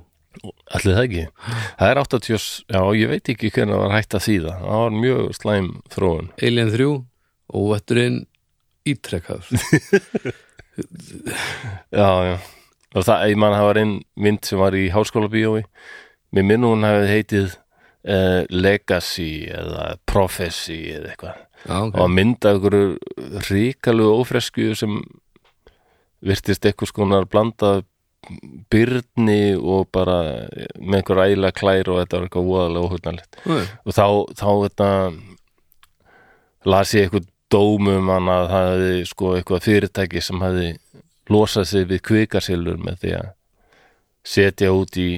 [0.76, 1.24] Allir það ekki?
[1.80, 2.46] Það er 80,
[2.76, 4.54] já ég veit ekki hvernig það var hægt að þýða.
[4.62, 6.30] Það var mjög slæm þróun.
[6.44, 6.88] Alien 3
[7.56, 8.18] Óvætturinn
[8.86, 9.48] ítrekkað.
[11.96, 12.36] Já já.
[12.96, 13.94] Og það, ég man það var einn
[14.24, 15.62] mynd sem var í háskóla bíói
[16.36, 21.98] mér minn hún hefði heitið uh, Legacy eða Prophecy eða eitthvað Já, ok.
[21.98, 22.78] Og mynda ykkur
[23.50, 25.00] ríkalegu ófresku sem
[26.26, 27.80] virtist eitthvað skonar blanda
[28.72, 30.48] byrni og bara
[30.80, 34.06] með einhver ægilega klær og þetta var eitthvað voðalega óhugnalegt Nei, og þá,
[34.40, 34.88] þá þetta,
[36.66, 40.72] las ég eitthvað dómum að það hefði sko eitthvað fyrirtæki sem hefði
[41.30, 43.28] losað sig við kvikasilur með því að
[44.26, 45.08] setja út í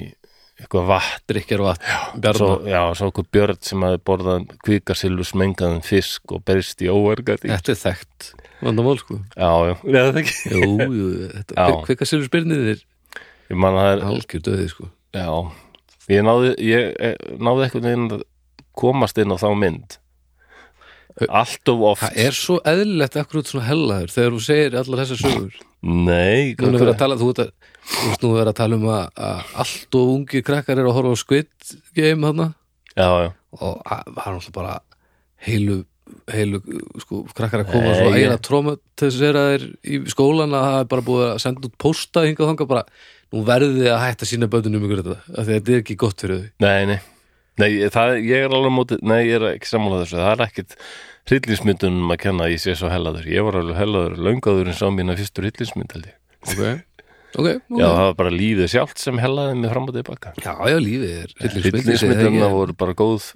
[0.58, 2.56] eitthvað vatn Drikkjar vatn svo, Bjarma.
[2.72, 7.74] já, svo okkur björn sem hefði borðað kvikasilur smengaðan fisk og berist í óvergati Þetta
[7.74, 9.20] er þekkt Vandamál sko.
[9.38, 10.36] Já, já, já, það ekki.
[10.50, 11.76] Jú, jú, þetta Já.
[11.86, 12.80] Kvikasilfur spyrnir er
[13.48, 14.88] Ég man að það er, algjör döði sko.
[15.16, 15.28] Já.
[16.08, 18.24] Ég náði, ég eh, náði eitthvað veginn að
[18.78, 19.96] komast inn á þá mynd.
[21.28, 22.02] Allt of oft.
[22.04, 26.54] Það er svo eðlilegt akkur út svona hellaður þegar þú segir allar þessar sögur Nei,
[26.58, 27.50] Nú er verið að tala, þú veit að
[27.88, 31.12] veist nú er að tala um að, að allt og ungi krakkar eru að horfa
[31.14, 32.48] á Squid Game þarna.
[32.98, 33.28] Já, já,
[33.62, 34.72] og að- það er náttúrulega bara
[35.46, 35.76] heilu,
[36.34, 36.60] heilu
[37.04, 41.06] sko, krakkar að koma Nei, svo ég- ægilega traumatiseraðir í skólan að það er bara
[41.06, 42.84] búið að senda út pósta hingað og þangað bara,
[43.32, 45.96] nú verðið þið að hætta sína bötunum ykkur þetta, af því að þetta er ekki
[46.02, 46.50] gott fyrir þau.
[46.66, 46.98] Nei, nei.
[47.58, 50.18] Nei, það, ég er alveg á móti, nei, ég er ekki sammála þessu.
[50.18, 50.76] Það er ekkit
[51.28, 53.26] hryllinsmyndunum að kenna að ég sé svo hellaður.
[53.28, 56.18] Ég var alveg hellaður, löngaður en sá mína fyrstur hryllinsmynd held ég.
[56.48, 56.74] Okay.
[57.34, 60.34] ok, ok Já, það var bara lífið sjálft sem hellaði mig fram og tilbaka.
[60.40, 61.34] Já, já, lífið er
[62.00, 63.32] segi það voru bara góð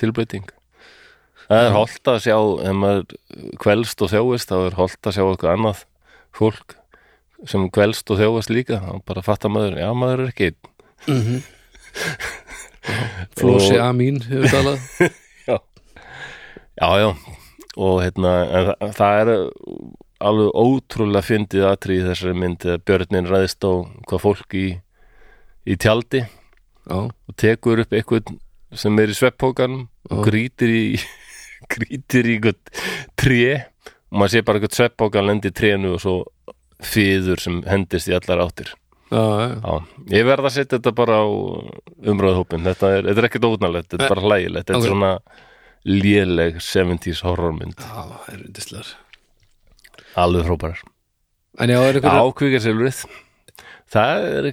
[0.00, 0.46] tilbreyting.
[1.44, 3.18] Það er holdt að sjá ef maður
[3.60, 5.82] kvelst og þjóist þá er holdt að sjá eitthvað annað
[6.34, 6.78] fólk
[7.44, 8.80] sem kvelst og þjóist líka.
[8.80, 11.42] Þá bara fattar maður, já maður er ekki einn.
[13.36, 15.12] Flósi Og- Amín hefur talað
[16.80, 17.10] Já, já.
[17.74, 19.32] Og hérna, það, það er
[20.24, 23.72] alveg ótrúlega fyndið atrið í þessari mynd þegar björnin ræðist á
[24.08, 24.66] hvað fólk í,
[25.66, 28.32] í tjaldi já, og tekur upp eitthvað
[28.74, 30.84] sem er í svepphókanum og grítir í
[31.74, 32.86] grítir í eitthvað
[33.20, 33.42] tré
[34.14, 36.16] og maður sé bara eitthvað svepphókan lendi í trénu og svo
[36.84, 38.74] fýður sem hendist í allar áttir.
[39.14, 39.74] Já, já, Já,
[40.14, 41.26] ég verð að setja þetta bara á
[42.10, 44.70] umröðhópin þetta er, þetta er ekkert ónalegt, þetta er bara hlægilegt.
[44.70, 45.10] Þetta er svona
[45.84, 48.92] léleg 70s horrormynd, það er undislegar
[50.18, 50.46] alveg
[51.98, 53.02] einhver ákvíkarsilfrið
[53.94, 54.48] það er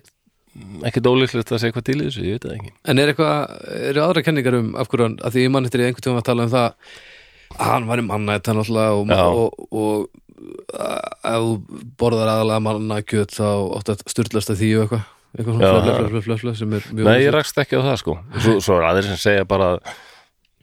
[0.90, 2.74] ekkert ólíklegt að segja hvað til þessu, ég veit það ekki.
[2.92, 3.54] En er eitthvað,
[3.92, 6.28] eru aðra kenningar um af hverju að því ég mann eftir í einhvern tíma að
[6.28, 6.68] tala um það
[7.52, 10.22] að hann var í mannætt hann alltaf og, og, og
[11.32, 13.48] að þú borðar aðalega mannakjöt þá
[13.80, 15.10] áttu að styrlast að því og eitthvað.
[15.32, 18.18] Eitthvað svona flöfla, flöfla, flöfla Nei, ég rakst ekki á það sko.
[18.36, 19.70] Svo, svo er aðeir sem segja bara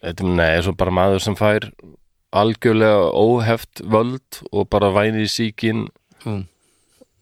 [0.03, 1.71] þetta, er- Nei, svo bara maður sem fær
[2.33, 5.89] algjörlega óheft völd og bara væni í síkin
[6.27, 6.45] Mm.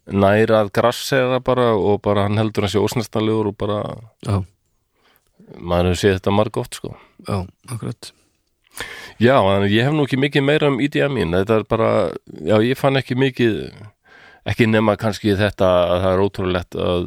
[0.08, 3.82] nær að grassera bara og bara hann heldur hann sé ósnestalegur og bara
[4.24, 4.40] Já,
[5.60, 6.94] maður hefur séð þetta marg oft sko
[7.28, 8.12] já, akkurat
[9.20, 9.36] Já,
[9.68, 11.90] ég hef nú ekki mikið meira um IDM mín þetta er bara,
[12.44, 13.54] já ég fann ekki mikið
[14.46, 17.06] ekki nema kannski þetta að það er ótrúlegt að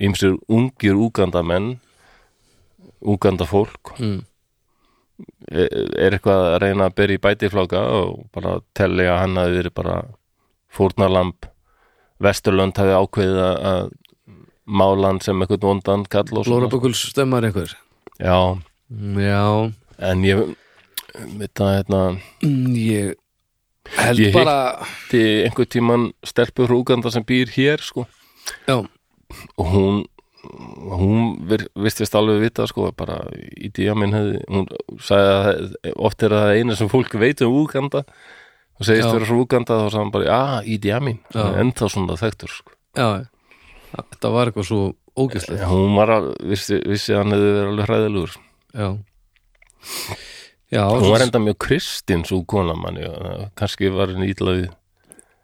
[0.00, 1.78] ýmsir ungir úgandamenn
[3.04, 4.20] úganda fólk mm.
[5.50, 9.74] Er eitthvað að reyna að byrja í bætifláka og bara telli að hann hafi verið
[9.74, 9.96] bara
[10.74, 11.46] fórnarlamb?
[12.24, 13.90] Vesturlönd hafi ákveðið að- að
[14.66, 16.68] mála hann sem eitthvað vondan kall og svona?
[16.70, 17.74] Bökuls stemmar einhver?
[18.20, 18.58] Já,
[18.90, 20.56] Mm, Já, en ég
[21.38, 23.14] veit að hérna mm, ég
[23.96, 28.06] held Ég bara til einhver tíman stelpur frá Úganda sem býr hér sko.
[28.68, 28.76] Já,
[29.58, 30.04] og hún
[30.94, 34.66] hún vir, vist alveg vita sko bara í díaminn hefði hún
[35.02, 39.38] sagði að oft er það eina sem fólk veit um Úganda og segist vera frá
[39.38, 41.44] Úganda þá sagði hann bara, já, í díaminn Já.
[41.62, 42.76] ennþá svona þekktur sko.
[42.98, 43.08] Já
[43.94, 44.80] Þetta var eitthvað svo
[45.14, 48.32] ógæslegt hún var að, vissi, vissi að hann hefði verið alveg hræðilegur.
[48.74, 48.88] Já.
[50.74, 53.06] Já, hún var enda mjög kristinn svo kona manni
[53.58, 54.66] kannski var henni ítlaði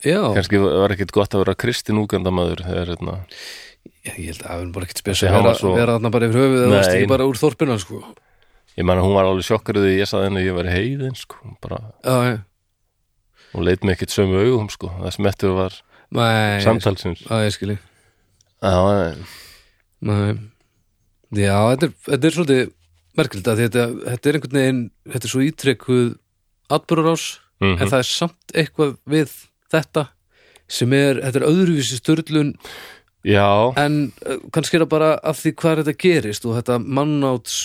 [0.02, 3.16] Já, kannski var ekkit gott að vera kristinn Úgandamaður þegar hérna
[4.06, 6.28] ég held að er bara ekkert spes að hann vera, var svo- vera þarna bara
[6.30, 8.00] yfir höfuð eða varst ekki bara úr þorpina sko.
[8.78, 11.36] ég að hún var alveg sjokkaruð því ég saði henni að ég væri heiðin sko.
[11.60, 12.38] Bara Já, já,
[13.54, 14.88] og leit mig ekkert sömu augum sko.
[15.00, 15.76] Það sem eftir var
[16.10, 17.20] Nei, samtalsins.
[17.28, 17.78] Já, ég skilji
[21.36, 22.72] já, þetta er, þetta er svolítið
[23.20, 24.80] merkilegt að þetta, þetta er einhvern veginn
[25.12, 26.06] þetta er svo ítrekkuð
[26.70, 27.26] atbyrðarás
[27.60, 29.32] mm en það er samt eitthvað við
[29.70, 30.06] þetta
[30.70, 32.54] sem er, þetta er öðruvísi störlun
[33.26, 37.56] já, en uh, kannski er það bara af því hvað þetta gerist og þetta mannáts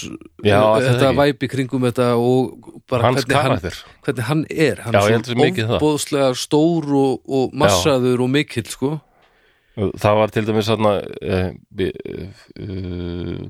[0.44, 3.82] Já, uh, þetta væpi kringum þetta og bara hans hvernig hann, karakter.
[4.06, 4.84] hvernig hann er.
[4.86, 5.76] Hann Já, ég er held að sé mikið það.
[5.80, 8.94] ofbóðslega stór og, og massaður og mikill sko.
[9.76, 11.50] Það var til dæmis þarna uh,
[11.84, 12.28] uh,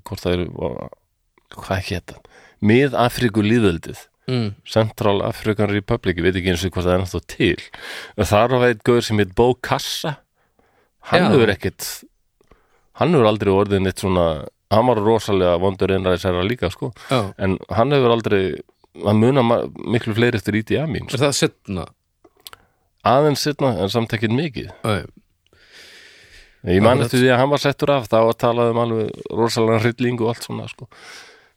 [0.05, 0.45] hvort það er
[1.55, 2.15] hvað hétt
[2.65, 3.99] Mið-Afríku líðöldið
[4.31, 4.47] mm.
[4.65, 7.65] Central African Republic, ég veit ekki eins og hvað það er náttúrulega til.
[8.31, 10.15] Þar var eitt gauður sem heit Bo Kassa
[11.11, 11.87] hann hefur ekkit
[13.01, 14.27] hann hefur aldrei orðið neitt svona
[14.73, 16.89] hann var rosalega vondur einræðisæra líka sko.
[17.11, 18.41] Já, en hann hefur aldrei
[19.05, 21.85] hann muna ma- miklu fleiri eftir íti að mín er það setna
[23.05, 24.71] aðeins setna en samt ekkert mikið.
[24.87, 25.05] Æ,
[26.73, 29.83] ég man eftir því að hann var settur af þá að tala um alveg rosalega
[29.83, 30.87] hrylling og allt svona sko.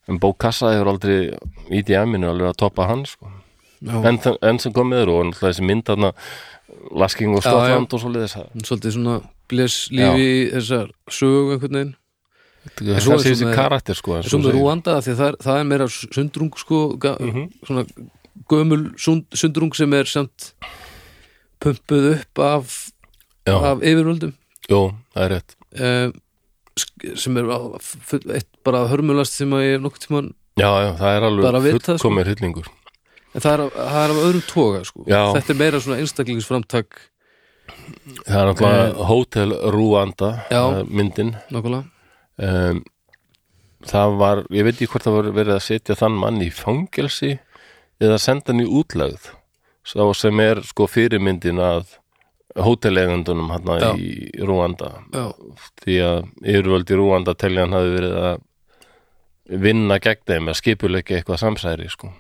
[0.09, 1.19] En Bo Kassa hefur aldrei
[1.79, 3.31] íti að mínu alveg að toppa hann sko.
[3.81, 6.13] Já, en, en sem kom með þér og náttúrulega þessi mynd þarna
[6.99, 8.35] Lasking og Já, Stofland og svo liðis
[8.67, 9.17] svolítið svona
[9.49, 11.95] bles lífi í þessar sögu einhvern veginn
[12.79, 14.55] það svo er þessi karakter sko En svo segir.
[14.59, 17.47] Rúanda því að það er, það er meira sundrung sko, ga, Mhm.
[17.67, 17.85] svona
[18.49, 20.53] gömul sund, sundrung sem er samt
[21.61, 22.91] pumpuð upp af,
[23.49, 24.35] Já, af yfirvöldum
[24.69, 24.81] jú,
[25.15, 26.11] það er rétt eh,
[27.19, 27.49] sem er
[28.65, 31.79] bara hörmulast sem að ég nokkuð tímann Já, já, það er alveg það, sko.
[31.99, 32.69] fullkomir hryllingur
[33.35, 35.05] en það er, það er af öðrum toga sko.
[35.07, 35.23] Já.
[35.37, 37.01] þetta er meira svona einstaklingsframtak
[38.27, 40.55] Það er náttúrulega Hotel Rúanda Eh.
[40.57, 40.63] Já.
[40.81, 41.35] eh, myndin
[42.39, 42.83] um,
[43.89, 47.39] það var, ég veit ekki hvort það var verið að setja þann mann í fangelsi
[48.01, 49.31] eða senda hann í útlegð
[49.89, 51.97] sá sem er sko fyrirmyndin að
[52.59, 53.91] hótelegundunum hann Já.
[53.97, 54.91] í Rúanda
[55.85, 58.41] því að yfirvöld í Rúanda telja hann hafi verið að
[59.63, 62.11] vinna gegn þeim að skipuleika eitthvað samsæri sko.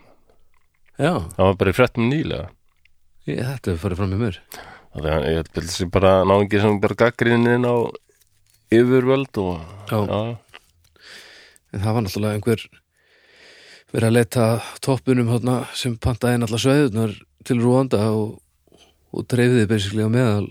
[0.98, 2.48] já það var bara í fréttum nýlega
[3.28, 4.38] ég, þetta hefur farið fram með mér
[4.98, 7.76] þannig að ég held þessi bara náingi sem bara gaggrinnin á
[8.74, 9.98] yfirvöld og Já.
[11.72, 12.64] en það var náttúrulega einhver
[13.92, 14.46] verið að leita
[14.84, 17.14] toppunum hana, sem pantaði náttúrulega sveðunar
[17.48, 18.40] til Rúanda og,
[19.14, 20.48] og dreifði basically á meðal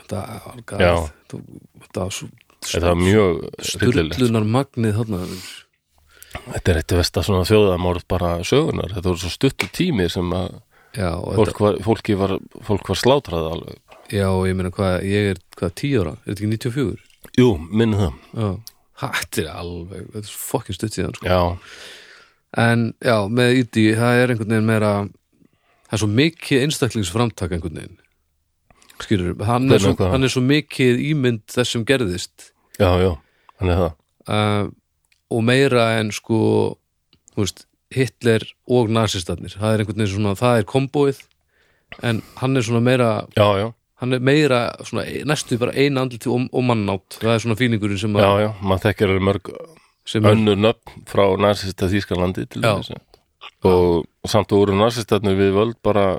[0.00, 0.94] þetta var Já.
[1.28, 1.42] gæð
[1.84, 2.30] þetta var svo
[3.60, 5.20] sturlunar magnið þarna
[6.30, 10.60] þetta er eitt vesta svona þjóðamorð bara sögunar þetta voru svo stuttu tími sem að
[10.96, 12.36] já, fólk var, fólki var,
[12.66, 13.78] fólk var slátrað alveg.
[14.10, 17.06] Já, ég meina hvað, ég er hvað, 10 ára, er þetta ekki 94?
[17.38, 18.18] jú, minni það.
[18.34, 18.50] Já,
[19.04, 21.30] þetta er alveg þetta er fokkin stutt síðan sko.
[21.30, 21.40] já,
[22.64, 24.92] en já, með Ídi, það er einhvern veginn meira
[25.86, 27.96] það er svo mikið einstaklingsframtak einhvern veginn.
[29.00, 32.50] Skilur, hann er, svo, hann er svo mikið ímynd þess sem gerðist.
[32.76, 33.14] Já, já,
[33.62, 33.96] hann er það.
[34.30, 34.66] Uh,
[35.32, 36.40] og meira en sko
[37.32, 37.64] þú veist,
[37.94, 41.20] Hitler og nazistarnir það er einhvern veginn svona, það er kombóið
[42.06, 43.66] en hann er svona meira já, já,
[44.02, 47.18] hann er meira svona, næstu bara eina andliti og, og mannátt.
[47.18, 49.52] Það er svona fílingurinn sem, já, að, já maður þekkir alveg mörg
[50.30, 52.76] önnur nöfn frá narsista Þýskalandi til Já.
[52.80, 52.96] þess
[53.66, 56.14] og samt voru narsistarnir við völd bara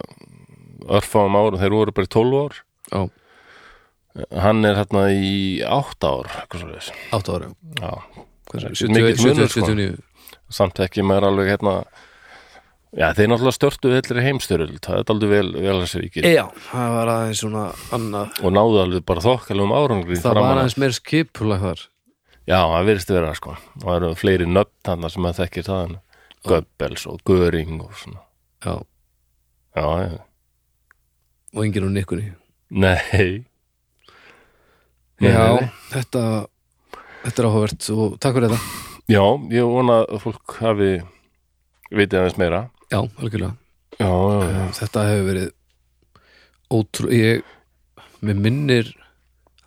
[0.91, 2.60] örfáum árum, þeir voru bara í 12 ár.
[2.91, 3.02] Já,
[4.43, 5.34] hann er hérna í
[5.65, 7.49] 8 ár eitthvað svo þess 8 ára
[7.80, 7.91] já,
[8.52, 9.68] Hvað Mikill 71, munur, 71, sko.
[9.72, 9.99] 79
[10.53, 11.73] samt ekki maður alveg hérna
[12.91, 16.95] já, þeir náttúrulega störtu villri heimstyrjöld það er aldrei vel, vel þessi ríkir Já, það
[16.97, 17.65] var aðeins svona
[17.97, 18.41] annað.
[18.41, 21.85] Og náðu alveg bara þokkalum árangri Það var aðeins meir skipulag þar.
[22.49, 23.55] Já, það virðist vera sko.
[23.79, 25.95] Og það eru fleiri nöfn þarna sem maður þekkir það
[26.49, 28.23] Goebbels og Göring og svona.
[28.65, 28.73] Já,
[29.77, 30.19] já, já,
[31.51, 32.31] og enginn á nikkunni.
[32.71, 33.45] Nei.
[35.21, 35.69] Já, nei.
[35.91, 36.23] þetta
[37.21, 39.23] Þetta er áhugavert og takk fyrir þetta já,
[39.53, 40.91] ég vona að fólk hafi
[41.91, 42.61] vitið aðeins meira.
[42.91, 43.55] Já, algjörlega.
[43.99, 45.49] Já, já, já, Þetta hefur verið
[46.71, 47.43] ótrú ég,
[48.23, 48.91] mér minnir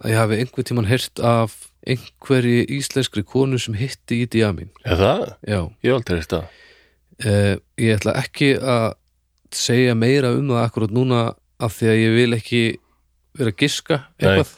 [0.00, 1.54] að ég hafi einhvern tímann heyrt af
[1.84, 5.24] einhverji íslenskri konu sem hitti í Diamin er það?
[5.44, 6.60] Já, ég hef aldrei veist það.
[7.24, 7.54] Eh,
[7.84, 8.86] ég ætla ekki að
[9.54, 11.22] segja meira um það akkurat núna
[11.62, 12.62] af því að ég vil ekki
[13.38, 14.54] vera að giska eitthvað.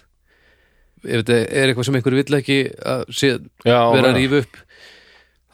[1.07, 2.61] Ef þetta er eitthvað sem einhver vill ekki
[2.95, 3.33] að sé,
[3.67, 4.57] já, vera að rífa upp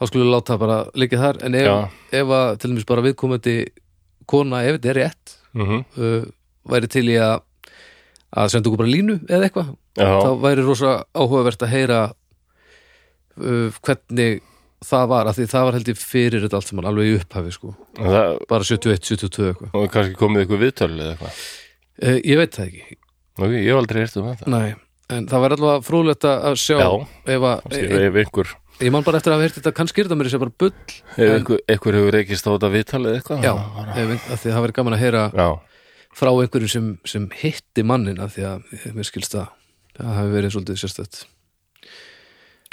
[0.03, 1.39] þá skulum við láta bara liggja þar.
[1.47, 3.55] En ef, ef að til dæmis bara viðkomandi
[4.27, 5.83] kona, ef þetta er rétt Mhm.
[6.01, 6.23] uh,
[6.67, 7.41] væri til í að
[8.33, 11.99] að senda okkur bara línu eða eitthvað þá væri rosa áhugavert að heyra
[13.37, 14.41] uh, hvernig
[14.83, 17.53] það var, af því það var held ég fyrir þetta allt saman, alveg í upphafi
[17.55, 17.75] sko.
[17.95, 19.69] Það bara 71, 72 eitthvað.
[19.79, 21.37] Og kannski komið ykkur viðtölu eða eitthvað?
[22.03, 22.97] Uh, ég veit það ekki,
[23.37, 24.49] ok, ég hef aldrei veist um þetta.
[24.57, 24.73] Nei
[25.13, 26.87] en það var allavega fróðlegt að sjá Já.
[27.35, 28.51] ef að, ef einhver
[28.81, 30.73] ég man bara eftir að hafa heyrt þetta kannski er þetta mér þessi bara bull
[30.73, 31.45] ef En-
[31.97, 35.03] hefur reykist á þetta viðtalið eitthvað já, ef, að því að það væri gaman að
[35.03, 35.47] heyra já,
[36.13, 39.51] frá einhverjum sem, sem hitti mannin af því að eh, mér skilst að
[39.97, 41.21] það hafi verið svolítið sérstætt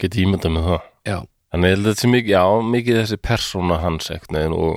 [0.00, 0.88] geti ímyndað með það.
[1.10, 1.18] Já,
[1.50, 4.76] Þannig held að þetta sé mikið, já, mikið þessi persóna hans ekkert og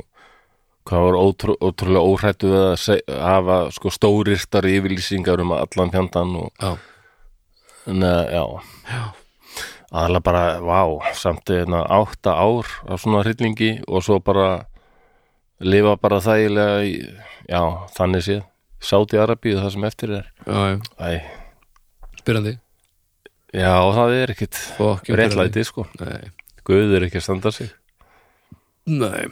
[0.89, 6.49] hvað var ótrú, ótrúlega óhrættu að seg, hafa sko stóristar yfirlýsingar um allan fjandan og
[6.57, 6.73] já,
[7.87, 8.43] neða, já,
[8.89, 9.03] já,
[9.93, 10.81] aðalega bara, vá,
[11.17, 14.65] samt eða átta ár af svona hryllingi og svo bara
[15.63, 16.97] lifa bara þægilega í,
[17.49, 17.61] já,
[17.97, 18.43] þannig séð.
[18.83, 20.25] Sáti Arabíu það sem eftir er.
[20.43, 21.19] Já, já.
[22.19, 22.57] Spyrandi
[23.53, 24.59] já, það er ekkit
[25.13, 25.85] réttlæti, sko.
[26.01, 26.31] Nei,
[26.67, 27.69] Guð er ekki að standa sig.
[28.89, 29.27] Nei.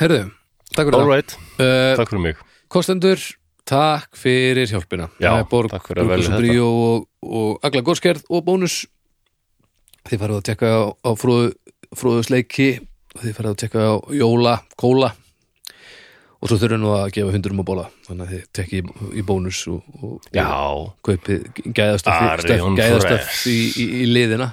[0.00, 0.24] Herðu,
[0.72, 2.42] takk fyrir All right, uh, takk fyrir mig.
[2.72, 3.20] Kostendur,
[3.68, 5.10] takk fyrir hjálpina.
[5.22, 6.40] Já, Borg, takk fyrir að velja þetta.
[6.42, 8.82] Bríó og, og Agla Górskerð og bónus
[10.08, 11.50] Þið farið að tekka á, á fróðu,
[11.96, 12.68] fróðusleiki
[13.12, 15.12] Þið farið að tekka á jóla, kóla
[16.42, 18.84] og svo þurfum nú að gefa hundurum að bóla þannig að þið tekki í,
[19.14, 21.44] í bónus og, og, og kaupið
[21.76, 24.48] gæðastöf, í, í, í liðina.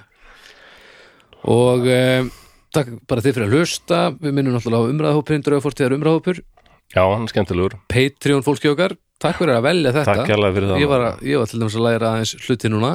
[1.49, 2.29] Og um,
[2.75, 4.01] takk bara þið fyrir að hlusta.
[4.21, 7.77] Við minnum náttúrulega á umræðahópurinn draugafortíðar umræðahópur já, hann er skemmtilegur.
[7.89, 10.17] Patreon fólki okkar, takk fyrir að velja þetta.
[10.21, 10.83] Takk hérlega fyrir það.
[10.83, 12.93] Ég var, að- ég var til dæmis að læra aðeins hluti núna.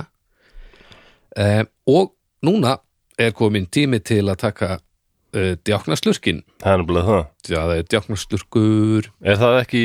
[1.34, 2.12] Um, og
[2.44, 2.78] núna
[3.20, 6.42] er komin tími til að taka uh, djáknaslurkin.
[6.62, 7.24] Það er nefnilega það.
[7.50, 9.10] Já það er djáknaslurkur.
[9.22, 9.84] Er það ekki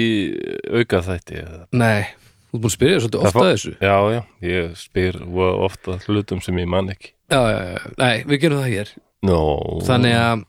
[0.80, 1.44] auka þætti?
[1.78, 2.10] nei,
[2.50, 3.76] þú ert búin að spyrja svolítið ofta þessu.
[3.78, 5.22] Já, já, ég spyr
[5.70, 7.14] ofta hlutum sem ég man ekki.
[7.30, 8.94] Já, já, já, nei, við gerum það hér.
[9.30, 9.40] Nó
[9.84, 10.46] þannig að,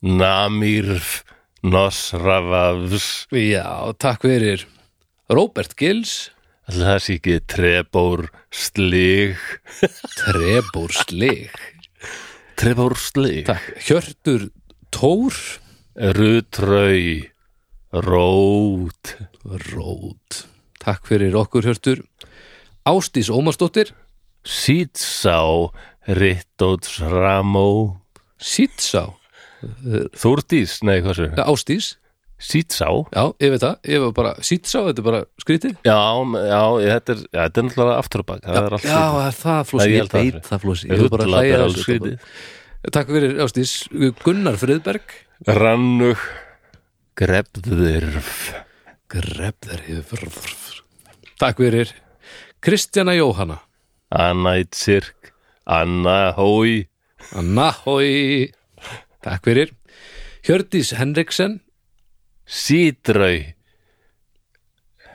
[0.00, 0.90] Namir
[1.60, 3.08] Nosravavs.
[3.36, 4.66] Já, takk fyrir.
[5.30, 5.76] Robert
[6.70, 9.40] Ætli það sé ekki Trebór Slig.
[10.20, 11.50] Trebor Slig.
[12.60, 13.50] Trebór Slig
[13.86, 14.48] Hjörtur
[14.94, 15.34] Tór.
[16.00, 17.26] Rutrau
[17.90, 20.44] Rót Rót.
[20.78, 22.04] Takk fyrir okkur Hjörtur.
[22.86, 23.90] Ástís Ómarsdóttir.
[24.46, 25.42] Sýtsá
[26.06, 27.98] Rittóts Ramó.
[28.40, 29.10] Sýtsá
[30.16, 31.34] Þúrdís, nei hvað sér?
[31.44, 31.88] Ástís,
[32.40, 33.74] Sýtsá já, ég veit það.
[33.92, 35.98] Ég var bara, Sýtsá, þetta er bara skrítið Já,
[36.46, 39.66] já, þetta er, já, þetta er náttúrulega aftur á bak Það já, það er það
[39.72, 42.38] flósi, ég veit það flósi ég var bara að hlæja þessu, skrítið
[42.96, 43.74] takk fyrir Ástís
[44.24, 45.18] Gunnar Friðberg.
[45.44, 46.24] Rannug
[47.18, 48.52] Grebðirf
[49.10, 49.82] Grefðar
[51.40, 51.90] takk fyrir.
[52.62, 53.58] Kristjana Jóhanna.
[54.10, 55.32] Anna Ítsirk
[55.66, 56.86] Anna Hói
[57.34, 58.52] Anna Hói
[59.24, 59.72] takk fyrir.
[60.46, 61.60] Hjördís Henriksen.
[62.46, 63.54] Sídrau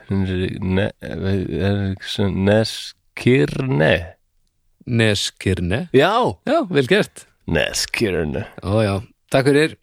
[0.09, 0.91] ne,
[3.15, 4.15] Neskirne.
[4.85, 5.89] Neskirne?
[5.93, 7.27] Já, já, vel gert.
[7.47, 8.45] Neskirne.
[8.61, 9.01] Já, já,
[9.31, 9.77] takk fyrir.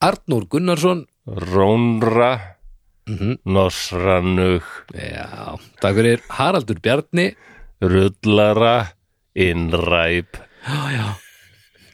[0.00, 2.58] Arnúr Gunnarsson Rónra
[3.06, 4.66] mm Nosranug.
[4.94, 6.22] Já, takk fyrir.
[6.28, 7.34] Haraldur Bjarni.
[7.80, 8.90] Rullara
[9.34, 10.40] Innræp.
[10.66, 11.06] Já, já,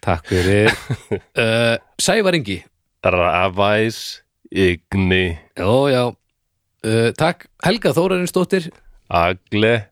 [0.01, 0.73] takk fyrir.
[1.37, 2.65] Uh, Sævar Ingi.
[3.05, 7.47] Rafæs Igni já, já, uh, takk.
[7.65, 8.73] Helga Þórarinsdóttir.
[9.09, 9.91] Agle.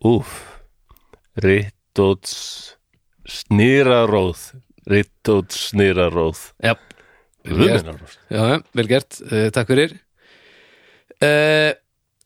[0.00, 0.62] Úf
[1.34, 2.78] Rittóts
[3.26, 4.54] Snýraróð.
[4.86, 6.54] Rittóts Snýraróð.
[6.62, 6.99] Guðminaróð
[8.30, 9.20] já, vel gert.
[9.30, 9.96] Uh, takk fyrir.
[11.20, 11.72] Uh,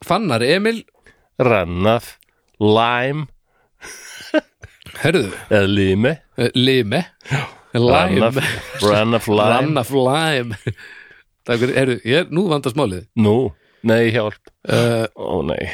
[0.04, 0.82] Fannar Emil?
[1.40, 2.16] Rannaf
[2.62, 3.26] Lime
[5.02, 6.12] herðu, eða Lime.
[6.38, 7.02] Uh, Lime.
[7.74, 8.36] Rannaf
[8.84, 10.58] Rannaf Lime Rannaf Lime
[11.44, 13.06] takk fyrir, herðu, ég, nú vandast málið.
[13.18, 13.52] Nú,
[13.86, 14.52] nei hjálp.
[15.18, 15.66] Ó nei,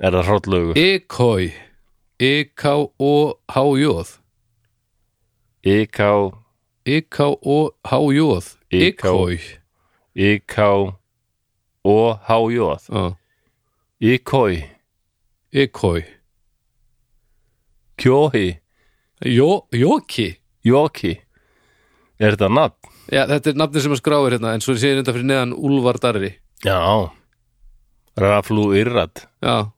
[0.00, 1.52] er það hróllögu Ikoi
[2.16, 3.92] I-K-O-H-J
[5.66, 6.00] IK
[8.82, 9.38] Ikoi
[10.16, 10.58] IK
[11.86, 13.14] og Já,
[14.00, 14.64] Ikoi.
[15.52, 16.04] Ikoi.
[17.96, 18.58] Kjóhi
[19.24, 20.36] Jó, Jóki.
[20.64, 21.14] Jóki.
[22.20, 22.90] Er þetta nafn?
[23.12, 25.54] Já, þetta er nafnið sem að skráir hérna en svo er sér þetta fyrir neðan
[25.56, 26.32] Úlfar Darri.
[26.64, 26.76] Já.
[28.20, 29.24] Raflu Irrad.
[29.44, 29.70] Já,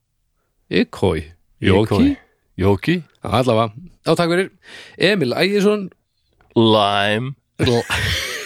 [0.70, 1.26] Ikoi.
[1.62, 2.16] Jóki.
[2.58, 3.02] Jóki?
[3.22, 3.74] Allavega.
[4.06, 4.50] Já, takk fyrir.
[4.98, 5.90] Emil Ægisson.
[6.58, 8.36] Lime Lime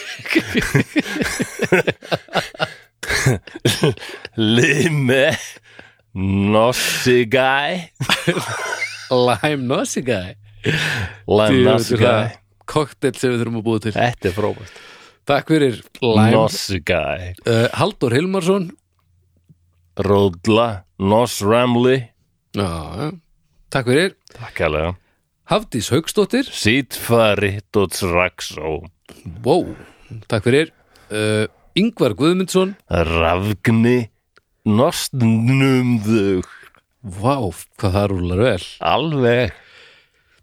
[6.12, 7.90] Nossi Guy
[9.10, 10.36] Lime Nossi Guy
[11.26, 12.32] Lime Nossi Guy
[12.72, 13.92] Koktel sem við þurfum að búa til.
[13.92, 14.76] Þetta er frábært.
[15.28, 16.30] Takk fyrir Lime.
[16.32, 18.70] Nossi Guy uh, Haldur Hilmarsson.
[20.00, 20.68] Ródla
[21.02, 21.98] Noss Ramli.
[22.56, 23.08] Já, já.
[23.72, 24.16] takk fyrir.
[24.32, 24.96] Takk alveg
[25.52, 28.78] Hafdís Haugsdóttir Sítfari Dots Raxó
[29.44, 29.66] wow.
[30.30, 30.72] Takk fyrir.
[31.12, 31.46] Uh,
[31.78, 32.74] Ingvar Guðmundsson.
[32.88, 34.10] Rafgni
[34.68, 36.46] Nostnumðug
[37.02, 37.50] Vá,
[37.82, 38.64] hvað það rúlar vel.
[38.86, 39.54] Alveg.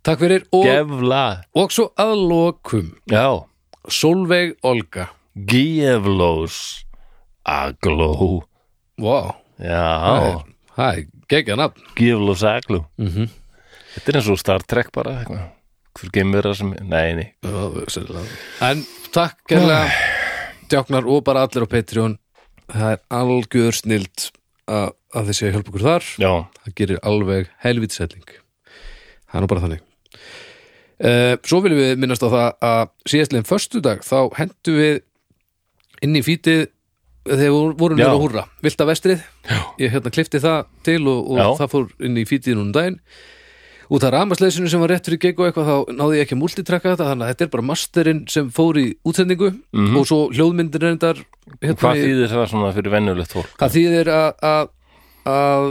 [0.04, 1.24] Takk fyrir og, Gefla.
[1.56, 2.90] Og svo að lokum.
[3.08, 3.48] Já.
[3.88, 5.08] Solveig Olga.
[5.48, 6.84] Gíflós
[7.48, 8.44] Agló.
[9.00, 10.44] Vá, Já.
[10.76, 11.88] Það er geggja nafn.
[11.96, 12.84] Gíflós Agló.
[13.00, 13.30] Mm
[13.90, 15.48] Þetta er eins og Star Trek bara eitthvað.
[15.98, 17.28] Hver geimvera sem Nei, nei.
[18.66, 18.84] En
[19.16, 19.88] takk kærlega
[20.70, 22.20] Djáknar og bara allir á Patreon.
[22.70, 24.28] Það er algjör snild
[24.70, 26.12] að, að að hjálpa okkur þar.
[26.22, 28.40] Já, það gerir alveg helvítselling
[29.30, 29.86] það er nú bara þannig.
[31.00, 35.02] Uh, svo viljum við minnast á það að síðastlegin föstudag þá hendu við
[36.04, 36.66] inn í fítið
[37.30, 38.46] þegar við vorum nýra að húrra.
[38.66, 39.60] Vilta vestrið, Já.
[39.80, 43.00] ég hérna klifti það til og, og það fór inn í fítið núna um daginn
[43.90, 46.42] út af rafmasleysinu sem var rétt fyrir gegg og eitthvað þá náði ég ekki að
[46.44, 49.50] multitrakka þetta þannig að þetta er bara masterinn sem fór í útsendingu.
[49.98, 51.22] Og svo hljóðmyndir reyndar
[51.62, 53.56] hérna, hvað þýðir það svona fyrir venjulegt fólk?
[53.64, 54.70] Það þýðir að að,
[55.34, 55.68] að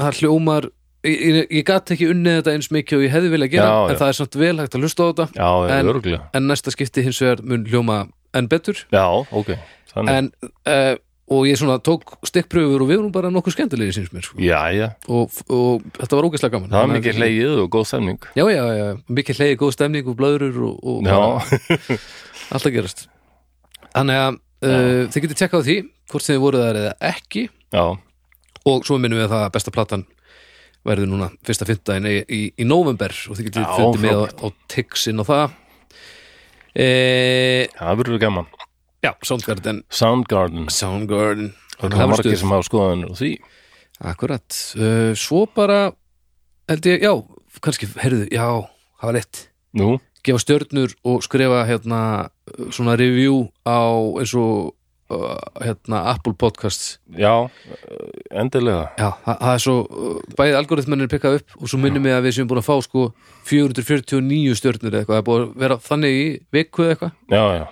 [0.00, 0.68] það hljómar
[1.06, 3.78] ég, ég, ég gat ekki unnið þetta eins mikið og ég hefði vilja gera Já,
[3.86, 4.00] en já.
[4.02, 5.26] það er samt vel hægt að hlusta á þetta.
[5.38, 8.00] Já, En- en næsta skipti hins vegar mun hljóma
[8.36, 8.82] enn betur.
[8.92, 9.54] Já, ok
[9.96, 10.26] Þannig, en,
[10.68, 10.96] uh,
[11.26, 14.38] og ég svona tók stikkpröfur og við vorum bara nokkuð skemmtilegi síns mér sko.
[14.38, 14.88] já, já.
[15.10, 16.70] Og, og þetta var ógeðslega gaman.
[16.70, 18.28] Það var mikið hlegið og góð stemning.
[18.38, 18.86] Já, já, já,
[19.18, 21.98] mikið hlegi, góð stemning og blöðrur og, og Já, bara
[22.54, 23.06] allt að gerast.
[23.90, 25.78] Þannig að uh, þið getið tekkað á því
[26.12, 27.46] hvort þið voruð þar eða ekki.
[27.74, 27.84] Já,
[28.66, 30.06] og svo minnum við að það að besta platan
[30.86, 34.46] verður núna fyrsta fymtudaginn í, í, í november og þið Já, fundið með á, á
[34.70, 35.58] Tixin og það.
[36.76, 36.86] E,
[37.74, 38.55] það verður gaman
[39.06, 39.84] Já, Soundgarden.
[39.88, 41.52] Soundgarden, Soundgarden.
[41.78, 43.36] Það er margir sem hafa skoðanir og því.
[44.10, 45.92] Akkurat, uh, svo bara
[46.66, 47.12] held ég, já,
[47.62, 48.48] kannski heyrðu, já,
[48.98, 49.44] hafa lett
[49.78, 54.74] nú, gefa stjörnur og skrifa hérna uh, svona review á eins og
[55.14, 56.98] uh, hérna Apple Podcasts.
[57.14, 58.10] Já, eh,
[58.42, 58.90] endilega.
[58.98, 62.18] Já, það, það er svo, uh, bæði algoritmennin er pikkað upp og svo minnum við
[62.18, 63.08] að við séum búin að fá sko
[63.54, 67.18] 449 stjörnur eða eitthvað, það er búin að vera þannig í viku eða eitthvað.
[67.30, 67.66] Já, já,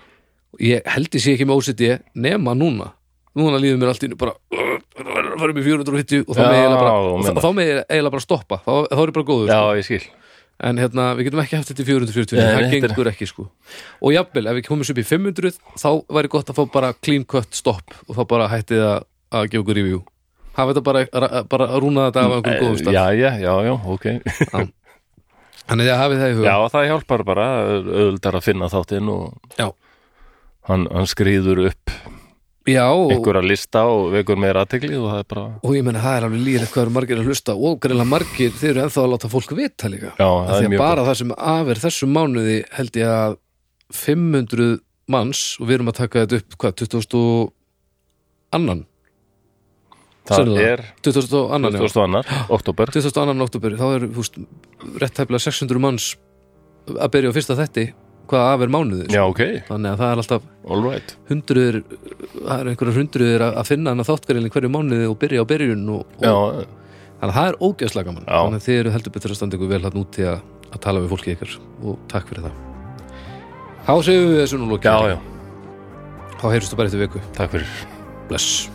[0.63, 2.93] ég held ég sé ekki með OCD nema núna.
[3.35, 4.35] Núna líður mér allt einu bara
[5.51, 6.61] upp í 450 og þá Já, með
[7.57, 8.61] með eiginlega bara stoppa.
[8.63, 9.75] Þá, þá er ég bara góður já, sko.
[9.81, 9.89] ég
[10.65, 13.47] en hérna, við getum ekki haft þetta í 440 Nei, það gengur ekki sko.
[14.01, 17.27] Og jafnvel, ef við komum upp í 500 þá væri gott að fá bara clean
[17.27, 20.01] cut stopp og þá bara hættið að, að gefa okkur review.
[20.55, 22.95] Hafa þetta bara, ra- bara að rúna þetta af einhverjum góðum stað.
[22.95, 24.07] já, já, já, já, ok.
[25.65, 26.47] Þannig að hafið það í huga.
[26.53, 29.67] Já, það hjálpar bara auðvöldar að finna þáttinn og Já.
[30.69, 31.95] Hann, hann skrýður upp
[32.65, 36.01] Já, og, einhverja lista og vekur meira aðtegli og það er bara, og ég menna
[36.01, 39.03] það er alveg líðilegt hvað eru margir að hlusta og greinlega margir, þeir eru ennþá
[39.03, 40.13] að láta fólk vita líka.
[40.17, 43.37] Já, það er að mjög bara það sem af er þessum mánuði held ég að
[43.99, 44.71] 500
[45.13, 48.81] manns og við erum að taka þetta upp hvað, 2000 og annan?
[50.25, 51.83] Það er 2000 og annan, já.
[51.85, 54.41] 2000 annar, oktober 2000 og annan oktober, þá er húst,
[55.05, 56.15] rétt hæflega 600 manns
[56.97, 57.87] að byrja á fyrsta þetti
[58.31, 61.15] hvað af er mánuði já, ok, þannig að það er alltaf all right.
[61.31, 61.81] hundruður
[62.35, 65.87] það er einhverjar hundruður að finna hann að þáttgærinni hverju mánuði og byrja á byrjun
[65.95, 66.35] og, og já,
[67.21, 68.29] þannig að það er ógeðslega gaman.
[68.29, 68.39] Já.
[68.39, 71.05] þannig að þið eru heldur betur að standa ykkur vel hann úti að, að tala
[71.05, 72.63] við fólki ykkar og takk fyrir það.
[73.85, 75.19] Þá segjum við þessu nú lokið já, já,
[76.41, 77.27] þá heyrstu bara eftir viku.
[77.37, 77.77] Takk fyrir.
[78.31, 78.74] Bless